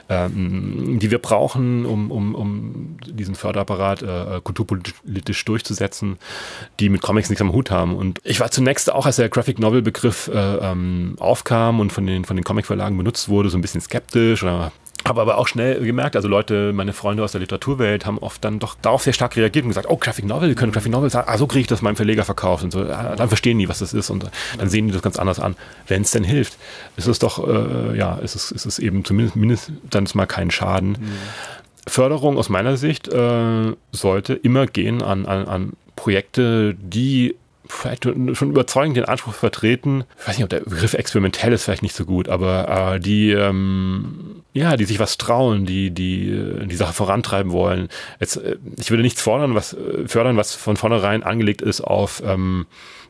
ähm, 0.07 0.97
die 0.99 1.11
wir 1.11 1.19
brauchen, 1.19 1.85
um, 1.85 2.09
um, 2.09 2.35
um 2.35 2.97
diesen 3.05 3.35
Förderapparat 3.35 4.01
äh, 4.01 4.39
kulturpolitisch 4.41 5.43
durchzusetzen, 5.43 6.19
die 6.79 6.87
mit 6.87 7.01
Comics 7.01 7.29
nichts 7.29 7.41
am 7.41 7.51
Hut 7.51 7.69
haben. 7.69 7.97
Und 7.97 8.19
ich 8.23 8.39
war 8.39 8.49
zunächst 8.49 8.89
auch, 8.89 9.05
als 9.05 9.17
der 9.17 9.27
Graphic 9.27 9.59
Novel 9.59 9.81
Begriff 9.81 10.29
äh, 10.33 10.37
ähm, 10.37 11.17
aufkam 11.19 11.81
und 11.81 11.91
von 11.91 12.07
den, 12.07 12.23
von 12.23 12.37
den 12.37 12.45
Comicverlagen 12.45 12.97
benutzt 12.97 13.27
wurde, 13.27 13.49
so 13.49 13.57
ein 13.57 13.61
bisschen 13.61 13.81
skeptisch 13.81 14.41
oder 14.41 14.71
habe 15.05 15.21
aber 15.21 15.37
auch 15.37 15.47
schnell 15.47 15.83
gemerkt, 15.83 16.15
also 16.15 16.27
Leute, 16.27 16.71
meine 16.73 16.93
Freunde 16.93 17.23
aus 17.23 17.33
der 17.33 17.41
Literaturwelt 17.41 18.05
haben 18.05 18.17
oft 18.19 18.43
dann 18.43 18.59
doch 18.59 18.75
darauf 18.81 19.03
sehr 19.03 19.13
stark 19.13 19.35
reagiert 19.35 19.65
und 19.65 19.69
gesagt, 19.69 19.87
oh, 19.89 19.97
Graphic 19.97 20.25
Novel, 20.25 20.49
wir 20.49 20.55
können 20.55 20.71
Graphic 20.71 20.91
Novel 20.91 21.09
sagen, 21.09 21.27
ah, 21.29 21.37
so 21.37 21.47
kriege 21.47 21.61
ich 21.61 21.67
das 21.67 21.81
meinem 21.81 21.95
Verleger 21.95 22.23
verkauft 22.23 22.63
und 22.63 22.71
so. 22.71 22.81
Ah, 22.81 23.15
dann 23.15 23.27
verstehen 23.27 23.59
die, 23.59 23.67
was 23.67 23.79
das 23.79 23.93
ist 23.93 24.09
und 24.09 24.29
dann 24.57 24.69
sehen 24.69 24.87
die 24.87 24.93
das 24.93 25.01
ganz 25.01 25.17
anders 25.17 25.39
an. 25.39 25.55
Wenn 25.87 26.03
es 26.03 26.11
denn 26.11 26.23
hilft, 26.23 26.57
ist 26.95 27.07
es 27.07 27.19
doch, 27.19 27.45
äh, 27.47 27.97
ja, 27.97 28.15
ist 28.15 28.35
es, 28.35 28.51
ist 28.51 28.65
es 28.65 28.79
eben 28.79 29.03
zumindest 29.03 29.35
mindestens 29.35 30.15
mal 30.15 30.25
kein 30.25 30.51
Schaden. 30.51 30.91
Mhm. 30.91 31.11
Förderung 31.85 32.37
aus 32.37 32.49
meiner 32.49 32.77
Sicht 32.77 33.09
äh, 33.09 33.73
sollte 33.91 34.33
immer 34.33 34.67
gehen 34.67 35.01
an, 35.01 35.25
an, 35.25 35.47
an 35.47 35.73
Projekte, 35.95 36.75
die 36.75 37.35
vielleicht 37.67 38.03
schon 38.03 38.49
überzeugend 38.49 38.97
den 38.97 39.05
Anspruch 39.05 39.33
vertreten, 39.33 40.03
ich 40.19 40.27
weiß 40.27 40.37
nicht, 40.37 40.43
ob 40.43 40.49
der 40.49 40.61
Begriff 40.61 40.93
experimentell 40.93 41.53
ist 41.53 41.63
vielleicht 41.63 41.83
nicht 41.83 41.95
so 41.95 42.05
gut, 42.05 42.29
aber 42.29 42.95
äh, 42.95 42.99
die, 42.99 43.31
ähm, 43.31 44.43
ja, 44.53 44.75
die 44.75 44.85
sich 44.85 44.99
was 44.99 45.17
trauen, 45.17 45.65
die, 45.65 45.91
die 45.91 46.29
äh, 46.29 46.65
die 46.65 46.75
Sache 46.75 46.93
vorantreiben 46.93 47.51
wollen. 47.51 47.89
Jetzt, 48.19 48.37
äh, 48.37 48.57
ich 48.77 48.89
würde 48.89 49.03
nichts 49.03 49.21
fordern, 49.21 49.55
was 49.55 49.73
äh, 49.73 50.07
fördern, 50.07 50.37
was 50.37 50.53
von 50.53 50.77
vornherein 50.77 51.23
angelegt 51.23 51.61
ist 51.61 51.81
auf 51.81 52.21
ähm, 52.25 52.65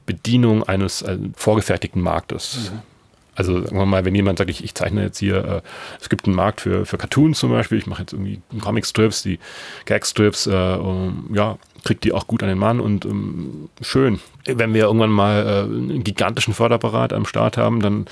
Bedienung 0.06 0.64
eines 0.64 1.02
äh, 1.02 1.18
vorgefertigten 1.36 2.02
Marktes. 2.02 2.72
Mhm. 2.72 2.93
Also 3.36 3.62
sagen 3.62 3.78
wir 3.78 3.86
mal, 3.86 4.06
wenn 4.06 4.16
jemand 4.16 4.38
sagt, 4.38 4.50
ich, 4.50 4.64
ich 4.64 4.76
zeichne 4.76 5.04
jetzt 5.04 5.18
hier, 5.18 5.44
äh, 5.44 5.62
es 6.00 6.10
gibt 6.10 6.26
einen 6.26 6.36
Markt 6.36 6.62
für, 6.62 6.86
für 6.86 6.98
Cartoons 6.98 7.40
zum 7.40 7.52
Beispiel, 7.52 7.78
ich 7.78 7.88
mache 7.88 8.02
jetzt 8.02 8.14
irgendwie 8.14 8.42
Comicstrips, 8.62 9.24
die 9.24 9.40
Gagstrips, 9.86 10.48
äh, 10.48 10.52
um, 10.52 11.30
ja, 11.34 11.58
kriegt 11.84 12.04
die 12.04 12.14
auch 12.14 12.28
gut 12.28 12.44
an 12.44 12.50
den 12.50 12.58
Mann 12.58 12.80
und 12.80 13.06
ähm, 13.06 13.70
schön. 13.82 14.20
Wenn 14.46 14.74
wir 14.74 14.84
irgendwann 14.84 15.10
mal 15.10 15.46
äh, 15.46 15.64
einen 15.64 16.04
gigantischen 16.04 16.54
Förderapparat 16.54 17.14
am 17.14 17.26
Start 17.26 17.58
haben, 17.58 17.82
dann 17.82 18.06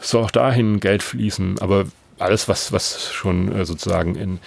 soll 0.00 0.24
auch 0.24 0.30
dahin 0.30 0.80
Geld 0.80 1.02
fließen. 1.02 1.60
Aber 1.60 1.86
alles, 2.18 2.48
was, 2.48 2.72
was 2.72 3.12
schon 3.12 3.52
äh, 3.52 3.64
sozusagen 3.64 4.16
in 4.16 4.38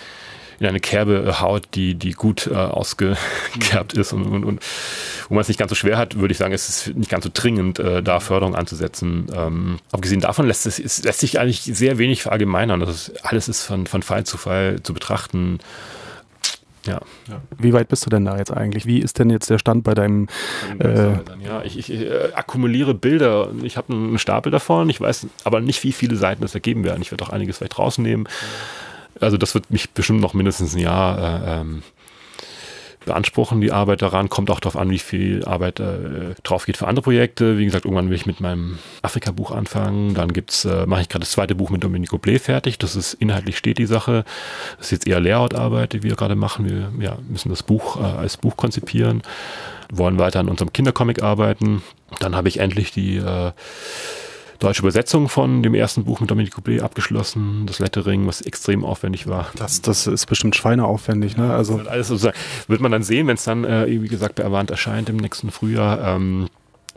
in 0.59 0.65
eine 0.65 0.79
Kerbe 0.79 1.25
äh, 1.27 1.33
haut, 1.41 1.69
die, 1.75 1.95
die 1.95 2.11
gut 2.11 2.47
äh, 2.47 2.55
ausgekerbt 2.55 3.93
ist 3.93 4.13
und, 4.13 4.25
und, 4.25 4.43
und 4.43 4.61
wo 5.29 5.35
man 5.35 5.41
es 5.41 5.47
nicht 5.47 5.59
ganz 5.59 5.69
so 5.69 5.75
schwer 5.75 5.97
hat, 5.97 6.17
würde 6.19 6.31
ich 6.31 6.37
sagen, 6.37 6.53
ist 6.53 6.69
es 6.69 6.95
nicht 6.95 7.09
ganz 7.09 7.23
so 7.23 7.31
dringend, 7.33 7.79
äh, 7.79 8.01
da 8.01 8.19
Förderung 8.19 8.55
anzusetzen. 8.55 9.27
Ähm, 9.35 9.79
abgesehen 9.91 10.21
davon 10.21 10.47
lässt, 10.47 10.65
es, 10.65 10.79
es 10.79 11.03
lässt 11.03 11.19
sich 11.19 11.39
eigentlich 11.39 11.61
sehr 11.61 11.97
wenig 11.97 12.23
verallgemeinern. 12.23 12.79
Das 12.79 12.89
ist, 12.89 13.25
alles 13.25 13.47
ist 13.47 13.63
von, 13.63 13.87
von 13.87 14.01
Fall 14.01 14.25
zu 14.25 14.37
Fall 14.37 14.81
zu 14.81 14.93
betrachten. 14.93 15.59
Ja. 16.85 17.01
ja. 17.27 17.41
Wie 17.57 17.73
weit 17.73 17.89
bist 17.89 18.05
du 18.05 18.09
denn 18.09 18.23
da 18.23 18.37
jetzt 18.37 18.51
eigentlich? 18.51 18.85
Wie 18.85 18.99
ist 18.99 19.19
denn 19.19 19.29
jetzt 19.29 19.49
der 19.49 19.59
Stand 19.59 19.83
bei 19.83 19.93
deinem? 19.93 20.29
Äh 20.79 21.17
ja, 21.43 21.61
ich, 21.65 21.77
ich 21.77 21.91
äh, 21.91 22.31
akkumuliere 22.33 22.93
Bilder. 22.93 23.49
Ich 23.61 23.75
habe 23.75 23.91
einen 23.91 24.17
Stapel 24.19 24.53
davon. 24.53 24.89
Ich 24.89 25.01
weiß 25.01 25.27
aber 25.43 25.59
nicht, 25.59 25.83
wie 25.83 25.91
viele 25.91 26.15
Seiten 26.15 26.41
das 26.41 26.55
ergeben 26.55 26.85
werden. 26.85 27.01
Ich 27.01 27.11
werde 27.11 27.25
auch 27.25 27.29
einiges 27.29 27.57
vielleicht 27.57 27.77
rausnehmen. 27.77 28.21
Mhm 28.21 28.87
also 29.19 29.37
das 29.37 29.53
wird 29.53 29.71
mich 29.71 29.89
bestimmt 29.91 30.21
noch 30.21 30.33
mindestens 30.33 30.75
ein 30.75 30.79
Jahr 30.79 31.17
äh, 31.17 31.61
ähm, 31.61 31.83
beanspruchen, 33.07 33.59
die 33.59 33.71
Arbeit 33.71 34.03
daran. 34.03 34.29
Kommt 34.29 34.51
auch 34.51 34.59
darauf 34.59 34.77
an, 34.77 34.91
wie 34.91 34.99
viel 34.99 35.43
Arbeit 35.45 35.79
äh, 35.79 36.35
drauf 36.43 36.65
geht 36.67 36.77
für 36.77 36.87
andere 36.87 37.01
Projekte. 37.01 37.57
Wie 37.57 37.65
gesagt, 37.65 37.85
irgendwann 37.85 38.09
will 38.09 38.15
ich 38.15 38.27
mit 38.27 38.39
meinem 38.39 38.77
Afrika-Buch 39.01 39.49
anfangen. 39.49 40.13
Dann 40.13 40.29
äh, 40.29 40.85
mache 40.85 41.01
ich 41.01 41.09
gerade 41.09 41.23
das 41.23 41.31
zweite 41.31 41.55
Buch 41.55 41.71
mit 41.71 41.83
Domenico 41.83 42.17
Blé 42.17 42.37
fertig. 42.37 42.77
Das 42.77 42.95
ist 42.95 43.15
inhaltlich 43.15 43.57
steht 43.57 43.79
die 43.79 43.87
Sache. 43.87 44.25
Das 44.77 44.87
ist 44.87 44.91
jetzt 44.91 45.07
eher 45.07 45.19
Layout-Arbeit, 45.19 45.93
die 45.93 46.03
wir 46.03 46.15
gerade 46.15 46.35
machen. 46.35 46.69
Wir 46.69 46.91
ja, 47.03 47.17
müssen 47.27 47.49
das 47.49 47.63
Buch 47.63 47.99
äh, 47.99 48.03
als 48.03 48.37
Buch 48.37 48.57
konzipieren, 48.57 49.23
wollen 49.91 50.19
weiter 50.19 50.41
an 50.41 50.49
unserem 50.49 50.71
Kindercomic 50.71 51.23
arbeiten. 51.23 51.81
Dann 52.19 52.35
habe 52.35 52.49
ich 52.49 52.59
endlich 52.59 52.91
die 52.91 53.17
äh, 53.17 53.51
deutsche 54.59 54.81
Übersetzung 54.81 55.29
von 55.29 55.63
dem 55.63 55.73
ersten 55.73 56.03
Buch 56.03 56.19
mit 56.19 56.29
Dominique 56.29 56.55
Couplé 56.55 56.81
abgeschlossen, 56.81 57.65
das 57.65 57.79
Lettering, 57.79 58.27
was 58.27 58.41
extrem 58.41 58.83
aufwendig 58.83 59.27
war. 59.27 59.47
Das, 59.55 59.81
das 59.81 60.07
ist 60.07 60.25
bestimmt 60.25 60.55
schweineaufwendig, 60.55 61.37
ne? 61.37 61.53
Also 61.53 61.81
alles 61.87 62.07
sozusagen, 62.07 62.37
wird 62.67 62.81
man 62.81 62.91
dann 62.91 63.03
sehen, 63.03 63.27
wenn 63.27 63.35
es 63.35 63.43
dann, 63.43 63.63
äh, 63.63 63.85
wie 63.87 64.07
gesagt, 64.07 64.35
bei 64.35 64.45
Avant 64.45 64.71
erscheint 64.71 65.09
im 65.09 65.17
nächsten 65.17 65.51
Frühjahr. 65.51 66.15
Ähm, 66.15 66.47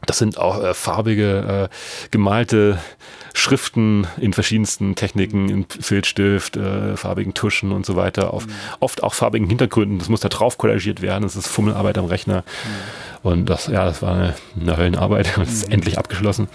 das 0.06 0.18
sind 0.18 0.38
auch 0.38 0.62
äh, 0.62 0.74
farbige, 0.74 1.68
äh, 1.70 2.08
gemalte 2.10 2.78
Schriften 3.32 4.06
in 4.18 4.32
verschiedensten 4.32 4.94
Techniken, 4.94 5.48
in 5.48 5.66
Filzstift, 5.68 6.56
äh, 6.56 6.96
farbigen 6.96 7.34
Tuschen 7.34 7.70
und 7.72 7.86
so 7.86 7.96
weiter, 7.96 8.32
auf 8.32 8.46
mhm. 8.46 8.52
oft 8.80 9.02
auch 9.02 9.14
farbigen 9.14 9.48
Hintergründen. 9.48 9.98
Das 9.98 10.08
muss 10.08 10.20
da 10.20 10.28
drauf 10.28 10.58
kollagiert 10.58 11.00
werden. 11.02 11.22
Das 11.22 11.36
ist 11.36 11.46
Fummelarbeit 11.46 11.98
am 11.98 12.06
Rechner. 12.06 12.38
Mhm. 12.38 13.09
Und 13.22 13.50
das, 13.50 13.66
ja, 13.66 13.84
das 13.84 14.02
war 14.02 14.14
eine, 14.14 14.34
eine 14.58 14.76
Höllenarbeit. 14.76 15.36
Das 15.36 15.48
ist 15.52 15.68
mhm. 15.68 15.74
endlich 15.74 15.98
abgeschlossen. 15.98 16.48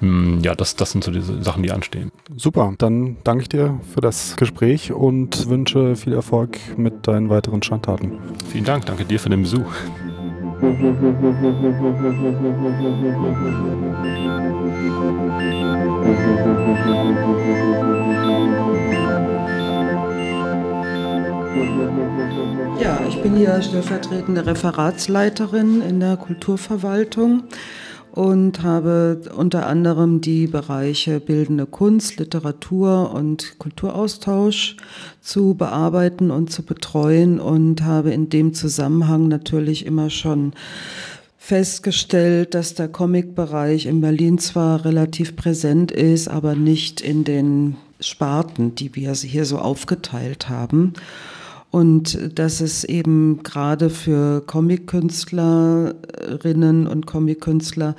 Mm, 0.00 0.40
ja, 0.40 0.54
das, 0.54 0.76
das 0.76 0.92
sind 0.92 1.02
so 1.02 1.10
diese 1.10 1.42
Sachen, 1.42 1.62
die 1.62 1.72
anstehen. 1.72 2.12
Super, 2.36 2.72
dann 2.78 3.16
danke 3.24 3.42
ich 3.42 3.48
dir 3.48 3.80
für 3.94 4.00
das 4.00 4.36
Gespräch 4.36 4.92
und 4.92 5.48
wünsche 5.48 5.96
viel 5.96 6.12
Erfolg 6.12 6.58
mit 6.76 7.06
deinen 7.08 7.30
weiteren 7.30 7.62
Standtaten. 7.62 8.18
Vielen 8.50 8.64
Dank, 8.64 8.86
danke 8.86 9.04
dir 9.04 9.18
für 9.18 9.30
den 9.30 9.42
Besuch. 9.42 9.66
Ja, 22.80 23.00
ich 23.08 23.22
bin 23.22 23.36
hier 23.36 23.60
stellvertretende 23.62 24.44
Referatsleiterin 24.44 25.80
in 25.80 26.00
der 26.00 26.16
Kulturverwaltung 26.16 27.44
und 28.12 28.62
habe 28.62 29.22
unter 29.36 29.66
anderem 29.66 30.20
die 30.20 30.46
Bereiche 30.46 31.20
bildende 31.20 31.66
Kunst, 31.66 32.18
Literatur 32.18 33.12
und 33.12 33.58
Kulturaustausch 33.58 34.76
zu 35.20 35.54
bearbeiten 35.54 36.30
und 36.30 36.50
zu 36.50 36.62
betreuen 36.62 37.40
und 37.40 37.82
habe 37.82 38.10
in 38.10 38.28
dem 38.28 38.54
Zusammenhang 38.54 39.28
natürlich 39.28 39.86
immer 39.86 40.10
schon 40.10 40.52
festgestellt, 41.38 42.54
dass 42.54 42.74
der 42.74 42.88
Comic-Bereich 42.88 43.86
in 43.86 44.00
Berlin 44.00 44.38
zwar 44.38 44.84
relativ 44.84 45.36
präsent 45.36 45.92
ist, 45.92 46.28
aber 46.28 46.54
nicht 46.54 47.00
in 47.00 47.24
den 47.24 47.76
Sparten, 48.00 48.74
die 48.74 48.94
wir 48.94 49.12
hier 49.12 49.44
so 49.44 49.58
aufgeteilt 49.58 50.48
haben 50.48 50.92
und 51.76 52.38
dass 52.38 52.62
es 52.62 52.84
eben 52.84 53.42
gerade 53.42 53.90
für 53.90 54.40
Comic-Künstlerinnen 54.46 56.86
und 56.86 57.06
Comic-Künstler 57.06 57.94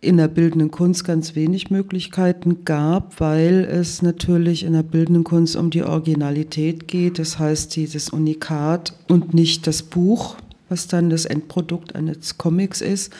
in 0.00 0.16
der 0.16 0.28
bildenden 0.28 0.70
Kunst 0.70 1.04
ganz 1.04 1.34
wenig 1.34 1.70
Möglichkeiten 1.70 2.64
gab, 2.64 3.20
weil 3.20 3.68
es 3.70 4.00
natürlich 4.00 4.64
in 4.64 4.72
der 4.72 4.82
bildenden 4.82 5.24
Kunst 5.24 5.56
um 5.56 5.68
die 5.68 5.82
Originalität 5.82 6.88
geht, 6.88 7.18
das 7.18 7.38
heißt 7.38 7.76
dieses 7.76 8.08
Unikat 8.08 8.94
und 9.08 9.34
nicht 9.34 9.66
das 9.66 9.82
Buch, 9.82 10.36
was 10.70 10.88
dann 10.88 11.10
das 11.10 11.26
Endprodukt 11.26 11.94
eines 11.94 12.38
Comics 12.38 12.80
ist. 12.80 13.12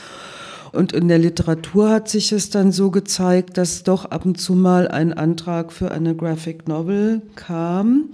Und 0.73 0.93
in 0.93 1.09
der 1.09 1.19
Literatur 1.19 1.91
hat 1.91 2.09
sich 2.09 2.33
es 2.33 2.49
dann 2.49 2.73
so 2.73 2.91
gezeigt, 2.91 3.59
dass 3.59 3.83
doch 3.83 4.07
ab 4.07 4.25
und 4.25 4.41
zu 4.41 4.55
mal 4.55 4.89
ein 4.89 5.13
Antrag 5.13 5.71
für 5.71 5.91
eine 5.91 6.15
Graphic 6.15 6.67
Novel 6.67 7.21
kam 7.35 8.09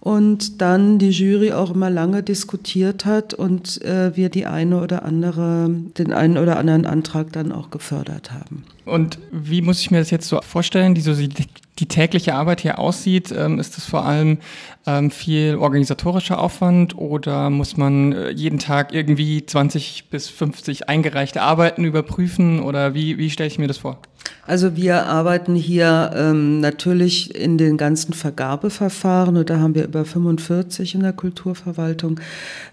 und 0.00 0.62
dann 0.62 0.98
die 0.98 1.10
Jury 1.10 1.52
auch 1.52 1.74
immer 1.74 1.90
lange 1.90 2.22
diskutiert 2.22 3.04
hat 3.04 3.34
und 3.34 3.82
äh, 3.82 4.16
wir 4.16 4.30
die 4.30 4.46
eine 4.46 4.80
oder 4.80 5.04
andere, 5.04 5.70
den 5.98 6.12
einen 6.12 6.38
oder 6.38 6.58
anderen 6.58 6.86
Antrag 6.86 7.32
dann 7.32 7.52
auch 7.52 7.70
gefördert 7.70 8.32
haben. 8.32 8.64
Und 8.86 9.18
wie 9.30 9.60
muss 9.60 9.80
ich 9.80 9.90
mir 9.90 9.98
das 9.98 10.10
jetzt 10.10 10.28
so 10.28 10.40
vorstellen, 10.42 10.94
die, 10.94 11.02
so 11.02 11.14
die, 11.80 11.86
tägliche 11.86 12.34
Arbeit 12.34 12.60
hier 12.60 12.78
aussieht? 12.78 13.32
Ähm, 13.36 13.58
ist 13.58 13.76
das 13.76 13.84
vor 13.84 14.04
allem 14.04 14.38
ähm, 14.86 15.10
viel 15.10 15.56
organisatorischer 15.56 16.38
Aufwand 16.38 16.96
oder 16.96 17.50
muss 17.50 17.76
man 17.76 18.12
äh, 18.12 18.30
jeden 18.30 18.58
Tag 18.58 18.94
irgendwie 18.94 19.44
20 19.44 20.10
bis 20.10 20.28
50 20.28 20.88
eingereichte 20.88 21.42
Arbeiten 21.42 21.84
überprüfen 21.84 22.60
oder 22.60 22.94
wie, 22.94 23.18
wie 23.18 23.30
stelle 23.30 23.48
ich 23.48 23.58
mir 23.58 23.68
das 23.68 23.78
vor? 23.78 23.98
Also 24.46 24.74
wir 24.74 25.06
arbeiten 25.06 25.54
hier 25.54 26.10
ähm, 26.14 26.60
natürlich 26.60 27.34
in 27.34 27.56
den 27.56 27.76
ganzen 27.76 28.14
Vergabeverfahren 28.14 29.36
und 29.36 29.48
da 29.48 29.60
haben 29.60 29.74
wir 29.74 29.84
über 29.84 30.04
45 30.04 30.94
in 30.94 31.02
der 31.02 31.12
Kulturverwaltung 31.12 32.18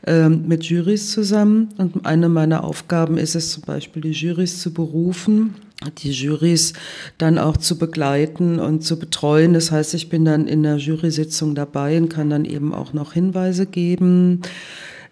ähm, 0.06 0.48
mit 0.48 0.64
Jurys 0.64 1.12
zusammen. 1.12 1.70
Und 1.78 2.06
eine 2.06 2.30
meiner 2.30 2.64
Aufgaben 2.64 3.18
ist 3.18 3.36
es 3.36 3.52
zum 3.52 3.64
Beispiel, 3.64 4.02
die 4.02 4.12
Jurys 4.12 4.62
zu 4.62 4.74
berufen 4.74 5.56
die 5.98 6.12
Jurys 6.12 6.74
dann 7.18 7.38
auch 7.38 7.58
zu 7.58 7.78
begleiten 7.78 8.60
und 8.60 8.84
zu 8.84 8.98
betreuen. 8.98 9.54
Das 9.54 9.72
heißt, 9.72 9.94
ich 9.94 10.10
bin 10.10 10.26
dann 10.26 10.48
in 10.48 10.64
der 10.64 10.78
Jury-Sitzung 10.78 11.56
dabei 11.56 11.98
und 11.98 12.10
kann 12.10 12.30
dann 12.30 12.46
eben 12.46 12.74
auch 12.74 12.94
noch 12.94 13.14
Hinweise 13.14 13.66
geben. 13.66 14.42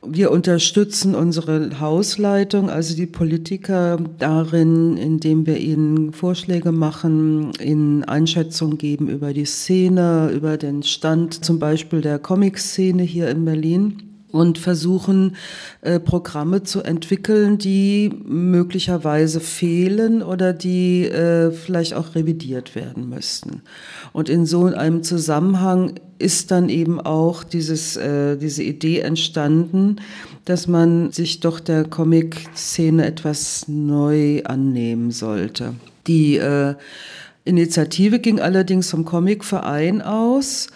Wir 0.08 0.30
unterstützen 0.32 1.16
unsere 1.16 1.80
Hausleitung, 1.80 2.70
also 2.70 2.96
die 2.96 3.08
Politiker 3.08 3.98
darin, 4.20 4.98
indem 4.98 5.48
wir 5.48 5.58
ihnen 5.58 6.14
Vorschläge 6.14 6.72
machen, 6.72 7.52
ihnen 7.60 8.04
Einschätzungen 8.04 8.78
geben 8.78 9.10
über 9.10 9.34
die 9.34 9.46
Szene, 9.46 10.32
über 10.32 10.58
den 10.58 10.84
Stand 10.84 11.44
zum 11.44 11.58
Beispiel 11.58 12.02
der 12.02 12.20
Comic-Szene 12.20 13.02
hier 13.02 13.30
in 13.30 13.46
Berlin 13.46 14.15
und 14.36 14.58
versuchen, 14.58 15.38
äh, 15.82 16.00
Programme 16.00 16.64
zu 16.64 16.82
entwickeln, 16.82 17.58
die 17.58 18.12
möglicherweise 18.26 19.40
fehlen 19.40 20.22
oder 20.22 20.52
die 20.52 21.06
äh, 21.06 21.52
vielleicht 21.52 21.94
auch 21.94 22.16
revidiert 22.16 22.76
werden 22.76 23.08
müssten. 23.08 23.62
Und 24.12 24.28
in 24.28 24.46
so 24.46 24.66
einem 24.66 25.04
Zusammenhang 25.04 25.96
ist 26.20 26.52
dann 26.52 26.68
eben 26.68 27.00
auch 27.00 27.46
dieses, 27.46 27.96
äh, 27.96 28.36
diese 28.36 28.64
Idee 28.64 29.00
entstanden, 29.00 29.98
dass 30.44 30.68
man 30.68 31.12
sich 31.12 31.40
doch 31.40 31.62
der 31.62 31.86
Comic-Szene 31.86 33.06
etwas 33.06 33.70
neu 33.70 34.44
annehmen 34.44 35.12
sollte. 35.12 35.76
Die 36.08 36.36
äh, 36.38 36.76
Initiative 37.46 38.20
ging 38.20 38.42
allerdings 38.42 38.90
vom 38.90 39.06
Comic-Verein 39.06 40.02
aus 40.02 40.68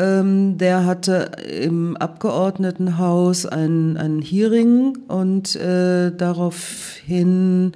Ähm, 0.00 0.56
der 0.56 0.86
hatte 0.86 1.30
im 1.62 1.94
Abgeordnetenhaus 1.94 3.44
ein, 3.44 3.98
ein 3.98 4.22
Hearing 4.22 4.96
und 5.08 5.56
äh, 5.56 6.10
daraufhin 6.16 7.72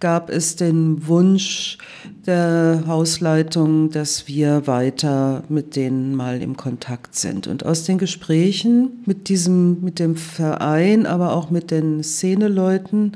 gab 0.00 0.28
es 0.28 0.56
den 0.56 1.06
Wunsch 1.06 1.78
der 2.26 2.82
Hausleitung, 2.88 3.90
dass 3.90 4.26
wir 4.26 4.66
weiter 4.66 5.44
mit 5.48 5.76
denen 5.76 6.16
mal 6.16 6.42
im 6.42 6.56
Kontakt 6.56 7.14
sind. 7.14 7.46
Und 7.46 7.64
aus 7.64 7.84
den 7.84 7.98
Gesprächen 7.98 9.04
mit 9.06 9.28
diesem, 9.28 9.80
mit 9.80 10.00
dem 10.00 10.16
Verein, 10.16 11.06
aber 11.06 11.32
auch 11.32 11.50
mit 11.50 11.70
den 11.70 12.02
Szeneleuten 12.02 13.12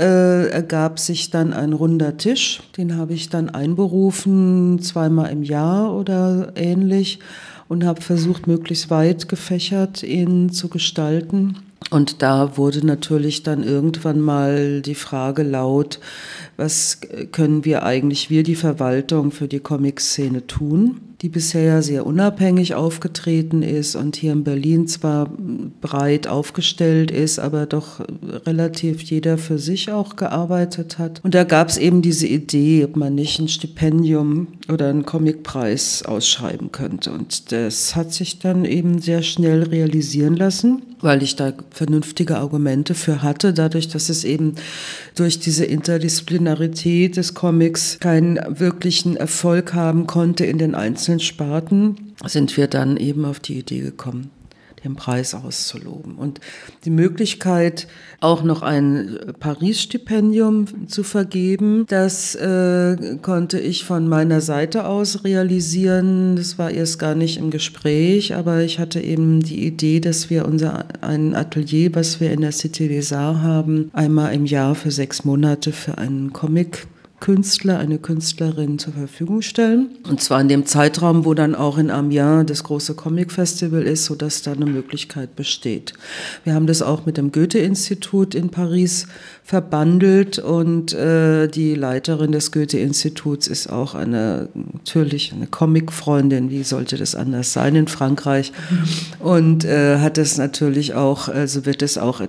äh, 0.00 0.48
ergab 0.48 0.98
sich 0.98 1.30
dann 1.30 1.52
ein 1.52 1.74
runder 1.74 2.16
Tisch. 2.16 2.60
Den 2.76 2.96
habe 2.96 3.12
ich 3.12 3.28
dann 3.28 3.50
einberufen, 3.50 4.80
zweimal 4.80 5.30
im 5.30 5.44
Jahr 5.44 5.94
oder 5.94 6.54
ähnlich 6.56 7.20
und 7.70 7.84
habe 7.84 8.02
versucht, 8.02 8.48
möglichst 8.48 8.90
weit 8.90 9.28
gefächert 9.28 10.02
ihn 10.02 10.50
zu 10.50 10.68
gestalten. 10.68 11.56
Und 11.90 12.20
da 12.20 12.56
wurde 12.56 12.84
natürlich 12.84 13.44
dann 13.44 13.62
irgendwann 13.62 14.18
mal 14.18 14.82
die 14.82 14.96
Frage 14.96 15.44
laut, 15.44 16.00
was 16.56 16.98
können 17.30 17.64
wir 17.64 17.84
eigentlich, 17.84 18.28
wir 18.28 18.42
die 18.42 18.56
Verwaltung 18.56 19.30
für 19.30 19.46
die 19.46 19.60
Comic-Szene 19.60 20.48
tun? 20.48 21.00
Die 21.22 21.28
bisher 21.28 21.82
sehr 21.82 22.06
unabhängig 22.06 22.74
aufgetreten 22.74 23.62
ist 23.62 23.94
und 23.94 24.16
hier 24.16 24.32
in 24.32 24.42
Berlin 24.42 24.86
zwar 24.86 25.30
breit 25.80 26.26
aufgestellt 26.26 27.10
ist, 27.10 27.38
aber 27.38 27.66
doch 27.66 28.00
relativ 28.46 29.02
jeder 29.02 29.36
für 29.36 29.58
sich 29.58 29.92
auch 29.92 30.16
gearbeitet 30.16 30.98
hat. 30.98 31.20
Und 31.22 31.34
da 31.34 31.44
gab 31.44 31.68
es 31.68 31.76
eben 31.76 32.00
diese 32.00 32.26
Idee, 32.26 32.84
ob 32.84 32.96
man 32.96 33.14
nicht 33.14 33.38
ein 33.38 33.48
Stipendium 33.48 34.48
oder 34.72 34.88
einen 34.88 35.04
Comicpreis 35.04 36.02
ausschreiben 36.04 36.72
könnte. 36.72 37.12
Und 37.12 37.52
das 37.52 37.96
hat 37.96 38.14
sich 38.14 38.38
dann 38.38 38.64
eben 38.64 39.00
sehr 39.00 39.22
schnell 39.22 39.64
realisieren 39.64 40.36
lassen, 40.36 40.82
weil 41.00 41.22
ich 41.22 41.36
da 41.36 41.52
vernünftige 41.70 42.38
Argumente 42.38 42.94
für 42.94 43.22
hatte, 43.22 43.52
dadurch, 43.52 43.88
dass 43.88 44.08
es 44.08 44.24
eben 44.24 44.54
durch 45.16 45.38
diese 45.38 45.66
Interdisziplinarität 45.66 47.16
des 47.18 47.34
Comics 47.34 47.98
keinen 48.00 48.38
wirklichen 48.58 49.16
Erfolg 49.16 49.74
haben 49.74 50.06
konnte 50.06 50.46
in 50.46 50.58
den 50.58 50.74
einzelnen 50.74 51.09
einzelnen 51.10 51.20
Sparten 51.20 52.14
sind 52.24 52.56
wir 52.56 52.68
dann 52.68 52.96
eben 52.96 53.24
auf 53.24 53.40
die 53.40 53.58
Idee 53.58 53.80
gekommen, 53.80 54.30
den 54.84 54.94
Preis 54.94 55.34
auszuloben. 55.34 56.14
Und 56.14 56.40
die 56.84 56.90
Möglichkeit, 56.90 57.88
auch 58.20 58.42
noch 58.44 58.62
ein 58.62 59.18
Paris-Stipendium 59.40 60.86
zu 60.86 61.02
vergeben, 61.02 61.84
das 61.88 62.34
äh, 62.36 62.96
konnte 63.22 63.58
ich 63.58 63.84
von 63.84 64.08
meiner 64.08 64.40
Seite 64.40 64.86
aus 64.86 65.24
realisieren. 65.24 66.36
Das 66.36 66.58
war 66.58 66.70
erst 66.70 66.98
gar 66.98 67.14
nicht 67.14 67.38
im 67.38 67.50
Gespräch, 67.50 68.34
aber 68.34 68.60
ich 68.60 68.78
hatte 68.78 69.00
eben 69.00 69.40
die 69.40 69.66
Idee, 69.66 70.00
dass 70.00 70.30
wir 70.30 70.46
unser 70.46 70.84
ein 71.02 71.34
Atelier, 71.34 71.94
was 71.94 72.20
wir 72.20 72.32
in 72.32 72.42
der 72.42 72.52
Cité 72.52 72.88
des 72.88 73.12
Arts 73.12 73.40
haben, 73.40 73.90
einmal 73.92 74.32
im 74.34 74.46
Jahr 74.46 74.74
für 74.74 74.90
sechs 74.90 75.24
Monate 75.24 75.72
für 75.72 75.98
einen 75.98 76.32
Comic 76.32 76.86
Künstler, 77.20 77.78
eine 77.78 77.98
Künstlerin 77.98 78.78
zur 78.78 78.94
Verfügung 78.94 79.42
stellen. 79.42 79.90
Und 80.08 80.22
zwar 80.22 80.40
in 80.40 80.48
dem 80.48 80.66
Zeitraum, 80.66 81.24
wo 81.26 81.34
dann 81.34 81.54
auch 81.54 81.76
in 81.76 81.90
Amiens 81.90 82.46
das 82.46 82.64
große 82.64 82.94
Comic-Festival 82.94 83.82
ist, 83.82 84.06
sodass 84.06 84.42
da 84.42 84.52
eine 84.52 84.66
Möglichkeit 84.66 85.36
besteht. 85.36 85.92
Wir 86.44 86.54
haben 86.54 86.66
das 86.66 86.80
auch 86.80 87.06
mit 87.06 87.18
dem 87.18 87.30
Goethe-Institut 87.30 88.34
in 88.34 88.50
Paris 88.50 89.06
verbandelt 89.50 90.38
und 90.38 90.92
äh, 90.92 91.48
die 91.48 91.74
Leiterin 91.74 92.30
des 92.30 92.52
Goethe-Instituts 92.52 93.48
ist 93.48 93.66
auch 93.66 93.96
eine, 93.96 94.48
natürlich 94.54 95.32
eine 95.32 95.48
Comic-Freundin, 95.48 96.50
wie 96.50 96.62
sollte 96.62 96.96
das 96.96 97.16
anders 97.16 97.52
sein 97.52 97.74
in 97.74 97.88
Frankreich 97.88 98.52
und 99.18 99.64
äh, 99.64 99.98
hat 99.98 100.18
es 100.18 100.38
natürlich 100.38 100.94
auch, 100.94 101.26
also 101.26 101.66
wird 101.66 101.82
es 101.82 101.98
auch 101.98 102.20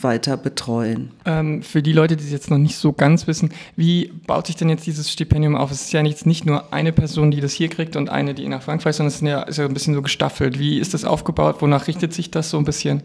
weiter 0.00 0.36
betreuen. 0.36 1.10
Ähm, 1.24 1.64
für 1.64 1.82
die 1.82 1.92
Leute, 1.92 2.16
die 2.16 2.22
es 2.22 2.30
jetzt 2.30 2.52
noch 2.52 2.58
nicht 2.58 2.76
so 2.76 2.92
ganz 2.92 3.26
wissen, 3.26 3.50
wie 3.74 4.12
baut 4.28 4.46
sich 4.46 4.54
denn 4.54 4.68
jetzt 4.68 4.86
dieses 4.86 5.10
Stipendium 5.10 5.56
auf? 5.56 5.72
Es 5.72 5.80
ist 5.80 5.92
ja 5.92 6.04
jetzt 6.04 6.24
nicht 6.24 6.46
nur 6.46 6.72
eine 6.72 6.92
Person, 6.92 7.32
die 7.32 7.40
das 7.40 7.52
hier 7.52 7.68
kriegt 7.68 7.96
und 7.96 8.10
eine, 8.10 8.32
die 8.32 8.46
nach 8.46 8.62
Frankreich, 8.62 8.94
sondern 8.94 9.08
es 9.08 9.16
ist 9.16 9.22
ja, 9.22 9.42
ist 9.42 9.58
ja 9.58 9.64
ein 9.64 9.74
bisschen 9.74 9.94
so 9.94 10.02
gestaffelt. 10.02 10.60
Wie 10.60 10.78
ist 10.78 10.94
das 10.94 11.04
aufgebaut? 11.04 11.56
Wonach 11.58 11.88
richtet 11.88 12.14
sich 12.14 12.30
das 12.30 12.48
so 12.48 12.58
ein 12.58 12.64
bisschen? 12.64 13.02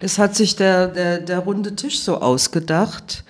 Das 0.00 0.18
hat 0.18 0.34
sich 0.34 0.56
der, 0.56 0.88
der, 0.88 1.18
der 1.20 1.38
runde 1.40 1.74
Tisch 1.74 2.00
so 2.00 2.20
ausgedacht, 2.20 3.24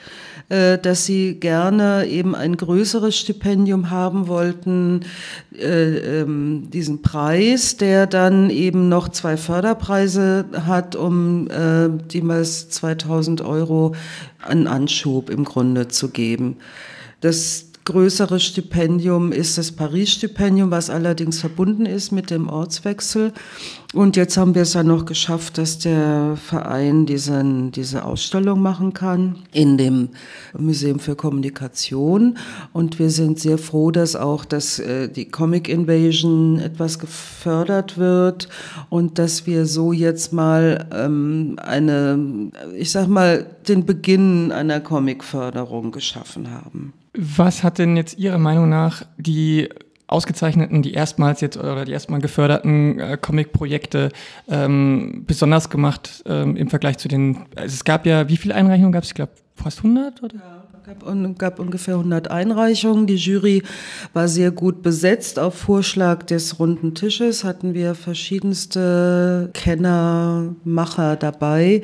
äh, 0.48 0.78
dass 0.78 1.06
sie 1.06 1.34
gerne 1.40 2.06
eben 2.06 2.34
ein 2.34 2.56
größeres 2.56 3.18
Stipendium 3.18 3.90
haben 3.90 4.28
wollten, 4.28 5.00
äh, 5.52 6.20
ähm, 6.20 6.68
diesen 6.70 7.02
Preis, 7.02 7.76
der 7.76 8.06
dann 8.06 8.50
eben 8.50 8.88
noch 8.88 9.08
zwei 9.08 9.36
Förderpreise 9.36 10.44
hat, 10.66 10.94
um 10.94 11.48
äh, 11.50 11.88
jeweils 12.12 12.68
2000 12.70 13.40
Euro 13.40 13.94
an 14.40 14.66
Anschub 14.68 15.30
im 15.30 15.44
Grunde 15.44 15.88
zu 15.88 16.10
geben. 16.10 16.58
Das 17.20 17.65
größere 17.86 18.40
Stipendium 18.40 19.30
ist 19.32 19.56
das 19.58 19.72
Paris-Stipendium, 19.72 20.70
was 20.70 20.90
allerdings 20.90 21.40
verbunden 21.40 21.86
ist 21.86 22.10
mit 22.10 22.30
dem 22.30 22.48
Ortswechsel. 22.48 23.32
Und 23.94 24.16
jetzt 24.16 24.36
haben 24.36 24.56
wir 24.56 24.62
es 24.62 24.74
ja 24.74 24.82
noch 24.82 25.06
geschafft, 25.06 25.56
dass 25.56 25.78
der 25.78 26.36
Verein 26.36 27.06
diesen, 27.06 27.70
diese 27.70 28.04
Ausstellung 28.04 28.60
machen 28.60 28.92
kann 28.92 29.36
in 29.52 29.78
dem 29.78 30.08
Museum 30.58 30.98
für 30.98 31.14
Kommunikation. 31.14 32.36
Und 32.72 32.98
wir 32.98 33.08
sind 33.08 33.38
sehr 33.38 33.56
froh, 33.56 33.92
dass 33.92 34.16
auch 34.16 34.44
dass, 34.44 34.80
äh, 34.80 35.08
die 35.08 35.26
Comic 35.26 35.68
Invasion 35.68 36.58
etwas 36.58 36.98
gefördert 36.98 37.96
wird 37.96 38.48
und 38.90 39.18
dass 39.20 39.46
wir 39.46 39.64
so 39.64 39.92
jetzt 39.92 40.32
mal 40.32 40.88
ähm, 40.92 41.56
eine, 41.62 42.50
ich 42.76 42.90
sag 42.90 43.06
mal, 43.06 43.46
den 43.68 43.86
Beginn 43.86 44.50
einer 44.50 44.80
Comic-Förderung 44.80 45.92
geschaffen 45.92 46.50
haben. 46.50 46.92
Was 47.16 47.64
hat 47.64 47.78
denn 47.78 47.96
jetzt 47.96 48.18
Ihrer 48.18 48.38
Meinung 48.38 48.68
nach 48.68 49.02
die 49.16 49.68
ausgezeichneten, 50.06 50.82
die 50.82 50.92
erstmals 50.92 51.40
jetzt 51.40 51.56
oder 51.56 51.84
die 51.84 51.92
erstmal 51.92 52.20
geförderten 52.20 53.00
äh, 53.00 53.18
Comic-Projekte 53.20 54.10
ähm, 54.48 55.24
besonders 55.26 55.68
gemacht 55.68 56.22
ähm, 56.26 56.56
im 56.56 56.68
Vergleich 56.68 56.98
zu 56.98 57.08
den, 57.08 57.46
also 57.56 57.74
es 57.74 57.84
gab 57.84 58.06
ja, 58.06 58.28
wie 58.28 58.36
viele 58.36 58.54
Einreichungen 58.54 58.92
gab 58.92 59.02
es? 59.02 59.10
Ich 59.10 59.14
glaube 59.14 59.32
fast 59.56 59.78
100 59.78 60.22
oder? 60.22 60.34
Ja 60.36 60.65
gab, 60.86 61.38
gab 61.38 61.58
ungefähr 61.58 61.94
100 61.94 62.30
Einreichungen. 62.30 63.08
Die 63.08 63.16
Jury 63.16 63.64
war 64.12 64.28
sehr 64.28 64.52
gut 64.52 64.82
besetzt. 64.82 65.38
Auf 65.38 65.54
Vorschlag 65.54 66.22
des 66.22 66.60
runden 66.60 66.94
Tisches 66.94 67.42
hatten 67.42 67.74
wir 67.74 67.96
verschiedenste 67.96 69.50
Kenner, 69.52 70.54
Macher 70.62 71.16
dabei. 71.16 71.82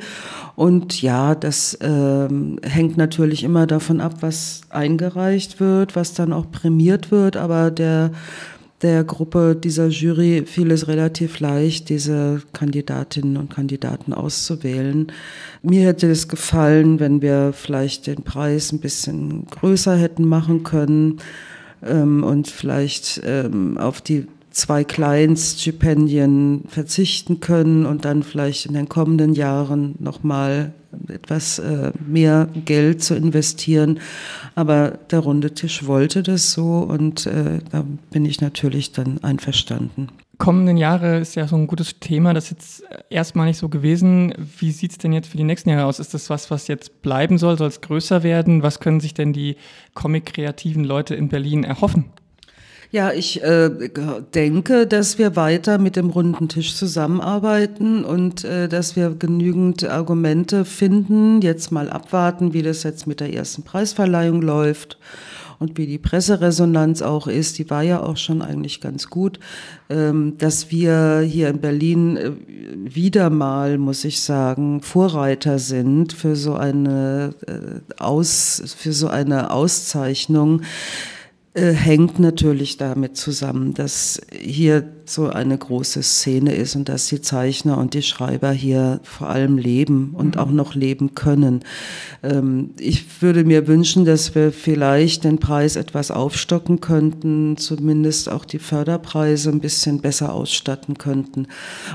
Und 0.55 1.01
ja, 1.01 1.35
das 1.35 1.77
ähm, 1.81 2.59
hängt 2.63 2.95
natürlich 2.95 3.43
immer 3.43 3.67
davon 3.67 3.99
ab, 3.99 4.17
was 4.21 4.61
eingereicht 4.69 5.59
wird, 5.59 5.97
was 5.97 6.13
dann 6.13 6.31
auch 6.31 6.49
prämiert 6.49 7.11
wird. 7.11 7.35
Aber 7.35 7.71
der 7.71 8.11
der 8.83 9.03
Gruppe 9.03 9.55
dieser 9.55 9.87
Jury 9.87 10.43
fiel 10.45 10.69
es 10.71 10.87
relativ 10.87 11.39
leicht, 11.39 11.89
diese 11.89 12.41
Kandidatinnen 12.51 13.37
und 13.37 13.49
Kandidaten 13.49 14.13
auszuwählen. 14.13 15.11
Mir 15.61 15.87
hätte 15.87 16.11
es 16.11 16.27
gefallen, 16.27 16.99
wenn 16.99 17.21
wir 17.21 17.53
vielleicht 17.53 18.07
den 18.07 18.23
Preis 18.23 18.71
ein 18.71 18.79
bisschen 18.79 19.47
größer 19.47 19.95
hätten 19.95 20.25
machen 20.25 20.63
können 20.63 21.19
ähm, 21.81 22.23
und 22.23 22.49
vielleicht 22.49 23.21
ähm, 23.23 23.77
auf 23.77 24.01
die 24.01 24.27
zwei 24.53 24.83
Kleinststipendien 24.83 26.63
verzichten 26.67 27.39
können 27.39 27.85
und 27.85 28.05
dann 28.05 28.23
vielleicht 28.23 28.67
in 28.67 28.73
den 28.73 28.87
kommenden 28.87 29.33
Jahren 29.33 29.95
nochmal 29.99 30.73
etwas 31.07 31.59
äh, 31.59 31.91
mehr 32.05 32.47
Geld 32.65 33.03
zu 33.03 33.15
investieren. 33.15 33.99
Aber 34.55 34.99
der 35.09 35.19
runde 35.19 35.53
Tisch 35.53 35.85
wollte 35.87 36.21
das 36.21 36.53
so 36.53 36.79
und 36.79 37.25
äh, 37.25 37.59
da 37.71 37.83
bin 38.11 38.25
ich 38.25 38.41
natürlich 38.41 38.91
dann 38.91 39.23
einverstanden. 39.23 40.09
Kommenden 40.37 40.77
Jahre 40.77 41.19
ist 41.19 41.35
ja 41.35 41.47
so 41.47 41.55
ein 41.55 41.67
gutes 41.67 41.99
Thema, 41.99 42.33
das 42.33 42.45
ist 42.45 42.51
jetzt 42.51 42.83
erstmal 43.09 43.47
nicht 43.47 43.57
so 43.57 43.69
gewesen. 43.69 44.33
Wie 44.59 44.71
sieht 44.71 44.91
es 44.91 44.97
denn 44.97 45.13
jetzt 45.13 45.29
für 45.29 45.37
die 45.37 45.43
nächsten 45.43 45.69
Jahre 45.69 45.85
aus? 45.85 45.99
Ist 45.99 46.13
das 46.13 46.29
was, 46.29 46.51
was 46.51 46.67
jetzt 46.67 47.01
bleiben 47.01 47.37
soll? 47.37 47.57
Soll 47.57 47.69
es 47.69 47.81
größer 47.81 48.23
werden? 48.23 48.61
Was 48.61 48.79
können 48.79 48.99
sich 48.99 49.13
denn 49.13 49.33
die 49.33 49.57
comic-kreativen 49.93 50.83
Leute 50.83 51.15
in 51.15 51.29
Berlin 51.29 51.63
erhoffen? 51.63 52.05
Ja, 52.93 53.11
ich 53.11 53.41
äh, 53.41 53.71
denke, 54.35 54.85
dass 54.85 55.17
wir 55.17 55.35
weiter 55.35 55.79
mit 55.79 55.95
dem 55.95 56.11
runden 56.11 56.47
Tisch 56.47 56.75
zusammenarbeiten 56.75 58.05
und 58.05 58.43
äh, 58.43 58.69
dass 58.69 58.95
wir 58.95 59.15
genügend 59.15 59.83
Argumente 59.83 60.63
finden. 60.63 61.41
Jetzt 61.41 61.71
mal 61.71 61.89
abwarten, 61.89 62.53
wie 62.53 62.61
das 62.61 62.83
jetzt 62.83 63.07
mit 63.07 63.19
der 63.19 63.33
ersten 63.33 63.63
Preisverleihung 63.63 64.43
läuft 64.43 64.99
und 65.57 65.75
wie 65.75 65.87
die 65.87 65.97
Presseresonanz 65.97 67.01
auch 67.01 67.25
ist, 67.25 67.57
die 67.57 67.67
war 67.71 67.81
ja 67.81 67.99
auch 67.99 68.17
schon 68.17 68.43
eigentlich 68.43 68.79
ganz 68.79 69.09
gut, 69.09 69.39
ähm, 69.89 70.37
dass 70.37 70.69
wir 70.69 71.21
hier 71.21 71.49
in 71.49 71.61
Berlin 71.61 72.15
äh, 72.15 72.31
wieder 72.75 73.31
mal, 73.31 73.79
muss 73.79 74.05
ich 74.05 74.21
sagen, 74.21 74.83
Vorreiter 74.83 75.57
sind 75.57 76.13
für 76.13 76.35
so 76.35 76.53
eine 76.53 77.33
äh, 77.47 77.93
Aus, 77.99 78.75
für 78.77 78.93
so 78.93 79.07
eine 79.07 79.49
Auszeichnung 79.49 80.61
hängt 81.55 82.17
natürlich 82.17 82.77
damit 82.77 83.15
zusammen, 83.15 83.75
dass 83.75 84.19
hier 84.31 84.89
so 85.05 85.27
eine 85.29 85.55
große 85.55 86.01
Szene 86.01 86.55
ist 86.55 86.75
und 86.75 86.89
dass 86.89 87.07
die 87.07 87.21
Zeichner 87.21 87.77
und 87.77 87.93
die 87.93 88.01
Schreiber 88.01 88.51
hier 88.51 89.01
vor 89.03 89.29
allem 89.29 89.57
leben 89.57 90.15
und 90.15 90.35
mhm. 90.35 90.41
auch 90.41 90.49
noch 90.49 90.73
leben 90.73 91.13
können. 91.13 91.59
Ähm, 92.23 92.71
ich 92.79 93.21
würde 93.21 93.43
mir 93.43 93.67
wünschen, 93.67 94.05
dass 94.05 94.33
wir 94.33 94.51
vielleicht 94.51 95.25
den 95.25 95.39
Preis 95.39 95.75
etwas 95.75 96.09
aufstocken 96.09 96.79
könnten, 96.79 97.57
zumindest 97.57 98.31
auch 98.31 98.45
die 98.45 98.59
Förderpreise 98.59 99.51
ein 99.51 99.59
bisschen 99.59 100.01
besser 100.01 100.33
ausstatten 100.33 100.97
könnten. 100.97 101.47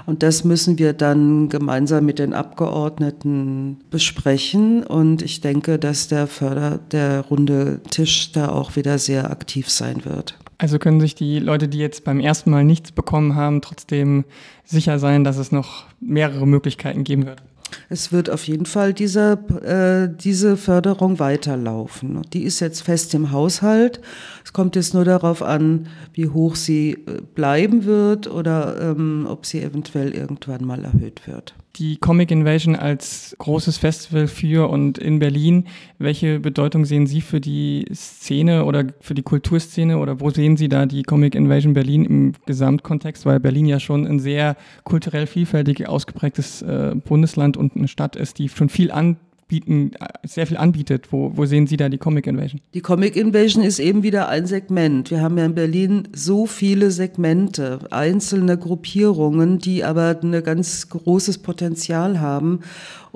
Und 0.06 0.22
das 0.22 0.44
müssen 0.44 0.78
wir 0.78 0.92
dann 0.92 1.48
gemeinsam 1.48 2.04
mit 2.04 2.18
den 2.18 2.34
Abgeordneten 2.34 3.78
besprechen. 3.90 4.84
Und 4.84 5.22
ich 5.22 5.40
denke, 5.40 5.78
dass 5.78 6.06
der 6.09 6.26
Förder, 6.26 6.78
der 6.92 7.22
runde 7.22 7.80
Tisch 7.90 8.30
da 8.32 8.50
auch 8.50 8.76
wieder 8.76 8.98
sehr 8.98 9.30
aktiv 9.30 9.47
sein 9.51 10.05
wird. 10.05 10.38
Also 10.59 10.78
können 10.78 11.01
sich 11.01 11.14
die 11.14 11.38
Leute, 11.38 11.68
die 11.68 11.78
jetzt 11.78 12.05
beim 12.05 12.18
ersten 12.18 12.51
Mal 12.51 12.64
nichts 12.64 12.90
bekommen 12.90 13.36
haben, 13.36 13.61
trotzdem 13.61 14.24
sicher 14.64 14.99
sein, 14.99 15.22
dass 15.22 15.36
es 15.36 15.53
noch 15.53 15.86
mehrere 16.01 16.46
Möglichkeiten 16.46 17.05
geben 17.05 17.26
wird? 17.26 17.42
Es 17.88 18.12
wird 18.12 18.30
auf 18.30 18.46
jeden 18.46 18.66
Fall 18.66 18.92
diese, 18.92 19.32
äh, 19.62 20.14
diese 20.20 20.57
Förderung 20.57 21.18
weiterlaufen. 21.18 22.22
Die 22.32 22.42
ist 22.42 22.61
jetzt 22.61 22.82
fest 22.82 23.14
im 23.14 23.30
Haushalt. 23.30 24.01
Es 24.49 24.55
kommt 24.55 24.76
jetzt 24.76 24.94
nur 24.94 25.05
darauf 25.05 25.42
an, 25.42 25.88
wie 26.14 26.26
hoch 26.26 26.57
sie 26.57 26.92
äh, 26.92 27.20
bleiben 27.34 27.84
wird 27.84 28.30
oder 28.30 28.80
ähm, 28.80 29.26
ob 29.28 29.44
sie 29.44 29.61
eventuell 29.61 30.14
irgendwann 30.14 30.64
mal 30.64 30.86
erhöht 30.86 31.26
wird 31.26 31.55
die 31.78 31.96
Comic 31.96 32.30
Invasion 32.30 32.74
als 32.74 33.36
großes 33.38 33.78
Festival 33.78 34.26
für 34.26 34.68
und 34.68 34.99
in 34.99 35.18
Berlin. 35.18 35.66
Welche 35.99 36.40
Bedeutung 36.40 36.84
sehen 36.84 37.07
Sie 37.07 37.20
für 37.20 37.40
die 37.40 37.86
Szene 37.94 38.64
oder 38.64 38.86
für 39.01 39.14
die 39.14 39.22
Kulturszene 39.22 39.99
oder 39.99 40.20
wo 40.20 40.30
sehen 40.30 40.57
Sie 40.57 40.68
da 40.68 40.86
die 40.86 41.03
Comic 41.05 41.34
Invasion 41.34 41.74
Berlin 41.74 42.05
im 42.05 42.32
Gesamtkontext, 42.46 43.26
weil 43.26 43.38
Berlin 43.38 43.66
ja 43.66 43.78
schon 43.78 44.07
ein 44.07 44.18
sehr 44.18 44.57
kulturell 44.82 45.26
vielfältig 45.26 45.88
ausgeprägtes 45.88 46.62
äh, 46.62 46.96
Bundesland 46.96 47.57
und 47.57 47.76
eine 47.76 47.86
Stadt 47.86 48.16
ist, 48.16 48.38
die 48.38 48.49
schon 48.49 48.68
viel 48.68 48.90
an 48.90 49.16
bieten, 49.49 49.92
sehr 50.22 50.46
viel 50.46 50.59
anbietet. 50.59 51.11
Wo, 51.11 51.32
wo 51.34 51.46
sehen 51.46 51.66
Sie 51.66 51.76
da 51.76 51.88
die 51.88 51.99
Comic 51.99 52.26
Invasion? 52.26 52.61
Die 52.74 52.82
Comic 52.82 53.16
Invasion 53.16 53.64
ist 53.64 53.78
eben 53.78 54.03
wieder 54.03 54.28
ein 54.28 54.46
Segment. 54.46 55.11
Wir 55.11 55.22
haben 55.22 55.38
ja 55.38 55.46
in 55.46 55.55
Berlin 55.55 56.09
so 56.14 56.46
viele 56.46 56.90
Segmente, 56.90 57.80
einzelne 57.90 58.59
Gruppierungen, 58.59 59.59
die 59.59 59.82
aber 59.82 60.18
ein 60.22 60.44
ganz 60.44 60.88
großes 60.90 61.38
Potenzial 61.38 62.20
haben. 62.20 62.61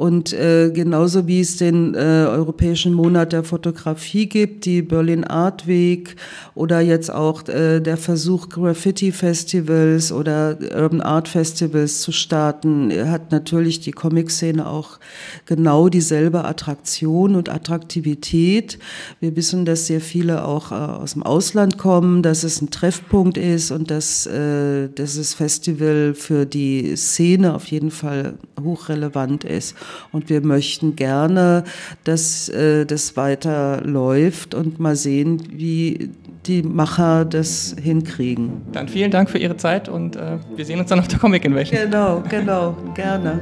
Und 0.02 0.32
äh, 0.32 0.72
genauso 0.74 1.28
wie 1.28 1.38
es 1.38 1.58
den 1.58 1.94
äh, 1.94 1.98
Europäischen 1.98 2.92
Monat 2.92 3.32
der 3.32 3.44
Fotografie 3.44 4.26
gibt, 4.26 4.64
die 4.64 4.82
Berlin 4.82 5.22
Art 5.22 5.68
Week 5.68 6.16
oder 6.56 6.80
jetzt 6.80 7.08
auch 7.08 7.46
äh, 7.46 7.78
der 7.78 7.96
Versuch, 7.96 8.48
Graffiti-Festivals 8.48 10.10
oder 10.10 10.58
Urban 10.74 11.02
Art 11.02 11.28
Festivals 11.28 12.00
zu 12.00 12.10
starten, 12.10 12.92
hat 13.08 13.30
natürlich 13.30 13.78
die 13.78 13.92
Comic-Szene 13.92 14.66
auch 14.66 14.98
genau 15.46 15.88
dieselbe 15.88 16.46
Attraktion 16.46 17.36
und 17.36 17.48
Attraktivität. 17.48 18.80
Wir 19.20 19.36
wissen, 19.36 19.64
dass 19.64 19.86
sehr 19.86 20.00
viele 20.00 20.44
auch 20.44 20.72
äh, 20.72 20.74
aus 20.74 21.12
dem 21.12 21.22
Ausland 21.22 21.78
kommen, 21.78 22.24
dass 22.24 22.42
es 22.42 22.60
ein 22.60 22.70
Treffpunkt 22.70 23.38
ist 23.38 23.70
und 23.70 23.88
dass, 23.92 24.26
äh, 24.26 24.88
dass 24.88 25.16
das 25.16 25.34
Festival 25.34 26.14
für 26.14 26.44
die 26.44 26.96
Szene 26.96 27.54
auf 27.54 27.66
jeden 27.66 27.92
Fall 27.92 28.34
hochrelevant 28.60 29.44
ist. 29.44 29.76
Und 30.10 30.28
wir 30.28 30.40
möchten 30.40 30.96
gerne, 30.96 31.64
dass 32.04 32.48
äh, 32.48 32.86
das 32.86 33.16
weiter 33.16 33.82
läuft 33.84 34.54
und 34.54 34.80
mal 34.80 34.96
sehen, 34.96 35.42
wie 35.50 36.10
die 36.46 36.62
Macher 36.62 37.24
das 37.24 37.76
hinkriegen. 37.80 38.62
Dann 38.72 38.88
vielen 38.88 39.10
Dank 39.10 39.30
für 39.30 39.38
Ihre 39.38 39.56
Zeit 39.56 39.88
und 39.88 40.16
äh, 40.16 40.38
wir 40.56 40.64
sehen 40.64 40.80
uns 40.80 40.88
dann 40.88 40.98
auf 40.98 41.08
der 41.08 41.18
Comic 41.18 41.44
Invasion. 41.44 41.78
Genau, 41.84 42.22
genau, 42.28 42.76
gerne. 42.94 43.40